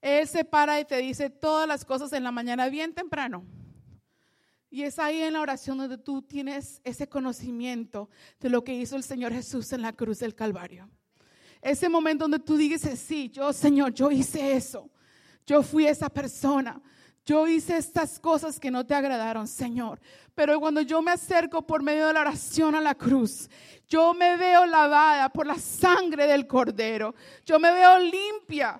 Él 0.00 0.28
se 0.28 0.44
para 0.44 0.78
y 0.78 0.84
te 0.84 0.98
dice 0.98 1.30
todas 1.30 1.66
las 1.66 1.84
cosas 1.84 2.12
en 2.12 2.22
la 2.22 2.30
mañana 2.30 2.68
bien 2.68 2.94
temprano. 2.94 3.44
Y 4.70 4.82
es 4.82 4.98
ahí 4.98 5.20
en 5.20 5.32
la 5.32 5.40
oración 5.40 5.78
donde 5.78 5.98
tú 5.98 6.22
tienes 6.22 6.80
ese 6.84 7.08
conocimiento 7.08 8.08
de 8.38 8.48
lo 8.48 8.62
que 8.62 8.74
hizo 8.74 8.96
el 8.96 9.02
Señor 9.02 9.32
Jesús 9.32 9.72
en 9.72 9.82
la 9.82 9.92
cruz 9.92 10.20
del 10.20 10.34
Calvario. 10.34 10.88
Ese 11.60 11.88
momento 11.88 12.24
donde 12.24 12.38
tú 12.38 12.56
dices, 12.56 12.98
sí, 12.98 13.30
yo 13.30 13.52
Señor, 13.52 13.92
yo 13.92 14.10
hice 14.10 14.54
eso. 14.54 14.88
Yo 15.44 15.62
fui 15.62 15.86
esa 15.86 16.08
persona. 16.08 16.80
Yo 17.26 17.46
hice 17.46 17.76
estas 17.76 18.18
cosas 18.18 18.58
que 18.58 18.70
no 18.70 18.86
te 18.86 18.94
agradaron, 18.94 19.46
Señor. 19.46 20.00
Pero 20.34 20.58
cuando 20.60 20.80
yo 20.80 21.02
me 21.02 21.10
acerco 21.10 21.66
por 21.66 21.82
medio 21.82 22.06
de 22.06 22.12
la 22.12 22.20
oración 22.20 22.74
a 22.74 22.80
la 22.80 22.94
cruz, 22.94 23.50
yo 23.88 24.14
me 24.14 24.36
veo 24.36 24.64
lavada 24.66 25.28
por 25.28 25.46
la 25.46 25.58
sangre 25.58 26.26
del 26.26 26.46
Cordero. 26.46 27.14
Yo 27.44 27.58
me 27.58 27.72
veo 27.72 27.98
limpia 27.98 28.78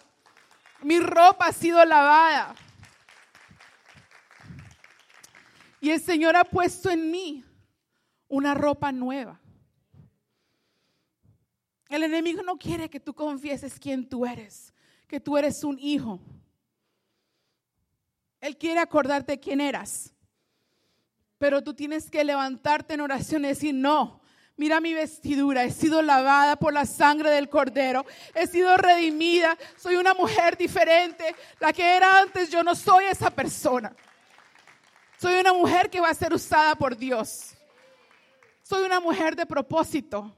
mi 0.82 0.98
ropa 0.98 1.46
ha 1.46 1.52
sido 1.52 1.84
lavada. 1.84 2.54
Y 5.80 5.90
el 5.90 6.00
Señor 6.00 6.36
ha 6.36 6.44
puesto 6.44 6.90
en 6.90 7.10
mí 7.10 7.44
una 8.28 8.54
ropa 8.54 8.92
nueva. 8.92 9.40
El 11.88 12.04
enemigo 12.04 12.42
no 12.42 12.56
quiere 12.56 12.88
que 12.88 13.00
tú 13.00 13.14
confieses 13.14 13.80
quién 13.80 14.08
tú 14.08 14.24
eres, 14.24 14.72
que 15.08 15.18
tú 15.18 15.36
eres 15.36 15.64
un 15.64 15.78
hijo. 15.78 16.20
Él 18.40 18.56
quiere 18.56 18.78
acordarte 18.78 19.40
quién 19.40 19.60
eras. 19.60 20.14
Pero 21.38 21.62
tú 21.62 21.74
tienes 21.74 22.10
que 22.10 22.22
levantarte 22.22 22.94
en 22.94 23.00
oración 23.00 23.44
y 23.44 23.48
decir, 23.48 23.74
no, 23.74 24.20
Mira 24.60 24.78
mi 24.78 24.92
vestidura, 24.92 25.64
he 25.64 25.70
sido 25.70 26.02
lavada 26.02 26.54
por 26.56 26.74
la 26.74 26.84
sangre 26.84 27.30
del 27.30 27.48
cordero, 27.48 28.04
he 28.34 28.46
sido 28.46 28.76
redimida, 28.76 29.56
soy 29.74 29.96
una 29.96 30.12
mujer 30.12 30.58
diferente, 30.58 31.34
la 31.58 31.72
que 31.72 31.96
era 31.96 32.20
antes, 32.20 32.50
yo 32.50 32.62
no 32.62 32.74
soy 32.74 33.06
esa 33.06 33.30
persona. 33.30 33.96
Soy 35.20 35.34
una 35.34 35.52
mujer 35.52 35.90
que 35.90 36.00
va 36.00 36.08
a 36.08 36.14
ser 36.14 36.32
usada 36.32 36.74
por 36.74 36.96
Dios. 36.96 37.54
Soy 38.62 38.86
una 38.86 39.00
mujer 39.00 39.36
de 39.36 39.44
propósito. 39.44 40.34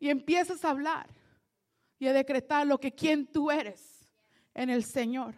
Y 0.00 0.10
empiezas 0.10 0.64
a 0.64 0.70
hablar 0.70 1.06
y 2.00 2.08
a 2.08 2.12
decretar 2.12 2.66
lo 2.66 2.80
que 2.80 2.92
quien 2.92 3.24
tú 3.24 3.52
eres 3.52 4.08
en 4.52 4.68
el 4.68 4.82
Señor. 4.82 5.36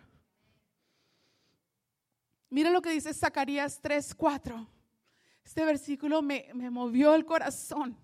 Mira 2.49 2.71
lo 2.71 2.81
que 2.81 2.89
dice 2.89 3.13
Zacarías 3.13 3.79
3, 3.83 4.15
4. 4.15 4.67
Este 5.45 5.63
versículo 5.63 6.23
me, 6.23 6.49
me 6.55 6.71
movió 6.71 7.15
el 7.15 7.27
corazón. 7.27 7.95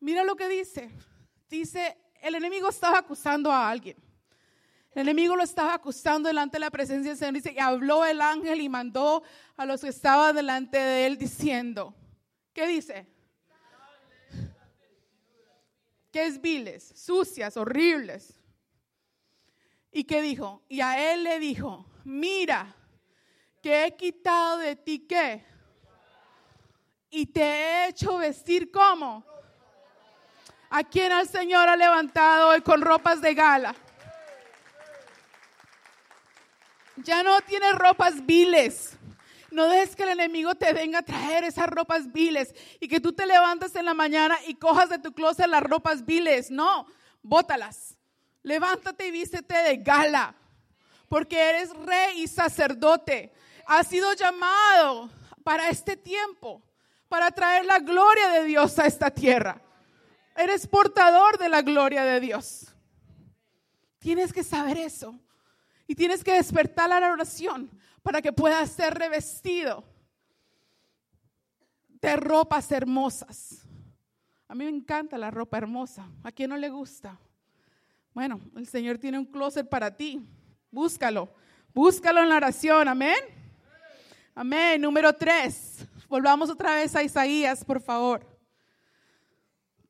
Mira 0.00 0.24
lo 0.24 0.34
que 0.34 0.48
dice. 0.48 0.90
Dice, 1.48 1.96
el 2.20 2.34
enemigo 2.34 2.68
estaba 2.68 2.98
acusando 2.98 3.52
a 3.52 3.70
alguien. 3.70 4.09
El 4.92 5.02
enemigo 5.02 5.36
lo 5.36 5.42
estaba 5.42 5.74
acusando 5.74 6.28
delante 6.28 6.56
de 6.56 6.60
la 6.60 6.70
presencia 6.70 7.10
del 7.10 7.18
Señor. 7.18 7.34
Dice, 7.34 7.52
y 7.52 7.58
habló 7.58 8.04
el 8.04 8.20
ángel 8.20 8.60
y 8.60 8.68
mandó 8.68 9.22
a 9.56 9.64
los 9.64 9.80
que 9.80 9.88
estaban 9.88 10.34
delante 10.34 10.78
de 10.78 11.06
él 11.06 11.16
diciendo, 11.16 11.94
¿qué 12.52 12.66
dice? 12.66 13.06
Que 16.10 16.26
es 16.26 16.40
viles, 16.40 16.92
sucias, 16.96 17.56
horribles. 17.56 18.34
¿Y 19.92 20.04
qué 20.04 20.22
dijo? 20.22 20.64
Y 20.68 20.80
a 20.80 21.12
él 21.12 21.24
le 21.24 21.38
dijo, 21.38 21.86
mira, 22.04 22.74
que 23.62 23.84
he 23.84 23.96
quitado 23.96 24.58
de 24.58 24.76
ti 24.76 25.06
qué? 25.06 25.44
y 27.10 27.26
te 27.26 27.42
he 27.42 27.88
hecho 27.88 28.18
vestir 28.18 28.70
como. 28.70 29.24
¿A 30.70 30.84
quien 30.84 31.10
el 31.10 31.28
Señor 31.28 31.68
ha 31.68 31.76
levantado 31.76 32.50
hoy 32.50 32.60
con 32.60 32.80
ropas 32.80 33.20
de 33.20 33.34
gala? 33.34 33.74
Ya 37.04 37.22
no 37.22 37.40
tienes 37.42 37.74
ropas 37.74 38.24
viles. 38.26 38.96
No 39.50 39.66
dejes 39.66 39.96
que 39.96 40.04
el 40.04 40.10
enemigo 40.10 40.54
te 40.54 40.72
venga 40.72 41.00
a 41.00 41.02
traer 41.02 41.44
esas 41.44 41.66
ropas 41.68 42.12
viles 42.12 42.54
y 42.78 42.86
que 42.86 43.00
tú 43.00 43.12
te 43.12 43.26
levantes 43.26 43.74
en 43.74 43.84
la 43.84 43.94
mañana 43.94 44.38
y 44.46 44.54
cojas 44.54 44.88
de 44.88 44.98
tu 44.98 45.12
closet 45.12 45.48
las 45.48 45.62
ropas 45.62 46.04
viles. 46.04 46.50
No, 46.50 46.86
bótalas. 47.22 47.96
Levántate 48.42 49.08
y 49.08 49.10
vístete 49.10 49.54
de 49.54 49.76
gala, 49.78 50.34
porque 51.08 51.36
eres 51.36 51.74
rey 51.74 52.22
y 52.22 52.28
sacerdote. 52.28 53.32
Has 53.66 53.88
sido 53.88 54.12
llamado 54.14 55.10
para 55.42 55.68
este 55.68 55.96
tiempo 55.96 56.62
para 57.08 57.30
traer 57.32 57.64
la 57.66 57.80
gloria 57.80 58.28
de 58.28 58.44
Dios 58.44 58.78
a 58.78 58.86
esta 58.86 59.10
tierra. 59.10 59.60
Eres 60.36 60.66
portador 60.66 61.38
de 61.38 61.48
la 61.48 61.60
gloria 61.60 62.04
de 62.04 62.20
Dios. 62.20 62.66
Tienes 63.98 64.32
que 64.32 64.44
saber 64.44 64.78
eso. 64.78 65.18
Y 65.90 65.96
tienes 65.96 66.22
que 66.22 66.34
despertar 66.34 66.88
la 66.88 67.10
oración 67.10 67.68
para 68.00 68.22
que 68.22 68.32
puedas 68.32 68.70
ser 68.70 68.94
revestido 68.94 69.82
de 72.00 72.14
ropas 72.14 72.70
hermosas. 72.70 73.66
A 74.46 74.54
mí 74.54 74.66
me 74.66 74.70
encanta 74.70 75.18
la 75.18 75.32
ropa 75.32 75.58
hermosa. 75.58 76.08
¿A 76.22 76.30
quién 76.30 76.50
no 76.50 76.56
le 76.56 76.68
gusta? 76.68 77.18
Bueno, 78.14 78.40
el 78.54 78.68
Señor 78.68 78.98
tiene 78.98 79.18
un 79.18 79.24
closet 79.24 79.68
para 79.68 79.96
ti. 79.96 80.24
Búscalo. 80.70 81.28
Búscalo 81.74 82.22
en 82.22 82.28
la 82.28 82.36
oración. 82.36 82.86
Amén. 82.86 83.18
Amén. 84.36 84.80
Número 84.80 85.12
tres. 85.12 85.84
Volvamos 86.08 86.50
otra 86.50 86.76
vez 86.76 86.94
a 86.94 87.02
Isaías, 87.02 87.64
por 87.64 87.80
favor. 87.80 88.24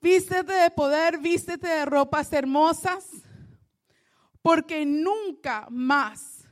Vístete 0.00 0.50
de 0.50 0.70
poder, 0.70 1.18
vístete 1.18 1.68
de 1.68 1.84
ropas 1.84 2.32
hermosas, 2.32 3.06
porque 4.42 4.84
nunca 4.86 5.66
más 5.70 6.44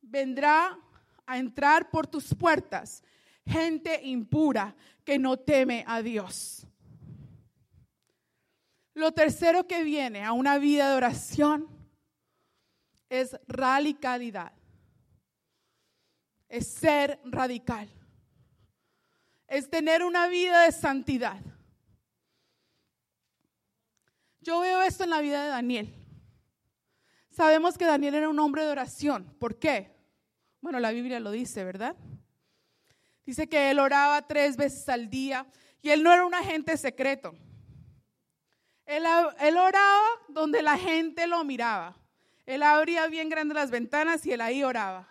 vendrá 0.00 0.78
a 1.26 1.38
entrar 1.38 1.90
por 1.90 2.06
tus 2.06 2.34
puertas 2.34 3.02
gente 3.46 4.00
impura 4.04 4.74
que 5.04 5.18
no 5.18 5.38
teme 5.38 5.84
a 5.86 6.02
Dios. 6.02 6.66
Lo 8.94 9.12
tercero 9.12 9.66
que 9.66 9.84
viene 9.84 10.24
a 10.24 10.32
una 10.32 10.58
vida 10.58 10.90
de 10.90 10.96
oración 10.96 11.68
es 13.08 13.38
radicalidad. 13.46 14.52
Es 16.48 16.66
ser 16.68 17.20
radical 17.24 17.88
es 19.50 19.68
tener 19.68 20.04
una 20.04 20.28
vida 20.28 20.62
de 20.62 20.72
santidad. 20.72 21.36
Yo 24.40 24.60
veo 24.60 24.80
esto 24.82 25.04
en 25.04 25.10
la 25.10 25.20
vida 25.20 25.42
de 25.42 25.50
Daniel. 25.50 25.99
Sabemos 27.40 27.78
que 27.78 27.86
Daniel 27.86 28.16
era 28.16 28.28
un 28.28 28.38
hombre 28.38 28.66
de 28.66 28.70
oración. 28.70 29.24
¿Por 29.38 29.58
qué? 29.58 29.90
Bueno, 30.60 30.78
la 30.78 30.90
Biblia 30.90 31.18
lo 31.20 31.30
dice, 31.30 31.64
¿verdad? 31.64 31.96
Dice 33.24 33.48
que 33.48 33.70
él 33.70 33.78
oraba 33.78 34.20
tres 34.26 34.58
veces 34.58 34.86
al 34.90 35.08
día 35.08 35.46
y 35.80 35.88
él 35.88 36.02
no 36.02 36.12
era 36.12 36.26
un 36.26 36.34
agente 36.34 36.76
secreto. 36.76 37.34
Él, 38.84 39.06
oraba 39.56 40.06
donde 40.28 40.62
la 40.62 40.76
gente 40.76 41.26
lo 41.26 41.42
miraba. 41.42 41.96
Él 42.44 42.62
abría 42.62 43.06
bien 43.06 43.30
grandes 43.30 43.54
las 43.54 43.70
ventanas 43.70 44.26
y 44.26 44.32
él 44.32 44.42
ahí 44.42 44.62
oraba. 44.62 45.08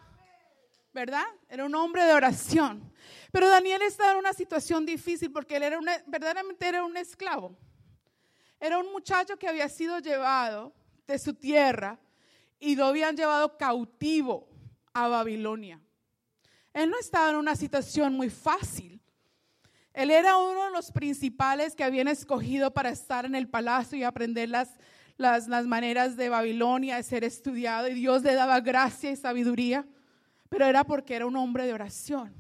¿Verdad? 0.94 1.26
Era 1.50 1.66
un 1.66 1.74
hombre 1.74 2.04
de 2.04 2.14
oración. 2.14 2.94
Pero 3.32 3.50
Daniel 3.50 3.82
estaba 3.82 4.12
en 4.12 4.18
una 4.18 4.34
situación 4.34 4.86
difícil 4.86 5.32
porque 5.32 5.56
él 5.56 5.64
era 5.64 5.80
verdaderamente 6.06 6.68
era 6.68 6.86
un 6.86 6.96
esclavo. 6.96 7.58
Era 8.60 8.78
un 8.78 8.92
muchacho 8.92 9.36
que 9.36 9.48
había 9.48 9.68
sido 9.68 9.98
llevado 9.98 10.76
de 11.08 11.18
su 11.18 11.34
tierra 11.34 11.98
y 12.60 12.76
lo 12.76 12.86
habían 12.86 13.16
llevado 13.16 13.58
cautivo 13.58 14.48
a 14.94 15.08
Babilonia. 15.08 15.80
Él 16.74 16.90
no 16.90 17.00
estaba 17.00 17.30
en 17.30 17.38
una 17.38 17.56
situación 17.56 18.14
muy 18.14 18.30
fácil. 18.30 19.02
Él 19.94 20.12
era 20.12 20.38
uno 20.38 20.66
de 20.66 20.72
los 20.72 20.92
principales 20.92 21.76
que 21.76 21.84
habían 21.84 22.08
escogido 22.08 22.72
para 22.74 22.90
estar 22.90 23.26
en 23.26 23.36
el 23.36 23.50
palacio 23.50 23.98
y 23.98 24.04
aprender 24.04 24.50
las, 24.50 24.70
las, 25.18 25.48
las 25.48 25.66
maneras 25.66 26.16
de 26.16 26.30
Babilonia, 26.30 26.98
de 26.98 27.04
ser 27.04 27.24
estudiado. 27.24 27.88
Y 27.88 27.96
Dios 27.96 28.24
le 28.24 28.34
daba 28.34 28.60
gracia 28.60 29.12
y 29.12 29.16
sabiduría, 29.16 29.88
pero 30.48 30.66
era 30.66 30.84
porque 30.84 31.16
era 31.16 31.26
un 31.26 31.36
hombre 31.36 31.66
de 31.66 31.74
oración. 31.74 32.34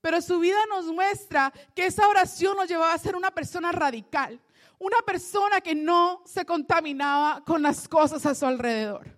Pero 0.00 0.20
su 0.20 0.38
vida 0.38 0.58
nos 0.68 0.84
muestra 0.86 1.50
que 1.74 1.86
esa 1.86 2.06
oración 2.08 2.56
nos 2.56 2.68
llevaba 2.68 2.92
a 2.92 2.98
ser 2.98 3.16
una 3.16 3.30
persona 3.30 3.72
radical, 3.72 4.38
una 4.84 4.98
persona 4.98 5.62
que 5.62 5.74
no 5.74 6.22
se 6.26 6.44
contaminaba 6.44 7.42
con 7.42 7.62
las 7.62 7.88
cosas 7.88 8.26
a 8.26 8.34
su 8.34 8.44
alrededor, 8.44 9.16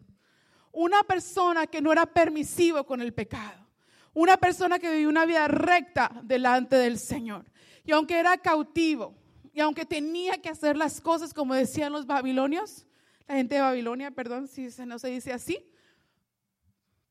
una 0.70 1.02
persona 1.02 1.66
que 1.66 1.82
no 1.82 1.90
era 1.90 2.06
permisivo 2.06 2.86
con 2.86 3.00
el 3.00 3.12
pecado, 3.12 3.66
una 4.14 4.36
persona 4.36 4.78
que 4.78 4.88
vivía 4.88 5.08
una 5.08 5.26
vida 5.26 5.48
recta 5.48 6.20
delante 6.22 6.76
del 6.76 7.00
Señor. 7.00 7.50
Y 7.84 7.90
aunque 7.90 8.16
era 8.16 8.38
cautivo, 8.38 9.16
y 9.52 9.58
aunque 9.58 9.84
tenía 9.84 10.40
que 10.40 10.50
hacer 10.50 10.76
las 10.76 11.00
cosas 11.00 11.34
como 11.34 11.52
decían 11.52 11.92
los 11.92 12.06
babilonios, 12.06 12.86
la 13.26 13.34
gente 13.34 13.56
de 13.56 13.62
Babilonia, 13.62 14.12
perdón 14.12 14.46
si 14.46 14.68
no 14.86 15.00
se 15.00 15.08
dice 15.08 15.32
así, 15.32 15.68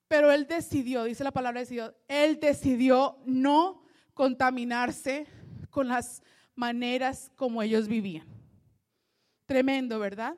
pero 0.08 0.32
él 0.32 0.48
decidió, 0.48 1.04
dice 1.04 1.26
la 1.26 1.32
palabra 1.32 1.60
decidió, 1.60 1.94
él 2.08 2.40
decidió 2.40 3.18
no 3.26 3.84
contaminarse 4.14 5.28
con 5.70 5.90
las 5.90 6.24
maneras 6.56 7.34
como 7.36 7.62
ellos 7.62 7.90
vivían. 7.90 8.35
Tremendo, 9.46 10.00
¿verdad? 10.00 10.36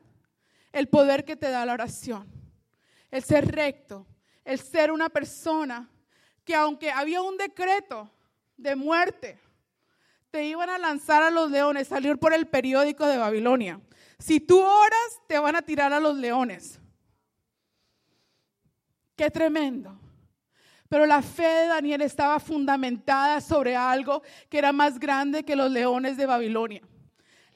El 0.71 0.89
poder 0.89 1.23
que 1.23 1.35
te 1.35 1.49
da 1.49 1.65
la 1.65 1.73
oración, 1.73 2.27
el 3.09 3.23
ser 3.23 3.47
recto, 3.47 4.05
el 4.43 4.59
ser 4.59 4.91
una 4.91 5.09
persona 5.09 5.89
que 6.43 6.55
aunque 6.55 6.91
había 6.91 7.21
un 7.21 7.37
decreto 7.37 8.09
de 8.55 8.75
muerte, 8.75 9.39
te 10.31 10.45
iban 10.45 10.69
a 10.69 10.77
lanzar 10.77 11.23
a 11.23 11.31
los 11.31 11.51
leones, 11.51 11.87
salir 11.87 12.17
por 12.17 12.33
el 12.33 12.47
periódico 12.47 13.05
de 13.05 13.17
Babilonia. 13.17 13.81
Si 14.19 14.39
tú 14.39 14.59
oras, 14.59 15.21
te 15.27 15.37
van 15.37 15.55
a 15.55 15.61
tirar 15.61 15.93
a 15.93 15.99
los 15.99 16.15
leones. 16.15 16.79
Qué 19.15 19.31
tremendo. 19.31 19.99
Pero 20.89 21.05
la 21.05 21.21
fe 21.21 21.47
de 21.47 21.67
Daniel 21.67 22.01
estaba 22.01 22.39
fundamentada 22.39 23.41
sobre 23.41 23.75
algo 23.75 24.21
que 24.49 24.57
era 24.57 24.71
más 24.71 24.99
grande 24.99 25.43
que 25.43 25.55
los 25.55 25.71
leones 25.71 26.17
de 26.17 26.25
Babilonia. 26.25 26.81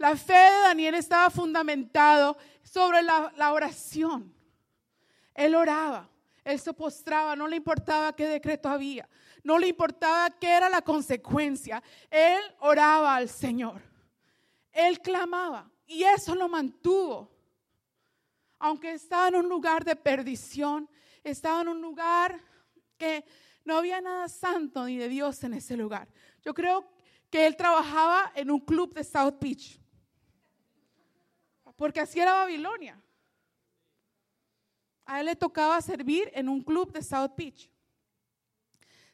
La 0.01 0.17
fe 0.17 0.33
de 0.33 0.61
Daniel 0.63 0.95
estaba 0.95 1.29
fundamentado 1.29 2.35
sobre 2.63 3.03
la, 3.03 3.31
la 3.37 3.53
oración. 3.53 4.33
Él 5.35 5.53
oraba, 5.53 6.09
él 6.43 6.59
se 6.59 6.73
postraba, 6.73 7.35
no 7.35 7.47
le 7.47 7.57
importaba 7.57 8.15
qué 8.15 8.25
decreto 8.25 8.67
había, 8.67 9.07
no 9.43 9.59
le 9.59 9.67
importaba 9.67 10.31
qué 10.31 10.49
era 10.49 10.69
la 10.69 10.81
consecuencia. 10.81 11.83
Él 12.09 12.41
oraba 12.61 13.15
al 13.15 13.29
Señor. 13.29 13.79
Él 14.71 14.99
clamaba 15.01 15.69
y 15.85 16.01
eso 16.01 16.33
lo 16.33 16.49
mantuvo. 16.49 17.31
Aunque 18.57 18.93
estaba 18.93 19.27
en 19.27 19.35
un 19.35 19.49
lugar 19.49 19.85
de 19.85 19.95
perdición, 19.95 20.89
estaba 21.23 21.61
en 21.61 21.67
un 21.67 21.79
lugar 21.79 22.41
que 22.97 23.23
no 23.63 23.77
había 23.77 24.01
nada 24.01 24.27
santo 24.29 24.83
ni 24.83 24.97
de 24.97 25.09
Dios 25.09 25.43
en 25.43 25.53
ese 25.53 25.77
lugar. 25.77 26.07
Yo 26.43 26.55
creo 26.55 26.89
que 27.29 27.45
él 27.45 27.55
trabajaba 27.55 28.31
en 28.33 28.49
un 28.49 28.61
club 28.61 28.95
de 28.95 29.03
South 29.03 29.35
Beach. 29.39 29.79
Porque 31.81 31.99
así 31.99 32.19
era 32.19 32.33
Babilonia. 32.33 33.01
A 35.03 35.19
él 35.19 35.25
le 35.25 35.35
tocaba 35.35 35.81
servir 35.81 36.29
en 36.35 36.47
un 36.47 36.61
club 36.61 36.93
de 36.93 37.01
South 37.01 37.31
Beach. 37.35 37.71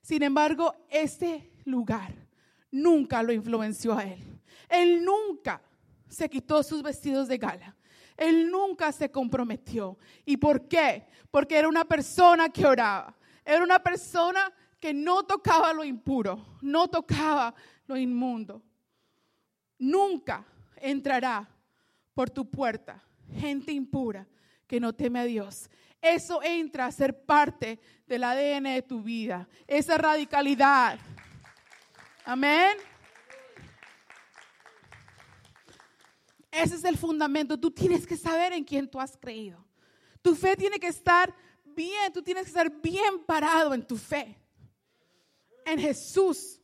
Sin 0.01 0.21
embargo, 0.21 0.75
este 0.89 1.49
lugar 1.63 2.13
nunca 2.69 3.23
lo 3.23 3.31
influenció 3.31 3.97
a 3.97 4.03
él. 4.03 4.41
Él 4.67 5.05
nunca 5.05 5.61
se 6.09 6.29
quitó 6.29 6.61
sus 6.61 6.83
vestidos 6.83 7.29
de 7.29 7.37
gala. 7.37 7.73
Él 8.17 8.51
nunca 8.51 8.91
se 8.91 9.09
comprometió. 9.09 9.97
¿Y 10.25 10.35
por 10.35 10.67
qué? 10.67 11.07
Porque 11.31 11.55
era 11.55 11.69
una 11.69 11.85
persona 11.85 12.49
que 12.49 12.65
oraba. 12.65 13.15
Era 13.45 13.63
una 13.63 13.79
persona 13.79 14.51
que 14.77 14.93
no 14.93 15.23
tocaba 15.23 15.71
lo 15.71 15.85
impuro, 15.85 16.57
no 16.59 16.89
tocaba 16.89 17.55
lo 17.85 17.95
inmundo. 17.95 18.61
Nunca 19.79 20.45
entrará 20.75 21.49
por 22.17 22.31
tu 22.31 22.49
puerta 22.49 22.99
gente 23.31 23.71
impura 23.71 24.27
que 24.65 24.79
no 24.79 24.91
teme 24.91 25.19
a 25.19 25.25
Dios. 25.25 25.69
Eso 26.01 26.41
entra 26.41 26.87
a 26.87 26.91
ser 26.91 27.23
parte 27.25 27.79
del 28.07 28.23
ADN 28.23 28.63
de 28.63 28.81
tu 28.81 29.03
vida, 29.03 29.47
esa 29.67 29.99
radicalidad. 29.99 30.97
Amén. 32.25 32.75
Ese 36.49 36.73
es 36.73 36.83
el 36.85 36.97
fundamento. 36.97 37.55
Tú 37.59 37.69
tienes 37.69 38.07
que 38.07 38.17
saber 38.17 38.51
en 38.51 38.63
quién 38.63 38.89
tú 38.89 38.99
has 38.99 39.15
creído. 39.15 39.63
Tu 40.23 40.33
fe 40.33 40.55
tiene 40.55 40.79
que 40.79 40.87
estar 40.87 41.31
bien, 41.63 42.11
tú 42.11 42.23
tienes 42.23 42.45
que 42.45 42.49
estar 42.49 42.81
bien 42.81 43.25
parado 43.27 43.75
en 43.75 43.85
tu 43.85 43.95
fe. 43.95 44.41
En 45.67 45.77
Jesús. 45.77 46.59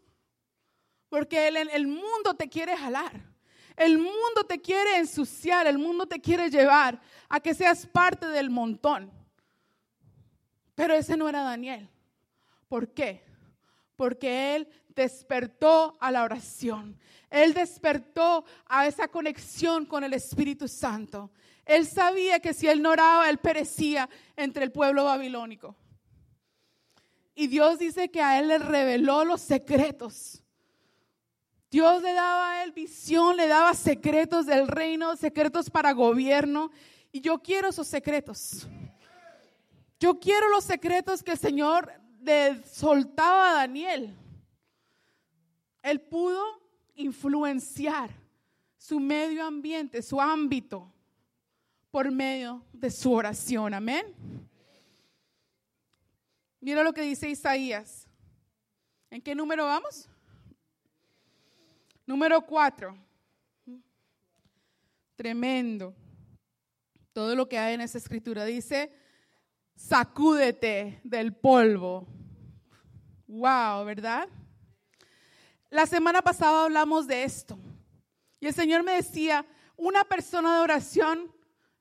Porque 1.09 1.47
el, 1.47 1.57
el 1.57 1.85
mundo 1.85 2.33
te 2.35 2.49
quiere 2.49 2.75
jalar. 2.75 3.32
El 3.75 3.97
mundo 3.97 4.43
te 4.47 4.61
quiere 4.61 4.97
ensuciar. 4.97 5.67
El 5.67 5.77
mundo 5.77 6.05
te 6.05 6.19
quiere 6.19 6.49
llevar 6.49 6.99
a 7.29 7.39
que 7.39 7.53
seas 7.53 7.85
parte 7.85 8.27
del 8.27 8.49
montón. 8.49 9.11
Pero 10.75 10.93
ese 10.93 11.17
no 11.17 11.29
era 11.29 11.43
Daniel. 11.43 11.89
¿Por 12.67 12.93
qué? 12.93 13.23
Porque 13.95 14.55
él 14.55 14.67
despertó 14.89 15.95
a 15.99 16.11
la 16.11 16.23
oración. 16.23 16.97
Él 17.29 17.53
despertó 17.53 18.45
a 18.65 18.87
esa 18.87 19.07
conexión 19.07 19.85
con 19.85 20.03
el 20.03 20.13
Espíritu 20.13 20.67
Santo. 20.67 21.31
Él 21.65 21.87
sabía 21.87 22.39
que 22.39 22.53
si 22.53 22.67
él 22.67 22.81
no 22.81 22.91
oraba, 22.91 23.29
él 23.29 23.37
perecía 23.37 24.09
entre 24.35 24.63
el 24.63 24.71
pueblo 24.71 25.05
babilónico. 25.05 25.75
Y 27.35 27.47
Dios 27.47 27.79
dice 27.79 28.09
que 28.11 28.21
a 28.21 28.39
él 28.39 28.49
le 28.49 28.59
reveló 28.59 29.25
los 29.25 29.41
secretos. 29.41 30.42
Dios 31.73 32.03
le 32.03 32.13
daba 32.13 32.51
a 32.51 32.63
él 32.63 32.71
visión, 32.71 33.35
le 33.35 33.47
daba 33.47 33.73
secretos 33.73 34.45
del 34.45 34.67
reino, 34.67 35.15
secretos 35.15 35.71
para 35.71 35.91
gobierno. 35.91 36.69
Y 37.11 37.19
yo 37.19 37.41
quiero 37.41 37.69
esos 37.69 37.87
secretos. 37.87 38.67
Yo 39.99 40.19
quiero 40.19 40.49
los 40.49 40.63
secretos 40.63 41.23
que 41.23 41.31
el 41.31 41.39
Señor 41.39 41.91
le 42.21 42.63
soltaba 42.63 43.49
a 43.49 43.53
Daniel. 43.55 44.15
Él 45.81 45.99
pudo 45.99 46.43
influenciar 46.93 48.11
su 48.77 48.99
medio 48.99 49.43
ambiente, 49.43 50.03
su 50.03 50.21
ámbito, 50.21 50.93
por 51.89 52.11
medio 52.11 52.63
de 52.71 52.91
su 52.91 53.11
oración. 53.11 53.73
Amén. 53.73 54.05
Mira 56.59 56.83
lo 56.83 56.93
que 56.93 57.01
dice 57.01 57.31
Isaías. 57.31 58.07
¿En 59.09 59.23
qué 59.23 59.33
número 59.33 59.65
vamos? 59.65 60.07
Número 62.05 62.45
cuatro. 62.45 62.97
Tremendo. 65.15 65.95
Todo 67.13 67.35
lo 67.35 67.47
que 67.47 67.57
hay 67.57 67.75
en 67.75 67.81
esa 67.81 67.97
escritura 67.97 68.43
dice, 68.45 68.91
sacúdete 69.75 70.99
del 71.03 71.33
polvo. 71.33 72.07
Wow, 73.27 73.85
¿verdad? 73.85 74.27
La 75.69 75.85
semana 75.85 76.21
pasada 76.21 76.65
hablamos 76.65 77.07
de 77.07 77.23
esto. 77.23 77.57
Y 78.39 78.47
el 78.47 78.53
Señor 78.53 78.83
me 78.83 78.93
decía, 78.93 79.45
una 79.77 80.03
persona 80.03 80.55
de 80.55 80.61
oración 80.61 81.31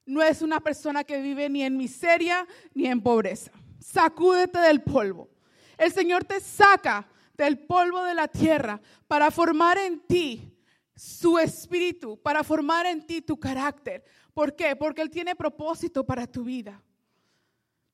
no 0.07 0.23
es 0.23 0.43
una 0.43 0.61
persona 0.61 1.05
que 1.05 1.21
vive 1.21 1.49
ni 1.49 1.63
en 1.63 1.77
miseria 1.77 2.47
ni 2.75 2.87
en 2.87 3.03
pobreza. 3.03 3.51
Sacúdete 3.81 4.59
del 4.61 4.83
polvo. 4.83 5.29
El 5.77 5.93
Señor 5.93 6.25
te 6.25 6.41
saca 6.41 7.09
del 7.43 7.59
polvo 7.59 8.03
de 8.05 8.15
la 8.15 8.29
tierra 8.29 8.81
para 9.09 9.31
formar 9.31 9.79
en 9.79 10.01
ti 10.01 10.57
su 10.95 11.39
espíritu, 11.39 12.21
para 12.21 12.45
formar 12.45 12.87
en 12.87 13.05
ti 13.07 13.23
tu 13.23 13.39
carácter. 13.39 14.05
¿Por 14.33 14.55
qué? 14.55 14.77
Porque 14.77 15.03
Él 15.03 15.11
tiene 15.11 15.35
propósito 15.35 16.05
para 16.05 16.27
tu 16.27 16.45
vida. 16.45 16.81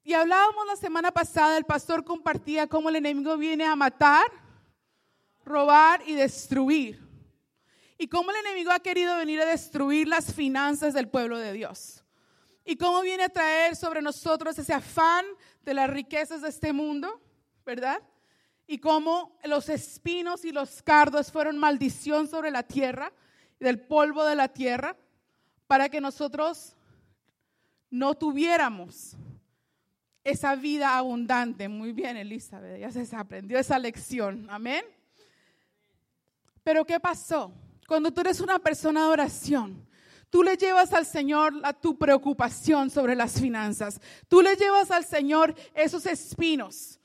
Y 0.05 0.14
hablábamos 0.14 0.66
la 0.66 0.76
semana 0.76 1.11
pasada, 1.11 1.57
el 1.59 1.64
pastor 1.64 2.05
compartía 2.05 2.66
cómo 2.66 2.88
el 2.88 2.96
enemigo 2.96 3.36
viene 3.36 3.64
a 3.64 3.76
matar, 3.76 4.26
robar 5.44 6.03
y 6.07 6.14
destruir. 6.14 7.07
Y 7.99 8.07
cómo 8.09 8.30
el 8.30 8.36
enemigo 8.36 8.70
ha 8.70 8.80
querido 8.80 9.16
venir 9.16 9.40
a 9.40 9.46
destruir 9.46 10.07
las 10.07 10.32
finanzas 10.32 10.94
del 10.94 11.09
pueblo 11.09 11.38
de 11.38 11.53
Dios. 11.53 12.05
Y 12.64 12.76
cómo 12.76 13.01
viene 13.03 13.24
a 13.24 13.28
traer 13.28 13.76
sobre 13.76 14.03
nosotros 14.03 14.59
ese 14.59 14.72
afán 14.72 15.24
de 15.62 15.74
las 15.74 15.90
riquezas 15.90 16.42
de 16.42 16.49
este 16.49 16.72
mundo, 16.72 17.20
¿verdad? 17.64 18.03
Y 18.68 18.78
cómo 18.78 19.36
los 19.42 19.68
espinos 19.68 20.44
y 20.44 20.52
los 20.52 20.82
cardos 20.82 21.32
fueron 21.32 21.58
maldición 21.58 22.28
sobre 22.28 22.52
la 22.52 22.62
tierra, 22.62 23.12
del 23.58 23.80
polvo 23.80 24.24
de 24.24 24.36
la 24.36 24.48
tierra, 24.48 24.94
para 25.66 25.88
que 25.88 26.00
nosotros 26.00 26.76
no 27.90 28.14
tuviéramos 28.14 29.16
esa 30.22 30.54
vida 30.54 30.96
abundante. 30.96 31.68
Muy 31.68 31.92
bien, 31.92 32.16
Elizabeth, 32.16 32.78
ya 32.78 32.92
se 32.92 33.16
aprendió 33.16 33.58
esa 33.58 33.78
lección. 33.78 34.46
Amén. 34.50 34.84
Pero 36.62 36.84
¿qué 36.84 37.00
pasó? 37.00 37.50
Cuando 37.86 38.12
tú 38.12 38.20
eres 38.20 38.40
una 38.40 38.58
persona 38.58 39.04
de 39.04 39.08
oración, 39.08 39.88
tú 40.28 40.42
le 40.42 40.56
llevas 40.56 40.92
al 40.92 41.06
Señor 41.06 41.54
tu 41.80 41.96
preocupación 41.96 42.90
sobre 42.90 43.14
las 43.14 43.40
finanzas. 43.40 43.98
Tú 44.28 44.42
le 44.42 44.54
llevas 44.56 44.90
al 44.90 45.06
Señor 45.06 45.54
esos 45.74 46.04
espinos, 46.04 46.97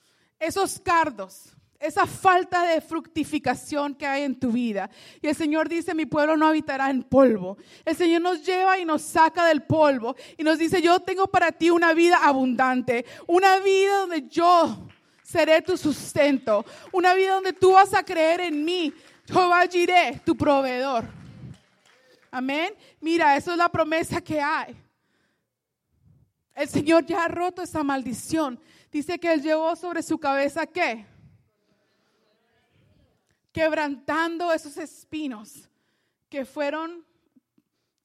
esos 0.45 0.79
cardos, 0.79 1.53
esa 1.79 2.05
falta 2.05 2.63
de 2.63 2.81
fructificación 2.81 3.95
que 3.95 4.05
hay 4.05 4.23
en 4.23 4.39
tu 4.39 4.51
vida. 4.51 4.89
Y 5.21 5.27
el 5.27 5.35
Señor 5.35 5.67
dice, 5.67 5.93
mi 5.93 6.05
pueblo 6.05 6.37
no 6.37 6.47
habitará 6.47 6.89
en 6.89 7.03
polvo. 7.03 7.57
El 7.83 7.95
Señor 7.95 8.21
nos 8.21 8.45
lleva 8.45 8.77
y 8.79 8.85
nos 8.85 9.01
saca 9.01 9.45
del 9.45 9.63
polvo 9.63 10.15
y 10.37 10.43
nos 10.43 10.57
dice, 10.57 10.81
yo 10.81 10.99
tengo 10.99 11.27
para 11.27 11.51
ti 11.51 11.69
una 11.69 11.93
vida 11.93 12.19
abundante, 12.21 13.05
una 13.27 13.59
vida 13.59 13.99
donde 13.99 14.27
yo 14.27 14.87
seré 15.23 15.61
tu 15.61 15.77
sustento, 15.77 16.65
una 16.91 17.13
vida 17.13 17.35
donde 17.35 17.53
tú 17.53 17.73
vas 17.73 17.93
a 17.93 18.03
creer 18.03 18.41
en 18.41 18.63
mí. 18.63 18.93
Jehová 19.27 19.65
Jireh, 19.67 20.21
tu 20.25 20.35
proveedor. 20.35 21.05
Amén. 22.31 22.73
Mira, 22.99 23.35
eso 23.35 23.51
es 23.51 23.57
la 23.57 23.69
promesa 23.69 24.21
que 24.21 24.41
hay. 24.41 24.75
El 26.55 26.69
Señor 26.69 27.05
ya 27.05 27.25
ha 27.25 27.27
roto 27.27 27.61
esa 27.61 27.83
maldición. 27.83 28.59
Dice 28.93 29.19
que 29.19 29.33
Él 29.33 29.41
llevó 29.41 29.75
sobre 29.75 30.01
su 30.01 30.17
cabeza 30.17 30.65
qué? 30.65 31.05
quebrantando 33.53 34.51
esos 34.51 34.75
espinos 34.77 35.69
que 36.27 36.43
fueron, 36.43 37.05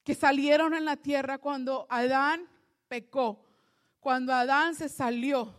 que 0.03 0.13
salieron 0.13 0.75
en 0.75 0.85
la 0.85 0.95
tierra 0.95 1.39
cuando 1.39 1.87
Adán 1.89 2.47
pecó, 2.87 3.43
cuando 3.99 4.31
Adán 4.31 4.75
se 4.75 4.87
salió 4.87 5.55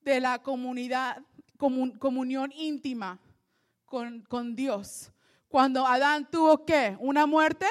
de 0.00 0.20
la 0.20 0.42
comunidad, 0.42 1.22
comunión 1.58 2.50
íntima 2.56 3.20
con, 3.84 4.22
con 4.22 4.56
Dios. 4.56 5.12
Cuando 5.48 5.86
Adán 5.86 6.30
tuvo 6.30 6.64
que 6.64 6.96
una 6.98 7.26
muerte, 7.26 7.66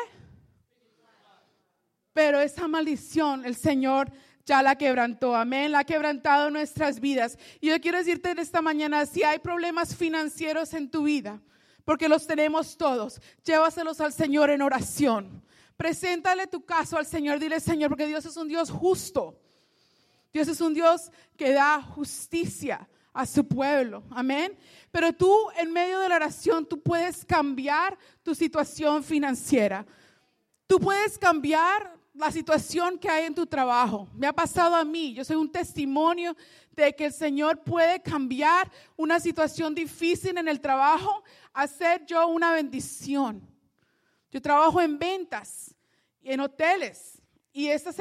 pero 2.14 2.40
esa 2.40 2.68
maldición 2.68 3.44
el 3.44 3.56
Señor 3.56 4.12
ya 4.50 4.64
la 4.64 4.76
quebrantó. 4.76 5.36
Amén, 5.36 5.72
la 5.72 5.80
ha 5.80 5.84
quebrantado 5.84 6.50
nuestras 6.50 7.00
vidas. 7.00 7.38
Y 7.62 7.68
yo 7.68 7.80
quiero 7.80 8.00
decirte 8.00 8.32
en 8.32 8.40
esta 8.40 8.64
mañana, 8.64 9.06
si 9.06 9.24
hay 9.24 9.38
problemas 9.38 9.96
financieros 9.96 10.74
en 10.74 10.90
tu 10.90 11.04
vida, 11.04 11.40
porque 11.86 12.10
los 12.10 12.26
tenemos 12.26 12.76
todos, 12.76 13.22
llévaselos 13.44 14.02
al 14.02 14.12
Señor 14.12 14.50
en 14.50 14.64
oración. 14.64 15.44
Preséntale 15.78 16.48
tu 16.48 16.66
caso 16.66 16.98
al 16.98 17.06
Señor, 17.06 17.40
dile 17.40 17.60
Señor, 17.60 17.90
porque 17.90 18.08
Dios 18.08 18.26
es 18.26 18.36
un 18.38 18.48
Dios 18.48 18.72
justo. 18.72 19.40
Dios 20.34 20.48
es 20.48 20.60
un 20.62 20.74
Dios 20.74 21.12
que 21.38 21.54
da 21.54 21.82
justicia 21.82 22.90
a 23.14 23.28
su 23.28 23.48
pueblo. 23.48 24.04
Amén. 24.10 24.58
Pero 24.92 25.14
tú 25.14 25.32
en 25.58 25.72
medio 25.72 26.00
de 26.00 26.10
la 26.10 26.16
oración, 26.16 26.66
tú 26.66 26.82
puedes 26.82 27.24
cambiar 27.24 27.96
tu 28.24 28.34
situación 28.34 29.04
financiera. 29.04 29.86
Tú 30.66 30.80
puedes 30.80 31.20
cambiar 31.20 31.99
la 32.14 32.32
situación 32.32 32.98
que 32.98 33.10
hay 33.10 33.26
en 33.26 33.36
tu 33.36 33.46
trabajo. 33.46 34.08
Me 34.14 34.28
ha 34.28 34.34
pasado 34.34 34.76
a 34.76 34.84
mí. 34.84 35.14
Yo 35.14 35.24
soy 35.24 35.36
un 35.36 35.52
testimonio 35.52 36.36
de 36.72 36.96
que 36.96 37.06
el 37.06 37.14
Señor 37.14 37.64
puede 37.64 38.02
cambiar 38.02 38.72
una 38.96 39.20
situación 39.20 39.76
difícil 39.76 40.38
en 40.38 40.48
el 40.48 40.60
trabajo, 40.60 41.24
hacer 41.54 42.06
yo 42.06 42.28
una 42.28 42.54
bendición. 42.54 43.42
Yo 44.32 44.42
trabajo 44.42 44.82
en 44.82 44.98
ventas 44.98 45.76
y 46.22 46.32
en 46.32 46.40
hoteles. 46.40 47.22
Y 47.52 47.68
este, 47.68 47.92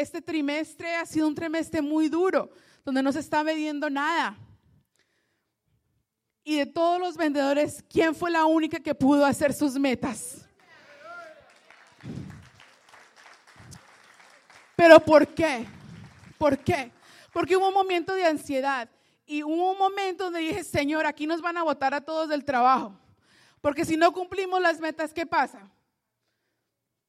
este 0.00 0.22
trimestre 0.22 0.94
ha 0.94 1.04
sido 1.04 1.26
un 1.26 1.34
trimestre 1.34 1.82
muy 1.82 2.08
duro, 2.08 2.50
donde 2.84 3.02
no 3.02 3.12
se 3.12 3.20
está 3.20 3.42
vendiendo 3.42 3.90
nada. 3.90 4.38
Y 6.44 6.58
de 6.58 6.66
todos 6.66 7.00
los 7.00 7.16
vendedores, 7.16 7.84
¿quién 7.90 8.14
fue 8.14 8.30
la 8.30 8.44
única 8.44 8.78
que 8.78 8.94
pudo 8.94 9.26
hacer 9.26 9.52
sus 9.52 9.74
metas? 9.74 10.45
Pero 14.76 15.00
¿por 15.00 15.26
qué? 15.28 15.66
¿Por 16.38 16.58
qué? 16.58 16.92
Porque 17.32 17.56
hubo 17.56 17.68
un 17.68 17.74
momento 17.74 18.14
de 18.14 18.26
ansiedad 18.26 18.88
y 19.26 19.42
hubo 19.42 19.72
un 19.72 19.78
momento 19.78 20.24
donde 20.24 20.40
dije, 20.40 20.62
Señor, 20.62 21.06
aquí 21.06 21.26
nos 21.26 21.40
van 21.40 21.56
a 21.56 21.64
votar 21.64 21.94
a 21.94 22.00
todos 22.00 22.28
del 22.28 22.44
trabajo. 22.44 22.92
Porque 23.60 23.84
si 23.84 23.96
no 23.96 24.12
cumplimos 24.12 24.60
las 24.60 24.78
metas, 24.78 25.12
¿qué 25.12 25.26
pasa? 25.26 25.68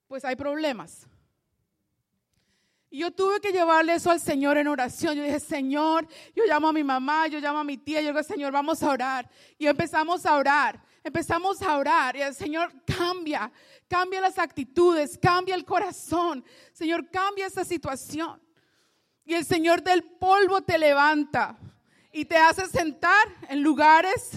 Pues 0.08 0.26
hay 0.26 0.36
problemas. 0.36 1.06
Y 2.90 3.00
yo 3.00 3.12
tuve 3.12 3.42
que 3.42 3.52
llevarle 3.52 3.94
eso 3.94 4.10
al 4.10 4.22
Señor 4.22 4.58
en 4.58 4.68
oración. 4.68 5.16
Yo 5.16 5.24
dije, 5.24 5.42
Señor, 5.42 6.08
yo 6.34 6.46
llamo 6.46 6.70
a 6.70 6.74
mi 6.74 6.84
mamá, 6.84 7.28
yo 7.28 7.40
llamo 7.40 7.60
a 7.60 7.64
mi 7.64 7.78
tía, 7.78 8.02
yo 8.02 8.08
digo, 8.08 8.24
Señor, 8.24 8.54
vamos 8.54 8.82
a 8.82 8.90
orar. 8.90 9.30
Y 9.58 9.68
empezamos 9.68 10.26
a 10.26 10.36
orar, 10.36 10.82
empezamos 11.08 11.62
a 11.62 11.78
orar. 11.78 12.16
Y 12.16 12.22
el 12.22 12.36
Señor 12.36 12.72
cambia, 12.86 13.52
cambia 13.88 14.22
las 14.22 14.38
actitudes, 14.38 15.18
cambia 15.18 15.56
el 15.56 15.66
corazón. 15.66 16.44
Señor, 16.74 17.10
cambia 17.10 17.48
esa 17.48 17.66
situación. 17.66 18.42
Y 19.26 19.34
el 19.34 19.46
Señor 19.46 19.82
del 19.82 20.04
polvo 20.04 20.62
te 20.62 20.78
levanta 20.78 21.58
y 22.12 22.26
te 22.26 22.38
hace 22.38 22.66
sentar 22.68 23.28
en 23.50 23.62
lugares. 23.62 24.32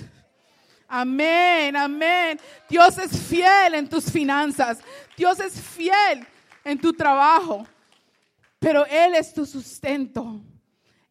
Amén, 0.89 1.77
amén. 1.77 2.41
Dios 2.69 2.99
es 2.99 3.17
fiel 3.17 3.75
en 3.75 3.89
tus 3.89 4.11
finanzas. 4.11 4.79
Dios 5.17 5.39
es 5.39 5.61
fiel 5.61 6.27
en 6.65 6.81
tu 6.81 6.93
trabajo. 6.93 7.67
Pero 8.59 8.85
Él 8.87 9.15
es 9.15 9.33
tu 9.33 9.47
sustento. 9.47 10.41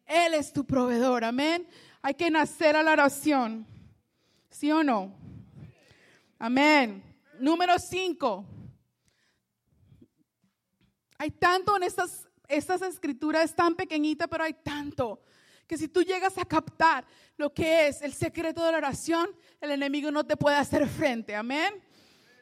Él 0.06 0.34
es 0.34 0.52
tu 0.52 0.64
proveedor. 0.64 1.24
Amén. 1.24 1.66
Hay 2.02 2.14
que 2.14 2.30
nacer 2.30 2.76
a 2.76 2.82
la 2.82 2.92
oración. 2.92 3.66
¿Sí 4.50 4.70
o 4.70 4.82
no? 4.82 5.19
Amén. 6.42 7.02
Número 7.38 7.78
cinco. 7.78 8.46
Hay 11.18 11.30
tanto 11.32 11.76
en 11.76 11.82
estas, 11.82 12.26
estas 12.48 12.80
escrituras, 12.80 13.54
tan 13.54 13.74
pequeñita, 13.74 14.26
pero 14.26 14.44
hay 14.44 14.54
tanto 14.54 15.22
que 15.66 15.76
si 15.76 15.86
tú 15.86 16.02
llegas 16.02 16.38
a 16.38 16.46
captar 16.46 17.04
lo 17.36 17.52
que 17.52 17.88
es 17.88 18.00
el 18.00 18.14
secreto 18.14 18.64
de 18.64 18.72
la 18.72 18.78
oración, 18.78 19.28
el 19.60 19.72
enemigo 19.72 20.10
no 20.10 20.24
te 20.24 20.34
puede 20.34 20.56
hacer 20.56 20.88
frente. 20.88 21.36
Amén. 21.36 21.74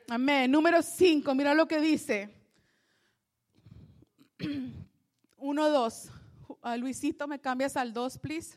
Amén. 0.09 0.49
Número 0.49 0.81
cinco, 0.81 1.35
mira 1.35 1.53
lo 1.53 1.67
que 1.67 1.81
dice. 1.81 2.33
Uno, 5.39 5.69
dos. 5.71 6.09
Uh, 6.47 6.77
Luisito, 6.79 7.27
¿me 7.27 7.41
cambias 7.41 7.77
al 7.77 7.93
dos, 7.93 8.17
please? 8.17 8.57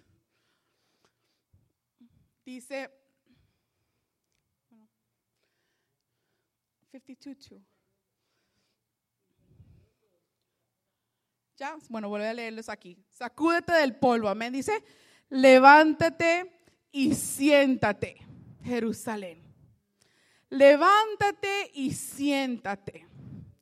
Dice 2.45 2.91
52, 6.91 7.61
Ya, 11.55 11.77
bueno, 11.89 12.09
voy 12.09 12.23
a 12.23 12.33
leerlos 12.33 12.67
aquí. 12.67 12.97
Sacúdete 13.09 13.71
del 13.73 13.95
polvo, 13.95 14.27
amén. 14.27 14.51
Dice, 14.51 14.83
levántate 15.29 16.51
y 16.91 17.13
siéntate, 17.13 18.17
Jerusalén. 18.63 19.41
Levántate 20.49 21.71
y 21.73 21.93
siéntate. 21.93 23.07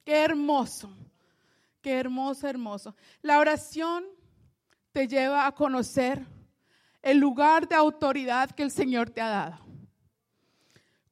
Qué 0.04 0.16
hermoso. 0.24 0.96
Qué 1.82 2.00
hermoso, 2.00 2.48
hermoso. 2.48 2.96
La 3.22 3.40
oración 3.40 4.06
te 4.92 5.08
lleva 5.08 5.46
a 5.46 5.54
conocer 5.54 6.26
el 7.02 7.18
lugar 7.18 7.68
de 7.68 7.76
autoridad 7.76 8.50
que 8.52 8.64
el 8.64 8.72
Señor 8.72 9.10
te 9.10 9.22
ha 9.22 9.30
dado. 9.30 9.60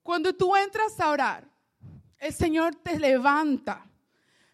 Cuando 0.01 0.33
tú 0.33 0.55
entras 0.55 0.99
a 0.99 1.09
orar, 1.09 1.46
el 2.19 2.33
Señor 2.33 2.75
te 2.75 2.99
levanta, 2.99 3.85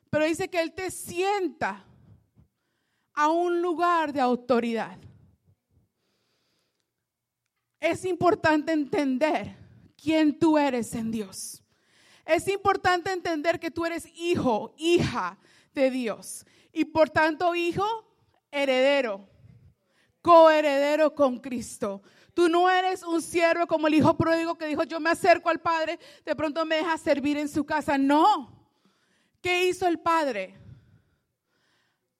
pero 0.09 0.25
dice 0.25 0.49
que 0.49 0.61
Él 0.61 0.73
te 0.73 0.91
sienta 0.91 1.85
a 3.13 3.29
un 3.29 3.61
lugar 3.61 4.11
de 4.11 4.21
autoridad. 4.21 4.97
Es 7.79 8.05
importante 8.05 8.71
entender 8.71 9.55
quién 10.01 10.37
tú 10.37 10.57
eres 10.57 10.93
en 10.95 11.11
Dios. 11.11 11.63
Es 12.25 12.47
importante 12.47 13.11
entender 13.11 13.59
que 13.59 13.71
tú 13.71 13.85
eres 13.85 14.07
hijo, 14.15 14.73
hija 14.77 15.37
de 15.73 15.91
Dios. 15.91 16.45
Y 16.71 16.85
por 16.85 17.09
tanto, 17.09 17.53
hijo, 17.55 17.85
heredero, 18.51 19.27
coheredero 20.21 21.13
con 21.13 21.39
Cristo. 21.39 22.01
Tú 22.33 22.49
no 22.49 22.69
eres 22.69 23.03
un 23.03 23.21
siervo 23.21 23.67
como 23.67 23.87
el 23.87 23.93
hijo 23.93 24.17
pródigo 24.17 24.55
que 24.57 24.65
dijo, 24.65 24.83
yo 24.83 24.99
me 24.99 25.11
acerco 25.11 25.49
al 25.49 25.59
Padre, 25.59 25.99
de 26.25 26.35
pronto 26.35 26.65
me 26.65 26.77
deja 26.77 26.97
servir 26.97 27.37
en 27.37 27.47
su 27.47 27.63
casa. 27.65 27.97
No. 27.97 28.51
¿Qué 29.41 29.67
hizo 29.67 29.87
el 29.87 29.99
Padre? 29.99 30.57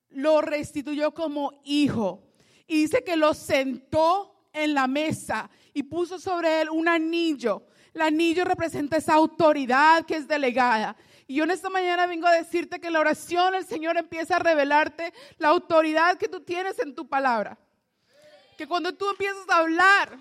Lo 0.09 0.41
restituyó 0.41 1.13
como 1.13 1.61
hijo. 1.63 2.23
Y 2.67 2.83
dice 2.83 3.03
que 3.03 3.15
lo 3.15 3.33
sentó 3.33 4.47
en 4.53 4.73
la 4.73 4.87
mesa 4.87 5.49
y 5.73 5.83
puso 5.83 6.19
sobre 6.19 6.61
él 6.61 6.69
un 6.69 6.87
anillo. 6.87 7.63
El 7.93 8.01
anillo 8.01 8.45
representa 8.45 8.97
esa 8.97 9.15
autoridad 9.15 10.05
que 10.05 10.15
es 10.15 10.27
delegada. 10.27 10.95
Y 11.27 11.35
yo 11.35 11.43
en 11.43 11.51
esta 11.51 11.69
mañana 11.69 12.05
vengo 12.05 12.27
a 12.27 12.33
decirte 12.33 12.79
que 12.79 12.91
la 12.91 12.99
oración 12.99 13.55
el 13.55 13.65
Señor 13.65 13.97
empieza 13.97 14.35
a 14.35 14.39
revelarte 14.39 15.13
la 15.37 15.49
autoridad 15.49 16.17
que 16.17 16.27
tú 16.27 16.41
tienes 16.41 16.77
en 16.79 16.93
tu 16.93 17.07
palabra. 17.07 17.57
Que 18.57 18.67
cuando 18.67 18.93
tú 18.93 19.09
empiezas 19.09 19.49
a 19.49 19.57
hablar 19.57 20.17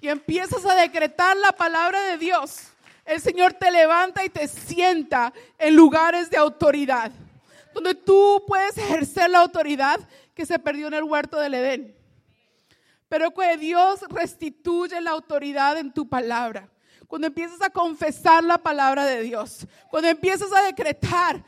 y 0.00 0.08
empiezas 0.08 0.64
a 0.64 0.74
decretar 0.74 1.36
la 1.36 1.52
palabra 1.52 2.00
de 2.02 2.18
Dios, 2.18 2.68
el 3.04 3.20
Señor 3.20 3.52
te 3.54 3.70
levanta 3.70 4.24
y 4.24 4.28
te 4.28 4.48
sienta 4.48 5.32
en 5.58 5.76
lugares 5.76 6.30
de 6.30 6.36
autoridad, 6.36 7.12
donde 7.72 7.94
tú 7.94 8.42
puedes 8.46 8.76
ejercer 8.78 9.30
la 9.30 9.40
autoridad 9.40 10.00
que 10.34 10.46
se 10.46 10.58
perdió 10.58 10.88
en 10.88 10.94
el 10.94 11.04
huerto 11.04 11.38
del 11.38 11.54
Edén. 11.54 11.96
Pero 13.08 13.32
que 13.32 13.56
Dios 13.56 14.00
restituye 14.08 15.00
la 15.00 15.12
autoridad 15.12 15.78
en 15.78 15.92
tu 15.92 16.08
palabra 16.08 16.68
cuando 17.06 17.28
empiezas 17.28 17.62
a 17.62 17.70
confesar 17.70 18.42
la 18.42 18.58
palabra 18.58 19.04
de 19.04 19.22
Dios, 19.22 19.66
cuando 19.90 20.08
empiezas 20.08 20.52
a 20.52 20.62
decretar 20.62 21.42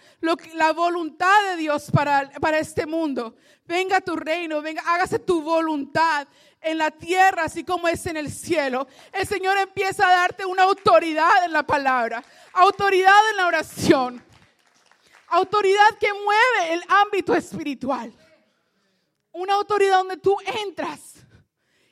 la 0.54 0.72
voluntad 0.72 1.50
de 1.50 1.56
Dios 1.56 1.90
para, 1.90 2.30
para 2.40 2.58
este 2.58 2.86
mundo, 2.86 3.34
venga 3.66 4.00
tu 4.00 4.14
reino, 4.16 4.62
venga, 4.62 4.82
hágase 4.86 5.18
tu 5.18 5.42
voluntad 5.42 6.28
en 6.60 6.78
la 6.78 6.90
tierra 6.90 7.44
así 7.44 7.64
como 7.64 7.88
es 7.88 8.06
en 8.06 8.16
el 8.16 8.30
cielo. 8.30 8.86
El 9.12 9.26
Señor 9.26 9.58
empieza 9.58 10.08
a 10.08 10.12
darte 10.12 10.44
una 10.44 10.62
autoridad 10.62 11.44
en 11.44 11.52
la 11.52 11.64
palabra, 11.64 12.22
autoridad 12.52 13.30
en 13.30 13.36
la 13.36 13.46
oración, 13.46 14.24
autoridad 15.28 15.98
que 15.98 16.12
mueve 16.12 16.74
el 16.74 16.82
ámbito 16.88 17.34
espiritual, 17.34 18.12
una 19.32 19.54
autoridad 19.54 19.98
donde 19.98 20.16
tú 20.16 20.36
entras 20.64 21.14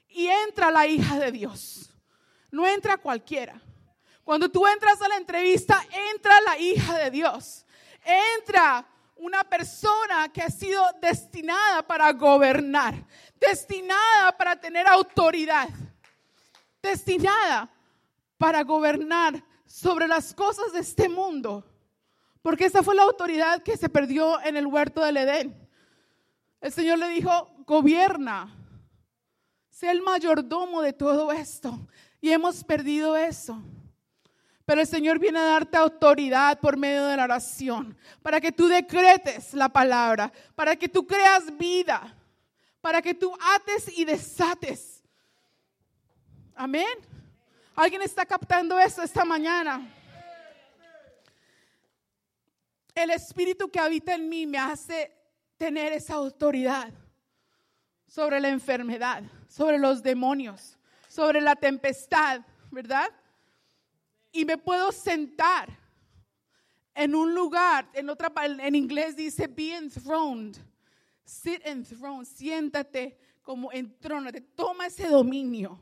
y 0.08 0.28
entra 0.28 0.70
la 0.70 0.86
hija 0.86 1.18
de 1.18 1.32
Dios 1.32 1.90
no 2.50 2.66
entra 2.66 2.96
cualquiera. 2.96 3.60
Cuando 4.24 4.50
tú 4.50 4.66
entras 4.66 5.00
a 5.02 5.08
la 5.08 5.16
entrevista, 5.16 5.80
entra 6.12 6.40
la 6.40 6.58
hija 6.58 6.98
de 6.98 7.10
Dios. 7.10 7.64
Entra 8.38 8.86
una 9.16 9.44
persona 9.44 10.28
que 10.32 10.42
ha 10.42 10.50
sido 10.50 10.84
destinada 11.00 11.86
para 11.86 12.12
gobernar, 12.12 12.94
destinada 13.40 14.36
para 14.36 14.56
tener 14.56 14.86
autoridad, 14.86 15.68
destinada 16.82 17.70
para 18.36 18.62
gobernar 18.62 19.42
sobre 19.64 20.06
las 20.06 20.34
cosas 20.34 20.72
de 20.72 20.80
este 20.80 21.08
mundo. 21.08 21.64
Porque 22.42 22.66
esa 22.66 22.82
fue 22.82 22.94
la 22.94 23.02
autoridad 23.02 23.62
que 23.62 23.76
se 23.76 23.88
perdió 23.88 24.40
en 24.42 24.56
el 24.56 24.66
huerto 24.66 25.02
del 25.02 25.16
Edén. 25.16 25.68
El 26.60 26.72
Señor 26.72 26.98
le 26.98 27.08
dijo, 27.08 27.50
gobierna, 27.66 28.54
sé 29.70 29.90
el 29.90 30.02
mayordomo 30.02 30.82
de 30.82 30.92
todo 30.92 31.32
esto. 31.32 31.88
Y 32.26 32.32
hemos 32.32 32.64
perdido 32.64 33.16
eso. 33.16 33.62
Pero 34.64 34.80
el 34.80 34.86
Señor 34.88 35.20
viene 35.20 35.38
a 35.38 35.44
darte 35.44 35.76
autoridad 35.76 36.58
por 36.58 36.76
medio 36.76 37.06
de 37.06 37.16
la 37.16 37.22
oración, 37.22 37.96
para 38.20 38.40
que 38.40 38.50
tú 38.50 38.66
decretes 38.66 39.54
la 39.54 39.68
palabra, 39.68 40.32
para 40.56 40.74
que 40.74 40.88
tú 40.88 41.06
creas 41.06 41.56
vida, 41.56 42.16
para 42.80 43.00
que 43.00 43.14
tú 43.14 43.32
ates 43.54 43.96
y 43.96 44.04
desates. 44.04 45.04
Amén. 46.56 46.98
¿Alguien 47.76 48.02
está 48.02 48.26
captando 48.26 48.76
eso 48.76 49.04
esta 49.04 49.24
mañana? 49.24 49.88
el 52.92 53.10
espíritu 53.10 53.70
que 53.70 53.78
habita 53.78 54.16
en 54.16 54.28
mí 54.28 54.46
me 54.46 54.58
hace 54.58 55.12
tener 55.58 55.92
esa 55.92 56.14
autoridad 56.14 56.92
sobre 58.08 58.40
la 58.40 58.48
enfermedad, 58.48 59.22
sobre 59.46 59.78
los 59.78 60.02
demonios, 60.02 60.75
sobre 61.16 61.40
la 61.40 61.56
tempestad, 61.56 62.42
¿verdad? 62.70 63.10
Y 64.30 64.44
me 64.44 64.58
puedo 64.58 64.92
sentar 64.92 65.66
en 66.94 67.14
un 67.14 67.34
lugar, 67.34 67.88
en 67.94 68.10
otra 68.10 68.30
en 68.44 68.74
inglés 68.74 69.16
dice 69.16 69.46
be 69.46 69.74
enthroned. 69.74 70.58
Sit 71.24 71.66
enthroned, 71.66 72.26
siéntate 72.26 73.18
como 73.42 73.72
entrónate, 73.72 74.42
toma 74.42 74.88
ese 74.88 75.08
dominio. 75.08 75.80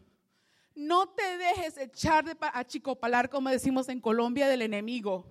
No 0.77 1.09
te 1.09 1.37
dejes 1.37 1.79
echar 1.79 2.25
de 2.25 2.37
a 2.41 2.65
chicopalar, 2.65 3.29
como 3.29 3.51
decimos 3.51 3.89
en 3.89 4.01
Colombia, 4.01 4.47
del 4.47 4.63
enemigo. 4.63 5.27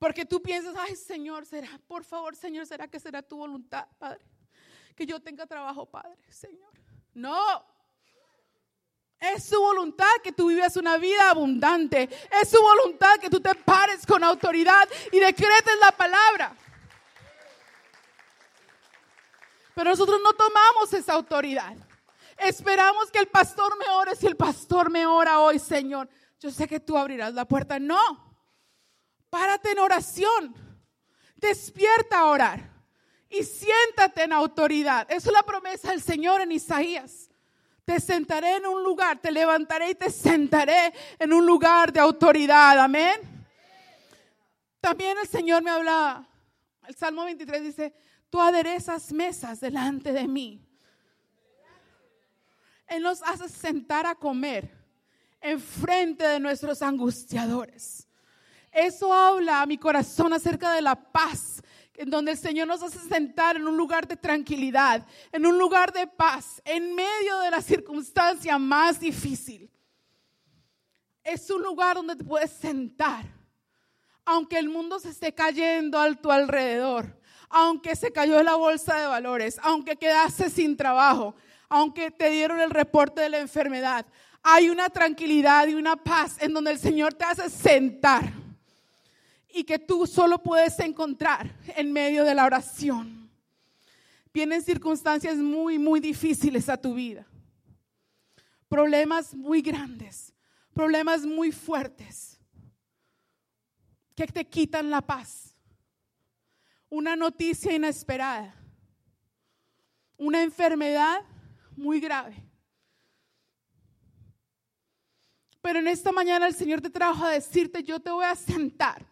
Porque 0.00 0.24
tú 0.24 0.42
piensas, 0.42 0.74
ay 0.76 0.96
Señor, 0.96 1.46
será, 1.46 1.68
por 1.86 2.02
favor 2.02 2.34
Señor, 2.34 2.66
¿será 2.66 2.88
que 2.88 2.98
será 2.98 3.22
tu 3.22 3.36
voluntad, 3.36 3.86
Padre? 3.98 4.24
Que 4.96 5.06
yo 5.06 5.20
tenga 5.20 5.46
trabajo, 5.46 5.86
Padre, 5.86 6.18
Señor. 6.28 6.72
No. 7.14 7.77
Es 9.20 9.44
su 9.44 9.60
voluntad 9.60 10.06
que 10.22 10.32
tú 10.32 10.48
vivas 10.48 10.76
una 10.76 10.96
vida 10.96 11.30
abundante. 11.30 12.08
Es 12.40 12.50
su 12.50 12.60
voluntad 12.60 13.18
que 13.18 13.28
tú 13.28 13.40
te 13.40 13.54
pares 13.54 14.06
con 14.06 14.22
autoridad 14.22 14.88
y 15.10 15.18
decretes 15.18 15.74
la 15.80 15.90
palabra. 15.92 16.54
Pero 19.74 19.90
nosotros 19.90 20.20
no 20.22 20.32
tomamos 20.32 20.92
esa 20.92 21.14
autoridad. 21.14 21.76
Esperamos 22.36 23.10
que 23.10 23.18
el 23.18 23.26
pastor 23.26 23.76
me 23.78 23.88
ore. 23.90 24.14
Si 24.14 24.26
el 24.26 24.36
pastor 24.36 24.90
me 24.90 25.04
ora 25.06 25.40
hoy, 25.40 25.58
Señor, 25.58 26.08
yo 26.38 26.50
sé 26.50 26.68
que 26.68 26.78
tú 26.78 26.96
abrirás 26.96 27.34
la 27.34 27.44
puerta. 27.44 27.80
No. 27.80 28.36
Párate 29.30 29.72
en 29.72 29.80
oración. 29.80 30.54
Despierta 31.34 32.20
a 32.20 32.26
orar. 32.26 32.70
Y 33.28 33.42
siéntate 33.42 34.22
en 34.22 34.32
autoridad. 34.32 35.10
Esa 35.10 35.28
es 35.28 35.32
la 35.32 35.42
promesa 35.42 35.90
del 35.90 36.02
Señor 36.02 36.40
en 36.40 36.52
Isaías. 36.52 37.27
Te 37.88 38.00
sentaré 38.00 38.56
en 38.56 38.66
un 38.66 38.82
lugar, 38.82 39.18
te 39.18 39.32
levantaré 39.32 39.92
y 39.92 39.94
te 39.94 40.10
sentaré 40.10 40.92
en 41.18 41.32
un 41.32 41.46
lugar 41.46 41.90
de 41.90 41.98
autoridad. 41.98 42.78
Amén. 42.78 43.18
También 44.78 45.16
el 45.16 45.26
Señor 45.26 45.62
me 45.62 45.70
habla, 45.70 46.28
el 46.86 46.94
Salmo 46.94 47.24
23 47.24 47.62
dice, 47.62 47.94
tú 48.28 48.42
aderezas 48.42 49.10
mesas 49.10 49.60
delante 49.60 50.12
de 50.12 50.28
mí. 50.28 50.62
Él 52.88 53.02
nos 53.02 53.22
hace 53.22 53.48
sentar 53.48 54.04
a 54.04 54.14
comer 54.14 54.70
en 55.40 55.58
frente 55.58 56.28
de 56.28 56.40
nuestros 56.40 56.82
angustiadores. 56.82 58.06
Eso 58.70 59.14
habla 59.14 59.62
a 59.62 59.66
mi 59.66 59.78
corazón 59.78 60.34
acerca 60.34 60.72
de 60.72 60.82
la 60.82 60.94
paz, 60.94 61.62
en 61.98 62.10
donde 62.10 62.30
el 62.30 62.38
Señor 62.38 62.68
nos 62.68 62.80
hace 62.80 63.00
sentar 63.00 63.56
en 63.56 63.66
un 63.66 63.76
lugar 63.76 64.06
de 64.06 64.16
tranquilidad, 64.16 65.04
en 65.32 65.44
un 65.44 65.58
lugar 65.58 65.92
de 65.92 66.06
paz, 66.06 66.62
en 66.64 66.94
medio 66.94 67.40
de 67.40 67.50
la 67.50 67.60
circunstancia 67.60 68.56
más 68.56 69.00
difícil. 69.00 69.68
Es 71.24 71.50
un 71.50 71.60
lugar 71.60 71.96
donde 71.96 72.14
te 72.14 72.22
puedes 72.22 72.52
sentar, 72.52 73.24
aunque 74.24 74.58
el 74.58 74.68
mundo 74.68 75.00
se 75.00 75.08
esté 75.10 75.34
cayendo 75.34 75.98
a 75.98 76.14
tu 76.14 76.30
alrededor, 76.30 77.20
aunque 77.48 77.96
se 77.96 78.12
cayó 78.12 78.40
la 78.44 78.54
bolsa 78.54 78.96
de 78.96 79.06
valores, 79.08 79.58
aunque 79.64 79.96
quedaste 79.96 80.50
sin 80.50 80.76
trabajo, 80.76 81.34
aunque 81.68 82.12
te 82.12 82.30
dieron 82.30 82.60
el 82.60 82.70
reporte 82.70 83.22
de 83.22 83.28
la 83.28 83.40
enfermedad. 83.40 84.06
Hay 84.44 84.70
una 84.70 84.88
tranquilidad 84.88 85.66
y 85.66 85.74
una 85.74 85.96
paz 85.96 86.36
en 86.38 86.54
donde 86.54 86.70
el 86.70 86.78
Señor 86.78 87.12
te 87.14 87.24
hace 87.24 87.50
sentar 87.50 88.37
y 89.52 89.64
que 89.64 89.78
tú 89.78 90.06
solo 90.06 90.42
puedes 90.42 90.78
encontrar 90.80 91.54
en 91.76 91.92
medio 91.92 92.24
de 92.24 92.34
la 92.34 92.44
oración. 92.44 93.30
Vienen 94.32 94.62
circunstancias 94.62 95.36
muy, 95.36 95.78
muy 95.78 96.00
difíciles 96.00 96.68
a 96.68 96.76
tu 96.76 96.94
vida. 96.94 97.26
Problemas 98.68 99.34
muy 99.34 99.62
grandes, 99.62 100.34
problemas 100.74 101.24
muy 101.24 101.50
fuertes 101.50 102.38
que 104.14 104.26
te 104.26 104.46
quitan 104.46 104.90
la 104.90 105.00
paz. 105.00 105.54
Una 106.90 107.16
noticia 107.16 107.72
inesperada, 107.74 108.54
una 110.16 110.42
enfermedad 110.42 111.22
muy 111.76 112.00
grave. 112.00 112.44
Pero 115.60 115.80
en 115.80 115.88
esta 115.88 116.12
mañana 116.12 116.46
el 116.46 116.54
Señor 116.54 116.80
te 116.80 116.90
trajo 116.90 117.24
a 117.24 117.30
decirte, 117.30 117.82
yo 117.82 118.00
te 118.00 118.10
voy 118.10 118.24
a 118.24 118.34
sentar 118.34 119.06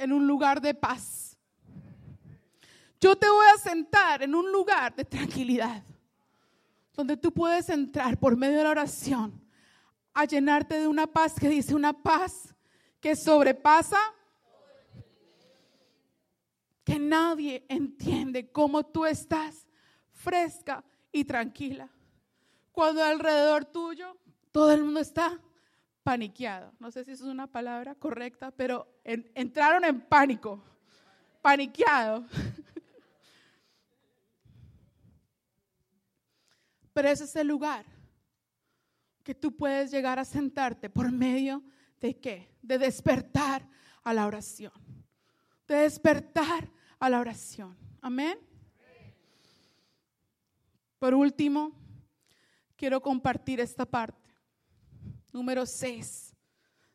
en 0.00 0.12
un 0.12 0.26
lugar 0.26 0.62
de 0.62 0.72
paz. 0.72 1.36
Yo 2.98 3.16
te 3.16 3.28
voy 3.28 3.46
a 3.54 3.58
sentar 3.58 4.22
en 4.22 4.34
un 4.34 4.50
lugar 4.50 4.96
de 4.96 5.04
tranquilidad, 5.04 5.84
donde 6.94 7.18
tú 7.18 7.32
puedes 7.32 7.68
entrar 7.68 8.18
por 8.18 8.34
medio 8.34 8.58
de 8.58 8.64
la 8.64 8.70
oración 8.70 9.38
a 10.14 10.24
llenarte 10.24 10.80
de 10.80 10.88
una 10.88 11.06
paz 11.06 11.34
que 11.38 11.50
dice 11.50 11.74
una 11.74 11.92
paz 11.92 12.54
que 12.98 13.14
sobrepasa, 13.14 13.98
que 16.82 16.98
nadie 16.98 17.64
entiende 17.68 18.50
cómo 18.50 18.82
tú 18.82 19.04
estás 19.04 19.66
fresca 20.12 20.82
y 21.12 21.24
tranquila. 21.24 21.90
Cuando 22.72 23.04
alrededor 23.04 23.66
tuyo 23.66 24.16
todo 24.50 24.72
el 24.72 24.82
mundo 24.82 25.00
está 25.00 25.38
paniqueado. 26.02 26.72
No 26.78 26.90
sé 26.90 27.04
si 27.04 27.12
eso 27.12 27.24
es 27.24 27.30
una 27.30 27.46
palabra 27.46 27.94
correcta, 27.94 28.50
pero 28.50 28.88
entraron 29.04 29.84
en 29.84 30.00
pánico, 30.00 30.62
paniqueado. 31.42 32.26
Pero 36.92 37.08
ese 37.08 37.24
es 37.24 37.36
el 37.36 37.46
lugar 37.46 37.86
que 39.22 39.34
tú 39.34 39.56
puedes 39.56 39.92
llegar 39.92 40.18
a 40.18 40.24
sentarte 40.24 40.90
por 40.90 41.10
medio 41.12 41.62
de 42.00 42.18
qué? 42.18 42.52
De 42.60 42.78
despertar 42.78 43.66
a 44.02 44.12
la 44.12 44.26
oración. 44.26 44.72
De 45.68 45.76
despertar 45.76 46.68
a 46.98 47.08
la 47.08 47.20
oración. 47.20 47.76
Amén. 48.02 48.38
Por 50.98 51.14
último, 51.14 51.72
quiero 52.76 53.00
compartir 53.00 53.60
esta 53.60 53.86
parte. 53.86 54.19
Número 55.32 55.64
6. 55.64 56.34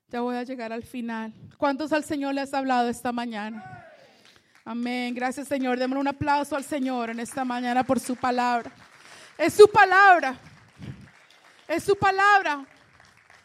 Ya 0.07 0.21
voy 0.21 0.35
a 0.35 0.43
llegar 0.43 0.71
al 0.71 0.83
final. 0.83 1.33
¿Cuántos 1.57 1.91
al 1.91 2.03
Señor 2.03 2.33
le 2.33 2.41
has 2.41 2.53
hablado 2.53 2.89
esta 2.89 3.11
mañana? 3.11 3.85
Amén. 4.63 5.13
Gracias 5.13 5.47
Señor. 5.47 5.79
Démosle 5.79 6.01
un 6.01 6.07
aplauso 6.07 6.55
al 6.55 6.63
Señor 6.63 7.09
en 7.09 7.19
esta 7.19 7.45
mañana 7.45 7.83
por 7.83 7.99
su 7.99 8.15
palabra. 8.15 8.71
Es 9.37 9.53
su 9.53 9.67
palabra. 9.67 10.37
Es 11.67 11.83
su 11.83 11.95
palabra. 11.95 12.65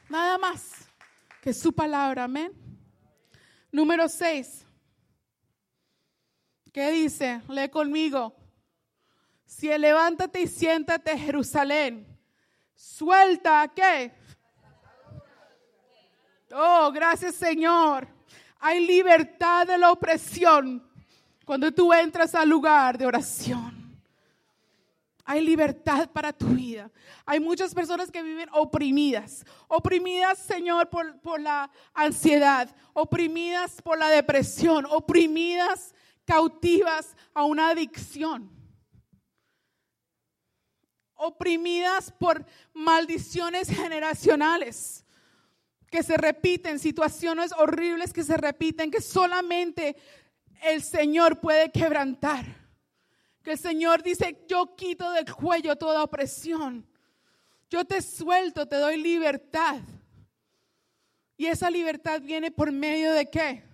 Nada 0.09 0.39
más 0.39 0.89
que 1.41 1.53
su 1.53 1.73
palabra. 1.73 2.25
Amén. 2.25 2.53
Número 3.73 4.09
6. 4.09 4.67
¿Qué 6.73 6.91
dice? 6.91 7.41
Lee 7.49 7.69
conmigo. 7.69 8.35
Si 9.47 9.67
levántate 9.67 10.43
y 10.43 10.47
siéntate, 10.47 11.19
Jerusalén. 11.19 12.07
Suelta, 12.75 13.71
¿qué? 13.75 14.20
Oh, 16.53 16.91
gracias 16.93 17.35
Señor. 17.37 18.09
Hay 18.59 18.85
libertad 18.85 19.67
de 19.67 19.79
la 19.79 19.93
opresión 19.93 20.87
cuando 21.45 21.73
tú 21.73 21.93
entras 21.93 22.35
al 22.35 22.49
lugar 22.49 22.99
de 22.99 23.07
oración. 23.07 23.81
Hay 25.25 25.43
libertad 25.43 26.11
para 26.11 26.33
tu 26.33 26.49
vida. 26.49 26.91
Hay 27.25 27.39
muchas 27.39 27.73
personas 27.73 28.11
que 28.11 28.23
viven 28.23 28.49
oprimidas. 28.53 29.45
Oprimidas, 29.69 30.41
Señor, 30.41 30.91
por, 30.91 31.21
por, 31.21 31.41
la 31.41 31.71
ansiedad. 31.95 32.69
Oprimidas 32.93 33.81
por 33.81 33.97
la 33.97 34.09
depresión. 34.09 34.87
Oprimidas, 34.91 35.95
cautivas 36.25 37.17
a 37.33 37.45
una 37.45 37.69
adicción. 37.69 38.51
Oprimidas 41.15 42.11
por 42.11 42.45
maldiciones 42.75 43.69
generacionales 43.69 45.05
que 45.91 46.03
se 46.03 46.17
repiten, 46.17 46.79
situaciones 46.79 47.53
horribles 47.53 48.13
que 48.13 48.23
se 48.23 48.37
repiten, 48.37 48.91
que 48.91 49.01
solamente 49.01 49.97
el 50.63 50.83
Señor 50.83 51.41
puede 51.41 51.71
quebrantar. 51.71 52.45
Que 53.43 53.53
el 53.53 53.59
Señor 53.59 54.03
dice, 54.03 54.45
yo 54.49 54.77
quito 54.77 55.11
del 55.11 55.33
cuello 55.33 55.77
toda 55.77 56.05
opresión. 56.05 56.87
Yo 57.69 57.85
te 57.85 58.01
suelto, 58.03 58.67
te 58.67 58.77
doy 58.77 58.97
libertad. 58.97 59.81
Y 61.37 61.47
esa 61.47 61.71
libertad 61.71 62.21
viene 62.21 62.51
por 62.51 62.71
medio 62.71 63.13
de 63.13 63.29
qué? 63.29 63.65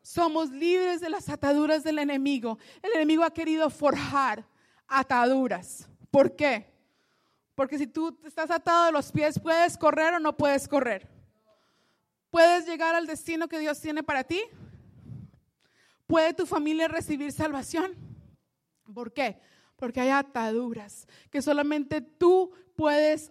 Somos 0.00 0.50
libres 0.50 1.00
de 1.00 1.10
las 1.10 1.28
ataduras 1.28 1.84
del 1.84 1.98
enemigo. 1.98 2.58
El 2.82 2.92
enemigo 2.92 3.24
ha 3.24 3.34
querido 3.34 3.68
forjar 3.68 4.46
ataduras. 4.86 5.88
¿Por 6.10 6.36
qué? 6.36 6.70
Porque 7.60 7.76
si 7.76 7.86
tú 7.86 8.18
estás 8.24 8.50
atado 8.50 8.86
de 8.86 8.92
los 8.92 9.12
pies, 9.12 9.38
¿puedes 9.38 9.76
correr 9.76 10.14
o 10.14 10.18
no 10.18 10.34
puedes 10.34 10.66
correr? 10.66 11.06
¿Puedes 12.30 12.64
llegar 12.64 12.94
al 12.94 13.06
destino 13.06 13.48
que 13.48 13.58
Dios 13.58 13.78
tiene 13.78 14.02
para 14.02 14.24
ti? 14.24 14.40
¿Puede 16.06 16.32
tu 16.32 16.46
familia 16.46 16.88
recibir 16.88 17.30
salvación? 17.32 17.92
¿Por 18.94 19.12
qué? 19.12 19.38
Porque 19.76 20.00
hay 20.00 20.08
ataduras 20.08 21.06
que 21.30 21.42
solamente 21.42 22.00
tú 22.00 22.50
puedes 22.76 23.30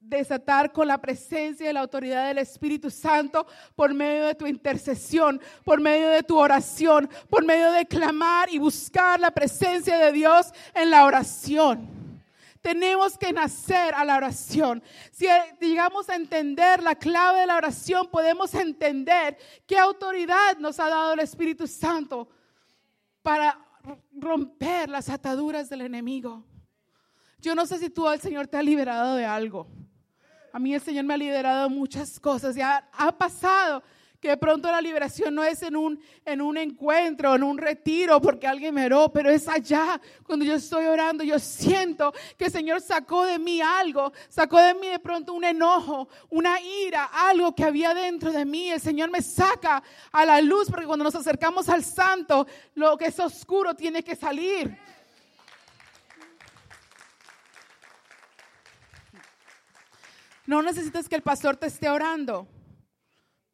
desatar 0.00 0.72
con 0.72 0.88
la 0.88 0.98
presencia 0.98 1.68
y 1.68 1.72
la 1.74 1.80
autoridad 1.80 2.28
del 2.28 2.38
Espíritu 2.38 2.88
Santo 2.88 3.46
por 3.76 3.92
medio 3.92 4.28
de 4.28 4.34
tu 4.34 4.46
intercesión, 4.46 5.42
por 5.62 5.78
medio 5.78 6.08
de 6.08 6.22
tu 6.22 6.38
oración, 6.38 7.06
por 7.28 7.44
medio 7.44 7.70
de 7.72 7.84
clamar 7.84 8.48
y 8.50 8.56
buscar 8.56 9.20
la 9.20 9.30
presencia 9.30 9.98
de 9.98 10.10
Dios 10.10 10.54
en 10.72 10.90
la 10.90 11.04
oración. 11.04 12.07
Tenemos 12.60 13.16
que 13.16 13.32
nacer 13.32 13.94
a 13.94 14.04
la 14.04 14.16
oración. 14.16 14.82
Si 15.12 15.26
llegamos 15.60 16.08
a 16.08 16.16
entender 16.16 16.82
la 16.82 16.94
clave 16.94 17.40
de 17.40 17.46
la 17.46 17.56
oración, 17.56 18.08
podemos 18.08 18.54
entender 18.54 19.38
qué 19.66 19.78
autoridad 19.78 20.58
nos 20.58 20.80
ha 20.80 20.88
dado 20.88 21.12
el 21.12 21.20
Espíritu 21.20 21.66
Santo 21.66 22.28
para 23.22 23.58
romper 24.12 24.88
las 24.88 25.08
ataduras 25.08 25.68
del 25.68 25.82
enemigo. 25.82 26.44
Yo 27.40 27.54
no 27.54 27.66
sé 27.66 27.78
si 27.78 27.90
tú 27.90 28.08
el 28.08 28.20
Señor 28.20 28.48
te 28.48 28.56
ha 28.56 28.62
liberado 28.62 29.14
de 29.14 29.24
algo. 29.24 29.68
A 30.52 30.58
mí 30.58 30.74
el 30.74 30.80
Señor 30.80 31.04
me 31.04 31.14
ha 31.14 31.18
liberado 31.18 31.68
de 31.68 31.74
muchas 31.74 32.18
cosas. 32.18 32.56
Ya 32.56 32.88
ha 32.92 33.16
pasado 33.16 33.82
que 34.20 34.28
de 34.28 34.36
pronto 34.36 34.70
la 34.70 34.80
liberación 34.80 35.34
no 35.34 35.44
es 35.44 35.62
en 35.62 35.76
un, 35.76 36.00
en 36.24 36.40
un 36.40 36.56
encuentro, 36.56 37.34
en 37.36 37.42
un 37.44 37.56
retiro, 37.56 38.20
porque 38.20 38.48
alguien 38.48 38.74
me 38.74 38.86
oró, 38.86 39.12
pero 39.12 39.30
es 39.30 39.46
allá, 39.46 40.00
cuando 40.24 40.44
yo 40.44 40.54
estoy 40.54 40.86
orando, 40.86 41.22
yo 41.22 41.38
siento 41.38 42.12
que 42.36 42.46
el 42.46 42.50
Señor 42.50 42.80
sacó 42.80 43.24
de 43.24 43.38
mí 43.38 43.60
algo, 43.60 44.12
sacó 44.28 44.58
de 44.60 44.74
mí 44.74 44.88
de 44.88 44.98
pronto 44.98 45.32
un 45.34 45.44
enojo, 45.44 46.08
una 46.30 46.60
ira, 46.60 47.04
algo 47.04 47.54
que 47.54 47.64
había 47.64 47.94
dentro 47.94 48.32
de 48.32 48.44
mí. 48.44 48.70
El 48.70 48.80
Señor 48.80 49.10
me 49.10 49.22
saca 49.22 49.82
a 50.10 50.24
la 50.24 50.40
luz, 50.40 50.68
porque 50.68 50.86
cuando 50.86 51.04
nos 51.04 51.14
acercamos 51.14 51.68
al 51.68 51.84
santo, 51.84 52.46
lo 52.74 52.96
que 52.96 53.06
es 53.06 53.20
oscuro 53.20 53.74
tiene 53.74 54.02
que 54.02 54.16
salir. 54.16 54.76
No 60.44 60.62
necesitas 60.62 61.08
que 61.08 61.14
el 61.14 61.22
pastor 61.22 61.56
te 61.56 61.66
esté 61.66 61.88
orando. 61.88 62.48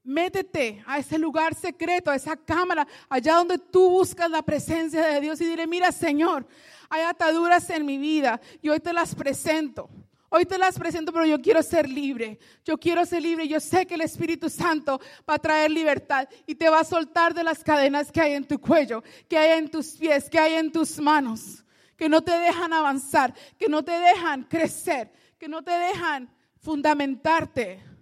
Métete 0.04 0.84
a 0.86 0.98
ese 0.98 1.18
lugar 1.18 1.54
secreto, 1.54 2.10
a 2.10 2.14
esa 2.14 2.36
cámara, 2.36 2.86
allá 3.08 3.36
donde 3.36 3.58
tú 3.58 3.88
buscas 3.88 4.30
la 4.30 4.42
presencia 4.42 5.02
de 5.06 5.20
Dios 5.22 5.40
y 5.40 5.46
dile, 5.46 5.66
mira 5.66 5.90
Señor, 5.92 6.46
hay 6.90 7.02
ataduras 7.02 7.70
en 7.70 7.86
mi 7.86 7.96
vida 7.96 8.38
y 8.60 8.68
hoy 8.68 8.80
te 8.80 8.92
las 8.92 9.14
presento. 9.14 9.88
Hoy 10.28 10.44
te 10.44 10.58
las 10.58 10.78
presento, 10.78 11.12
pero 11.12 11.24
yo 11.24 11.40
quiero 11.40 11.62
ser 11.62 11.88
libre. 11.88 12.40
Yo 12.64 12.76
quiero 12.76 13.06
ser 13.06 13.22
libre. 13.22 13.46
Yo 13.46 13.60
sé 13.60 13.86
que 13.86 13.94
el 13.94 14.00
Espíritu 14.00 14.50
Santo 14.50 15.00
va 15.30 15.34
a 15.34 15.38
traer 15.38 15.70
libertad 15.70 16.28
y 16.44 16.56
te 16.56 16.68
va 16.68 16.80
a 16.80 16.84
soltar 16.84 17.32
de 17.32 17.44
las 17.44 17.62
cadenas 17.62 18.10
que 18.10 18.20
hay 18.20 18.32
en 18.34 18.44
tu 18.44 18.60
cuello, 18.60 19.02
que 19.28 19.38
hay 19.38 19.58
en 19.58 19.70
tus 19.70 19.92
pies, 19.92 20.28
que 20.28 20.38
hay 20.38 20.54
en 20.54 20.72
tus 20.72 20.98
manos, 20.98 21.64
que 21.96 22.08
no 22.08 22.20
te 22.20 22.36
dejan 22.36 22.72
avanzar, 22.72 23.32
que 23.56 23.68
no 23.68 23.84
te 23.84 23.92
dejan 23.92 24.42
crecer, 24.42 25.12
que 25.38 25.48
no 25.48 25.62
te 25.62 25.70
dejan 25.70 26.28
fundamentarte 26.58 27.93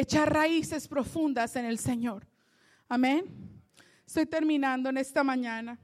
echar 0.00 0.32
raíces 0.32 0.86
profundas 0.86 1.56
en 1.56 1.64
el 1.64 1.78
Señor. 1.78 2.26
Amén. 2.88 3.24
Estoy 4.06 4.26
terminando 4.26 4.88
en 4.88 4.96
esta 4.96 5.22
mañana. 5.22 5.78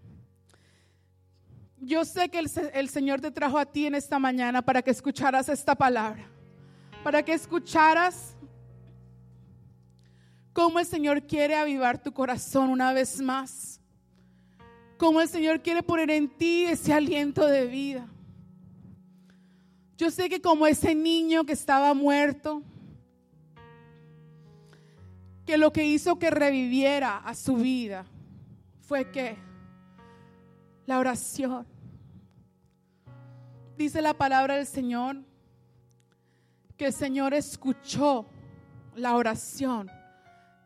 Yo 1.78 2.04
sé 2.04 2.30
que 2.30 2.38
el, 2.38 2.88
Señor 2.88 3.20
te 3.20 3.30
trajo 3.30 3.58
a 3.58 3.66
ti 3.66 3.86
en 3.86 3.94
esta 3.94 4.18
mañana 4.18 4.62
para 4.62 4.80
que 4.80 4.90
escucharas 4.90 5.50
esta 5.50 5.74
palabra, 5.74 6.26
para 7.02 7.22
que 7.22 7.34
escucharas 7.34 8.34
cómo 10.54 10.78
el 10.78 10.86
Señor 10.86 11.26
quiere 11.26 11.54
avivar 11.54 12.02
tu 12.02 12.10
corazón 12.12 12.70
una 12.70 12.94
vez 12.94 13.20
más, 13.20 13.80
cómo 14.96 15.20
el 15.20 15.28
Señor 15.28 15.60
quiere 15.60 15.82
poner 15.82 16.10
en 16.10 16.28
ti 16.28 16.64
ese 16.64 16.94
aliento 16.94 17.46
de 17.46 17.66
vida. 17.66 18.08
Yo 19.98 20.10
sé 20.10 20.30
que 20.30 20.40
como 20.40 20.66
ese 20.66 20.94
niño 20.94 21.44
que 21.44 21.52
estaba 21.52 21.92
muerto, 21.92 22.62
que 25.47 25.59
lo 25.59 25.72
que 25.72 25.84
hizo 25.84 26.18
que 26.18 26.30
reviviera 26.30 27.18
a 27.18 27.34
su 27.34 27.57
vida 27.57 28.07
fue 28.80 29.11
que 29.11 29.36
la 30.86 30.99
oración. 30.99 31.66
Dice 33.76 34.01
la 34.01 34.14
palabra 34.14 34.57
del 34.57 34.66
Señor 34.66 35.16
que 36.76 36.86
el 36.86 36.92
Señor 36.92 37.34
escuchó 37.34 38.26
la 38.97 39.16
oración 39.16 39.90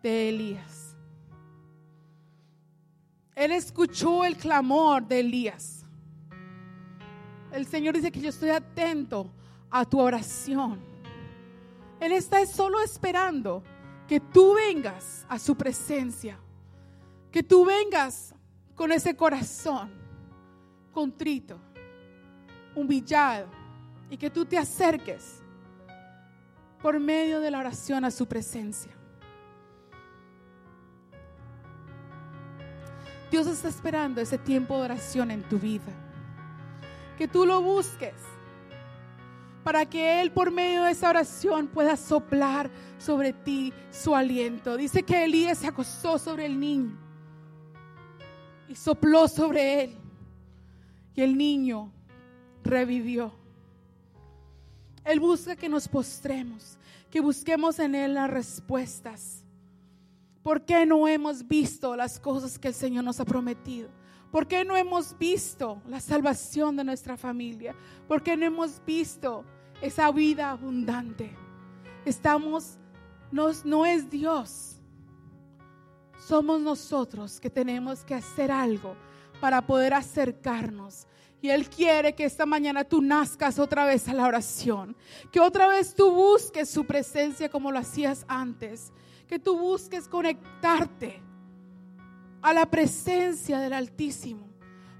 de 0.03 0.29
Elías. 0.29 0.97
Él 3.35 3.53
escuchó 3.53 4.24
el 4.24 4.37
clamor 4.37 5.07
de 5.07 5.20
Elías. 5.20 5.85
El 7.53 7.66
Señor 7.66 7.95
dice 7.95 8.11
que 8.11 8.20
yo 8.20 8.31
estoy 8.31 8.51
atento 8.51 9.31
a 9.70 9.85
tu 9.85 10.01
oración. 10.01 10.81
Él 12.01 12.12
está 12.12 12.45
solo 12.47 12.81
esperando 12.81 13.62
que 14.09 14.18
tú 14.18 14.54
vengas 14.54 15.26
a 15.28 15.38
su 15.38 15.54
presencia, 15.54 16.38
que 17.30 17.42
tú 17.42 17.66
vengas 17.66 18.34
con 18.74 18.90
ese 18.90 19.14
corazón 19.14 19.90
contrito, 20.92 21.61
humillado, 22.74 23.46
y 24.11 24.16
que 24.16 24.30
tú 24.30 24.46
te 24.46 24.56
acerques 24.56 25.42
por 26.80 26.98
medio 26.98 27.40
de 27.40 27.50
la 27.50 27.59
oración 27.59 28.06
a 28.06 28.11
su 28.11 28.26
presencia. 28.26 28.92
Dios 33.30 33.46
está 33.46 33.68
esperando 33.68 34.22
ese 34.22 34.38
tiempo 34.38 34.78
de 34.78 34.84
oración 34.84 35.30
en 35.30 35.42
tu 35.42 35.59
vida. 35.59 35.92
Que 37.18 37.28
tú 37.28 37.44
lo 37.44 37.61
busques 37.61 38.14
para 39.64 39.86
que 39.86 40.20
Él 40.20 40.30
por 40.30 40.50
medio 40.50 40.84
de 40.84 40.92
esa 40.92 41.11
oración 41.11 41.68
pueda 41.68 41.96
soplar 41.96 42.70
sobre 42.98 43.32
ti 43.32 43.72
su 43.90 44.14
aliento. 44.14 44.76
Dice 44.76 45.02
que 45.02 45.24
Elías 45.24 45.59
se 45.59 45.66
acostó 45.66 46.18
sobre 46.18 46.46
el 46.46 46.59
niño 46.59 46.96
y 48.68 48.74
sopló 48.74 49.26
sobre 49.28 49.84
él 49.84 49.96
y 51.14 51.22
el 51.22 51.36
niño 51.36 51.90
revivió. 52.62 53.32
Él 55.04 55.20
busca 55.20 55.56
que 55.56 55.68
nos 55.68 55.88
postremos, 55.88 56.76
que 57.11 57.20
busquemos 57.20 57.78
en 57.78 57.94
Él 57.94 58.14
las 58.14 58.30
respuestas. 58.30 59.42
¿Por 60.42 60.64
qué 60.64 60.84
no 60.84 61.09
hemos 61.09 61.48
visto 61.48 61.96
las 61.96 62.20
cosas 62.20 62.59
que 62.59 62.68
el 62.68 62.74
Señor 62.74 63.05
nos 63.05 63.18
ha 63.18 63.24
prometido? 63.24 63.89
¿Por 64.30 64.46
qué 64.46 64.64
no 64.64 64.76
hemos 64.76 65.16
visto 65.18 65.82
la 65.88 66.00
salvación 66.00 66.76
de 66.76 66.84
nuestra 66.84 67.16
familia? 67.16 67.74
¿Por 68.06 68.22
qué 68.22 68.36
no 68.36 68.44
hemos 68.44 68.84
visto 68.84 69.44
esa 69.80 70.10
vida 70.10 70.50
abundante. 70.50 71.30
Estamos, 72.05 72.78
no 73.30 73.86
es 73.86 74.10
Dios, 74.10 74.80
somos 76.18 76.60
nosotros 76.60 77.40
que 77.40 77.50
tenemos 77.50 78.05
que 78.05 78.14
hacer 78.14 78.50
algo 78.50 78.96
para 79.40 79.64
poder 79.66 79.94
acercarnos. 79.94 81.06
Y 81.40 81.50
Él 81.50 81.68
quiere 81.68 82.14
que 82.14 82.24
esta 82.24 82.46
mañana 82.46 82.82
tú 82.82 83.00
nazcas 83.00 83.59
otra 83.60 83.84
vez 83.84 84.09
a 84.09 84.14
la 84.14 84.26
oración, 84.26 84.96
que 85.30 85.38
otra 85.38 85.68
vez 85.68 85.94
tú 85.94 86.10
busques 86.10 86.68
su 86.68 86.84
presencia 86.84 87.48
como 87.48 87.70
lo 87.70 87.78
hacías 87.78 88.24
antes, 88.26 88.92
que 89.28 89.38
tú 89.38 89.56
busques 89.56 90.09
conectarte 90.09 91.22
a 92.49 92.55
la 92.55 92.65
presencia 92.65 93.59
del 93.61 93.75
Altísimo 93.75 94.49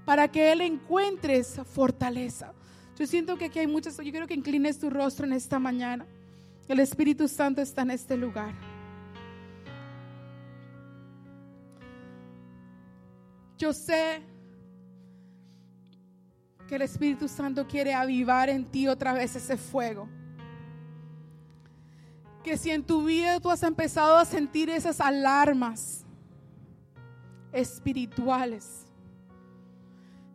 para 0.05 0.27
que 0.27 0.51
Él 0.51 0.61
encuentre 0.61 1.37
esa 1.37 1.63
fortaleza. 1.63 2.53
Yo 2.95 3.07
siento 3.07 3.37
que 3.37 3.45
aquí 3.45 3.57
hay 3.57 3.65
muchas, 3.65 3.97
yo 3.97 4.11
quiero 4.11 4.27
que 4.27 4.35
inclines 4.35 4.77
tu 4.77 4.89
rostro 4.89 5.25
en 5.25 5.33
esta 5.33 5.57
mañana. 5.57 6.05
El 6.67 6.79
Espíritu 6.79 7.27
Santo 7.27 7.61
está 7.61 7.81
en 7.81 7.91
este 7.91 8.15
lugar. 8.17 8.53
Yo 13.57 13.73
sé 13.73 14.21
que 16.67 16.75
el 16.75 16.83
Espíritu 16.83 17.27
Santo 17.27 17.67
quiere 17.67 17.95
avivar 17.95 18.47
en 18.49 18.63
ti 18.65 18.87
otra 18.87 19.13
vez 19.13 19.35
ese 19.35 19.57
fuego. 19.57 20.07
Que 22.43 22.57
si 22.57 22.69
en 22.69 22.83
tu 22.83 23.05
vida 23.05 23.39
tú 23.39 23.49
has 23.49 23.63
empezado 23.63 24.17
a 24.17 24.25
sentir 24.25 24.69
esas 24.69 25.01
alarmas 25.01 26.05
espirituales, 27.51 28.85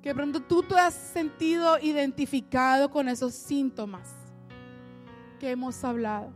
que 0.03 0.15
pronto 0.15 0.41
tú 0.41 0.62
te 0.62 0.74
has 0.74 0.95
sentido 0.95 1.78
identificado 1.81 2.91
con 2.91 3.09
esos 3.09 3.35
síntomas 3.35 4.11
que 5.39 5.51
hemos 5.51 5.82
hablado. 5.85 6.32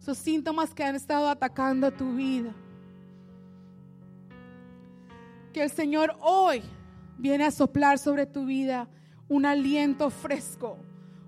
Esos 0.00 0.18
síntomas 0.18 0.72
que 0.72 0.84
han 0.84 0.94
estado 0.94 1.28
atacando 1.28 1.90
tu 1.90 2.14
vida. 2.14 2.54
Que 5.52 5.62
el 5.62 5.70
Señor 5.70 6.16
hoy 6.20 6.62
viene 7.18 7.44
a 7.44 7.50
soplar 7.50 7.98
sobre 7.98 8.26
tu 8.26 8.44
vida 8.44 8.88
un 9.28 9.46
aliento 9.46 10.10
fresco, 10.10 10.76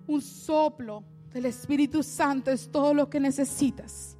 un 0.06 0.20
soplo 0.20 1.02
del 1.32 1.46
Espíritu 1.46 2.02
Santo 2.02 2.50
es 2.50 2.70
todo 2.70 2.94
lo 2.94 3.10
que 3.10 3.20
necesitas. 3.20 4.17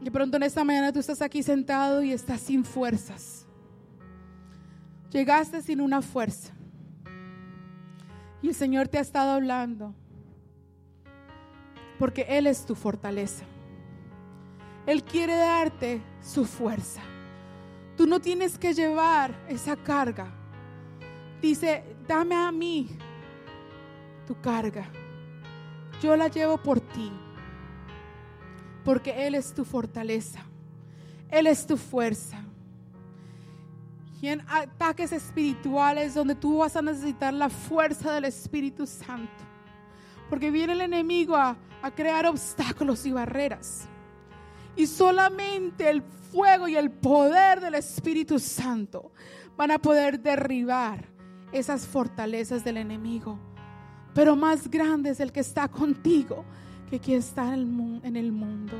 De 0.00 0.10
pronto 0.10 0.36
en 0.36 0.44
esta 0.44 0.64
mañana 0.64 0.92
tú 0.92 1.00
estás 1.00 1.20
aquí 1.22 1.42
sentado 1.42 2.02
y 2.02 2.12
estás 2.12 2.40
sin 2.40 2.64
fuerzas. 2.64 3.46
Llegaste 5.10 5.62
sin 5.62 5.80
una 5.80 6.02
fuerza. 6.02 6.52
Y 8.40 8.48
el 8.48 8.54
Señor 8.54 8.88
te 8.88 8.98
ha 8.98 9.00
estado 9.00 9.32
hablando. 9.32 9.94
Porque 11.98 12.26
Él 12.28 12.46
es 12.46 12.64
tu 12.64 12.74
fortaleza. 12.74 13.44
Él 14.86 15.02
quiere 15.02 15.34
darte 15.34 16.00
su 16.22 16.44
fuerza. 16.44 17.02
Tú 17.96 18.06
no 18.06 18.20
tienes 18.20 18.56
que 18.56 18.74
llevar 18.74 19.34
esa 19.48 19.76
carga. 19.76 20.32
Dice, 21.42 21.82
dame 22.06 22.36
a 22.36 22.52
mí 22.52 22.88
tu 24.26 24.40
carga. 24.40 24.88
Yo 26.00 26.16
la 26.16 26.28
llevo 26.28 26.58
por 26.58 26.80
ti 26.80 27.10
porque 28.84 29.26
Él 29.26 29.34
es 29.34 29.52
tu 29.52 29.64
fortaleza, 29.64 30.40
Él 31.30 31.46
es 31.46 31.66
tu 31.66 31.76
fuerza. 31.76 32.42
Y 34.20 34.28
en 34.28 34.42
ataques 34.48 35.12
espirituales 35.12 36.14
donde 36.14 36.34
tú 36.34 36.58
vas 36.58 36.74
a 36.74 36.82
necesitar 36.82 37.32
la 37.32 37.48
fuerza 37.48 38.12
del 38.12 38.24
Espíritu 38.24 38.86
Santo, 38.86 39.44
porque 40.28 40.50
viene 40.50 40.72
el 40.72 40.80
enemigo 40.80 41.36
a, 41.36 41.56
a 41.82 41.90
crear 41.90 42.26
obstáculos 42.26 43.06
y 43.06 43.12
barreras. 43.12 43.86
Y 44.74 44.86
solamente 44.86 45.88
el 45.88 46.02
fuego 46.02 46.68
y 46.68 46.76
el 46.76 46.90
poder 46.90 47.60
del 47.60 47.74
Espíritu 47.74 48.38
Santo 48.38 49.12
van 49.56 49.70
a 49.70 49.78
poder 49.78 50.20
derribar 50.20 51.04
esas 51.52 51.86
fortalezas 51.86 52.64
del 52.64 52.76
enemigo. 52.76 53.38
Pero 54.14 54.36
más 54.36 54.68
grande 54.68 55.10
es 55.10 55.20
el 55.20 55.32
que 55.32 55.40
está 55.40 55.68
contigo 55.68 56.44
que 56.88 56.98
quien 56.98 57.18
está 57.18 57.54
en 57.54 58.16
el, 58.16 58.32
mundo. 58.32 58.74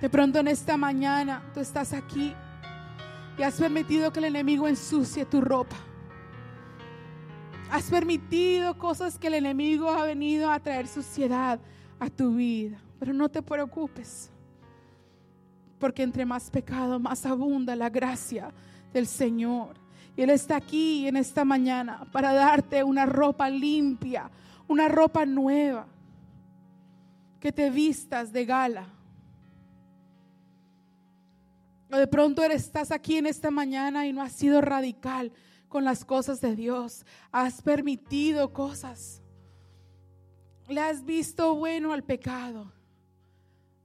De 0.00 0.08
pronto 0.08 0.38
en 0.38 0.48
esta 0.48 0.76
mañana 0.76 1.42
tú 1.52 1.60
estás 1.60 1.92
aquí 1.92 2.34
y 3.38 3.42
has 3.42 3.54
permitido 3.54 4.12
que 4.12 4.18
el 4.18 4.26
enemigo 4.26 4.66
ensucie 4.68 5.24
tu 5.24 5.40
ropa. 5.40 5.76
Has 7.70 7.90
permitido 7.90 8.76
cosas 8.76 9.18
que 9.18 9.28
el 9.28 9.34
enemigo 9.34 9.88
ha 9.88 10.04
venido 10.04 10.50
a 10.50 10.60
traer 10.60 10.86
suciedad 10.86 11.58
a 11.98 12.10
tu 12.10 12.34
vida. 12.34 12.78
Pero 12.98 13.12
no 13.12 13.28
te 13.28 13.40
preocupes. 13.42 14.30
Porque 15.78 16.02
entre 16.02 16.24
más 16.26 16.50
pecado, 16.50 17.00
más 17.00 17.24
abunda 17.24 17.74
la 17.74 17.88
gracia 17.88 18.52
del 18.92 19.06
Señor. 19.06 19.76
Y 20.16 20.22
Él 20.22 20.30
está 20.30 20.56
aquí 20.56 21.08
en 21.08 21.16
esta 21.16 21.44
mañana 21.44 22.04
para 22.12 22.32
darte 22.32 22.84
una 22.84 23.06
ropa 23.06 23.48
limpia, 23.48 24.30
una 24.68 24.88
ropa 24.88 25.26
nueva, 25.26 25.86
que 27.40 27.52
te 27.52 27.70
vistas 27.70 28.32
de 28.32 28.44
gala. 28.44 28.88
O 31.90 31.96
de 31.96 32.06
pronto 32.06 32.42
estás 32.44 32.90
aquí 32.90 33.16
en 33.16 33.26
esta 33.26 33.50
mañana 33.50 34.06
y 34.06 34.12
no 34.12 34.22
has 34.22 34.32
sido 34.32 34.60
radical 34.60 35.32
con 35.68 35.84
las 35.84 36.04
cosas 36.04 36.40
de 36.40 36.54
Dios. 36.54 37.04
Has 37.30 37.60
permitido 37.60 38.52
cosas. 38.52 39.20
Le 40.68 40.80
has 40.80 41.04
visto 41.04 41.54
bueno 41.54 41.92
al 41.92 42.02
pecado. 42.02 42.72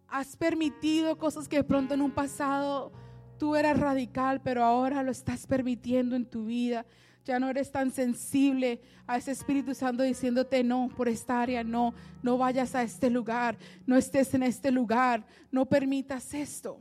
Has 0.08 0.38
permitido 0.38 1.18
cosas 1.18 1.48
que 1.48 1.58
de 1.58 1.64
pronto 1.64 1.94
en 1.94 2.02
un 2.02 2.12
pasado 2.12 2.94
tú 3.38 3.56
eras 3.56 3.80
radical, 3.80 4.42
pero 4.42 4.64
ahora 4.64 5.04
lo 5.04 5.12
estás 5.12 5.48
permitiendo 5.48 6.16
en 6.16 6.26
tu 6.26 6.46
vida 6.46 6.86
ya 7.28 7.40
no 7.40 7.50
eres 7.50 7.72
tan 7.72 7.92
sensible 7.92 8.80
a 9.06 9.18
ese 9.18 9.32
Espíritu 9.32 9.76
Santo 9.76 10.02
diciéndote 10.02 10.64
no, 10.64 10.90
por 10.96 11.10
esta 11.10 11.42
área 11.42 11.62
no, 11.62 11.94
no 12.24 12.38
vayas 12.38 12.74
a 12.74 12.84
este 12.84 13.10
lugar, 13.10 13.58
no 13.86 13.98
estés 13.98 14.34
en 14.34 14.44
este 14.44 14.72
lugar, 14.72 15.26
no 15.52 15.66
permitas 15.66 16.34
esto. 16.34 16.80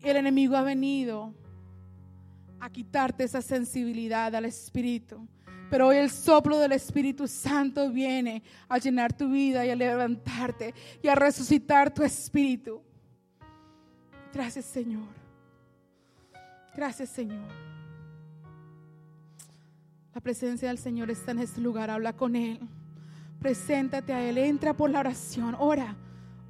El 0.00 0.16
enemigo 0.16 0.56
ha 0.56 0.62
venido 0.62 1.34
a 2.60 2.70
quitarte 2.70 3.24
esa 3.24 3.42
sensibilidad 3.42 4.32
al 4.34 4.44
Espíritu. 4.44 5.26
Pero 5.70 5.88
hoy 5.88 5.96
el 5.96 6.10
soplo 6.10 6.58
del 6.58 6.72
Espíritu 6.72 7.26
Santo 7.26 7.90
viene 7.90 8.44
a 8.68 8.78
llenar 8.78 9.12
tu 9.12 9.28
vida 9.28 9.66
y 9.66 9.70
a 9.70 9.74
levantarte 9.74 10.72
y 11.02 11.08
a 11.08 11.16
resucitar 11.16 11.92
tu 11.92 12.04
espíritu. 12.04 12.80
Gracias 14.32 14.66
Señor. 14.66 15.08
Gracias 16.76 17.08
Señor. 17.08 17.73
La 20.14 20.20
presencia 20.20 20.68
del 20.68 20.78
Señor 20.78 21.10
está 21.10 21.32
en 21.32 21.40
este 21.40 21.60
lugar. 21.60 21.90
Habla 21.90 22.12
con 22.12 22.36
Él. 22.36 22.60
Preséntate 23.40 24.12
a 24.12 24.22
Él. 24.22 24.38
Entra 24.38 24.72
por 24.74 24.88
la 24.90 25.00
oración. 25.00 25.56
Ora. 25.58 25.96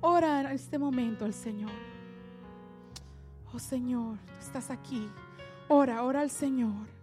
Ora 0.01 0.43
en 0.43 0.47
este 0.49 0.79
momento 0.79 1.25
al 1.25 1.33
Señor. 1.33 1.71
Oh 3.55 3.59
Señor, 3.59 4.19
tú 4.19 4.45
estás 4.45 4.71
aquí. 4.71 5.09
Ora, 5.69 6.03
ora 6.03 6.21
al 6.21 6.31
Señor. 6.31 6.94